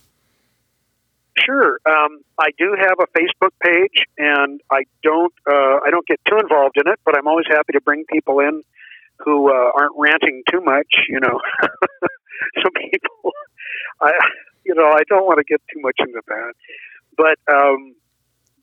Sure. 1.44 1.78
Um, 1.86 2.20
I 2.38 2.50
do 2.58 2.74
have 2.78 2.98
a 3.00 3.06
Facebook 3.18 3.52
page, 3.62 4.04
and 4.18 4.60
I 4.70 4.84
don't 5.02 5.32
uh, 5.46 5.80
I 5.84 5.90
don't 5.90 6.06
get 6.06 6.20
too 6.28 6.38
involved 6.38 6.76
in 6.76 6.90
it, 6.90 7.00
but 7.04 7.16
I'm 7.16 7.26
always 7.26 7.46
happy 7.48 7.72
to 7.72 7.80
bring 7.80 8.04
people 8.04 8.40
in 8.40 8.62
who 9.18 9.50
uh, 9.50 9.70
aren't 9.74 9.94
ranting 9.96 10.42
too 10.50 10.60
much. 10.60 10.86
You 11.08 11.20
know, 11.20 11.40
some 12.62 12.72
people, 12.72 13.32
I 14.00 14.12
you 14.64 14.74
know, 14.74 14.86
I 14.86 15.02
don't 15.08 15.24
want 15.24 15.38
to 15.38 15.44
get 15.44 15.60
too 15.72 15.80
much 15.80 15.96
into 15.98 16.20
that, 16.26 16.52
but 17.16 17.38
um, 17.52 17.94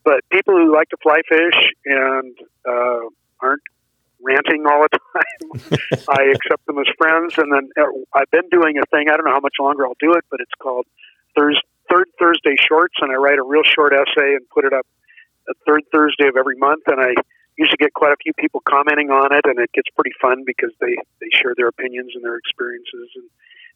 but 0.04 0.22
people 0.32 0.56
who 0.56 0.74
like 0.74 0.90
to 0.90 0.98
fly 1.02 1.22
fish 1.28 1.74
and 1.86 2.38
uh, 2.68 3.10
aren't 3.42 3.64
ranting 4.22 4.66
all 4.68 4.84
the 4.84 5.00
time, 5.80 6.00
I 6.10 6.24
accept 6.36 6.66
them 6.66 6.80
as 6.80 6.88
friends. 6.98 7.34
And 7.38 7.52
then 7.54 7.70
uh, 7.80 7.88
I've 8.14 8.30
been 8.32 8.50
doing 8.50 8.78
a 8.78 8.86
thing. 8.88 9.08
I 9.10 9.16
don't 9.16 9.26
know 9.26 9.34
how 9.34 9.40
much 9.40 9.56
longer 9.60 9.86
I'll 9.86 10.00
do 10.00 10.14
it, 10.14 10.26
but 10.30 10.40
it's 10.40 10.52
called 10.62 10.86
Thursday 11.38 11.62
third 11.90 12.08
Thursday 12.20 12.56
shorts, 12.68 12.96
and 13.02 13.12
I 13.12 13.16
write 13.16 13.40
a 13.40 13.44
real 13.44 13.64
short 13.64 13.94
essay 13.94 14.36
and 14.36 14.48
put 14.54 14.66
it 14.66 14.74
up 14.74 14.86
the 15.48 15.56
third 15.66 15.84
Thursday 15.92 16.28
of 16.28 16.38
every 16.38 16.58
month. 16.58 16.84
And 16.88 17.02
I 17.02 17.14
usually 17.58 17.78
get 17.78 17.94
quite 17.94 18.14
a 18.14 18.20
few 18.24 18.34
people 18.40 18.62
commenting 18.64 19.12
on 19.12 19.36
it, 19.36 19.44
and 19.44 19.60
it 19.60 19.72
gets 19.74 19.90
pretty 19.96 20.16
fun 20.22 20.44
because 20.46 20.72
they 20.80 20.96
they 21.20 21.30
share 21.36 21.54
their 21.56 21.68
opinions 21.68 22.14
and 22.16 22.24
their 22.24 22.38
experiences, 22.38 23.12
and 23.16 23.28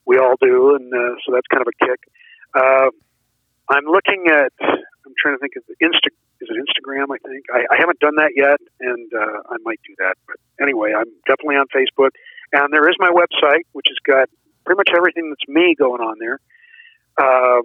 we 0.06 0.18
all 0.18 0.36
do, 0.40 0.76
and 0.76 0.88
uh, 0.94 1.16
so 1.26 1.36
that's 1.36 1.48
kind 1.52 1.62
of 1.62 1.68
a 1.68 1.78
kick. 1.86 2.00
Uh, 2.56 2.90
I'm 3.70 3.86
looking 3.86 4.32
at. 4.32 4.54
I'm 5.04 5.14
trying 5.20 5.36
to 5.36 5.42
think 5.44 5.60
of 5.60 5.64
Insta. 5.84 6.16
Is 6.40 6.48
it 6.48 6.56
Instagram? 6.56 7.12
I 7.12 7.20
think 7.28 7.46
I, 7.52 7.68
I 7.72 7.76
haven't 7.78 8.00
done 8.00 8.16
that 8.16 8.32
yet, 8.36 8.60
and 8.80 9.12
uh, 9.14 9.52
I 9.52 9.58
might 9.64 9.80
do 9.86 9.94
that. 10.00 10.16
But 10.28 10.38
anyway, 10.62 10.94
I'm 10.96 11.12
definitely 11.28 11.56
on 11.56 11.68
Facebook, 11.76 12.16
and 12.54 12.72
there 12.72 12.88
is 12.90 12.96
my 13.00 13.12
website, 13.12 13.68
which 13.74 13.88
has 13.92 14.00
got 14.08 14.30
pretty 14.66 14.78
much 14.78 14.90
everything 14.96 15.30
that's 15.30 15.48
me 15.48 15.76
going 15.78 16.02
on 16.02 16.16
there. 16.20 16.40
Uh, 17.20 17.62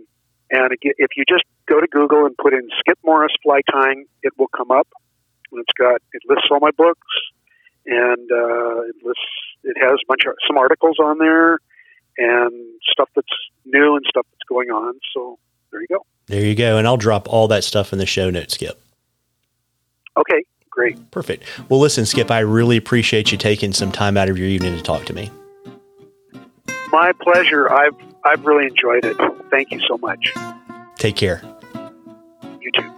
and 0.51 0.73
if 0.81 1.11
you 1.17 1.25
just 1.29 1.45
go 1.67 1.81
to 1.81 1.87
Google 1.87 2.25
and 2.27 2.37
put 2.37 2.55
in 2.55 2.69
Skip 2.79 2.99
Morris 3.05 3.33
fly 3.43 3.61
tying, 3.71 4.07
it 4.23 4.33
will 4.39 4.49
come 4.49 4.71
up. 4.71 4.89
And 5.53 5.61
it's 5.61 5.73
got 5.79 6.01
it 6.13 6.23
lists 6.29 6.49
all 6.51 6.61
my 6.61 6.71
books, 6.71 7.07
and 7.87 8.31
uh, 8.31 8.81
it 8.83 8.97
lists 9.03 9.23
it 9.65 9.77
has 9.81 9.93
a 9.93 10.07
bunch 10.07 10.23
of 10.27 10.35
some 10.47 10.59
articles 10.59 10.99
on 10.99 11.19
there, 11.19 11.59
and 12.19 12.53
stuff 12.91 13.09
that's 13.15 13.29
new 13.65 13.97
and 13.97 14.05
stuff 14.09 14.27
that's 14.31 14.47
going 14.49 14.71
on. 14.71 14.95
So 15.15 15.39
there 15.71 15.81
you 15.81 15.87
go. 15.89 16.05
There 16.27 16.45
you 16.45 16.55
go, 16.55 16.77
and 16.77 16.87
I'll 16.87 16.99
drop 16.99 17.29
all 17.33 17.49
that 17.49 17.65
stuff 17.65 17.93
in 17.93 17.99
the 17.99 18.07
show 18.07 18.29
notes, 18.29 18.55
Skip. 18.55 18.79
Okay, 20.19 20.45
great. 20.69 21.11
Perfect. 21.11 21.45
Well, 21.71 21.81
listen, 21.81 22.05
Skip, 22.05 22.31
I 22.31 22.41
really 22.41 22.77
appreciate 22.77 23.33
you 23.33 23.39
taking 23.39 23.73
some 23.73 23.91
time 23.91 24.19
out 24.19 24.29
of 24.29 24.37
your 24.37 24.49
evening 24.49 24.77
to 24.77 24.83
talk 24.83 25.07
to 25.07 25.15
me. 25.15 25.31
My 26.91 27.13
pleasure. 27.13 27.73
I've 27.73 27.95
I've 28.25 28.45
really 28.45 28.67
enjoyed 28.67 29.05
it. 29.05 29.17
Thank 29.51 29.71
you 29.71 29.81
so 29.89 29.99
much. 29.99 30.33
Take 30.97 31.17
care. 31.17 31.43
You 32.61 32.71
too. 32.73 32.91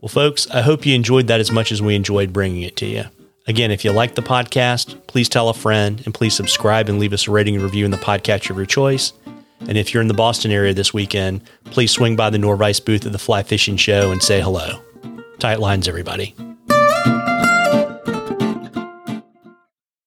Well, 0.00 0.08
folks, 0.08 0.48
I 0.50 0.60
hope 0.60 0.84
you 0.84 0.94
enjoyed 0.94 1.28
that 1.28 1.40
as 1.40 1.50
much 1.50 1.72
as 1.72 1.80
we 1.80 1.94
enjoyed 1.94 2.32
bringing 2.32 2.62
it 2.62 2.76
to 2.76 2.86
you. 2.86 3.04
Again, 3.46 3.70
if 3.70 3.84
you 3.84 3.92
like 3.92 4.14
the 4.14 4.22
podcast, 4.22 5.06
please 5.06 5.28
tell 5.28 5.48
a 5.48 5.54
friend 5.54 6.00
and 6.04 6.14
please 6.14 6.34
subscribe 6.34 6.88
and 6.88 6.98
leave 6.98 7.12
us 7.12 7.28
a 7.28 7.30
rating 7.30 7.54
and 7.54 7.62
review 7.62 7.84
in 7.84 7.90
the 7.90 7.98
podcast 7.98 8.48
of 8.50 8.56
your 8.56 8.66
choice. 8.66 9.12
And 9.60 9.76
if 9.78 9.92
you're 9.92 10.02
in 10.02 10.08
the 10.08 10.14
Boston 10.14 10.50
area 10.50 10.74
this 10.74 10.92
weekend, 10.92 11.42
please 11.64 11.90
swing 11.90 12.16
by 12.16 12.30
the 12.30 12.38
Norvise 12.38 12.80
booth 12.80 13.06
at 13.06 13.12
the 13.12 13.18
Fly 13.18 13.42
Fishing 13.42 13.76
Show 13.76 14.10
and 14.10 14.22
say 14.22 14.40
hello. 14.40 14.82
Tight 15.38 15.60
lines, 15.60 15.88
everybody. 15.88 16.34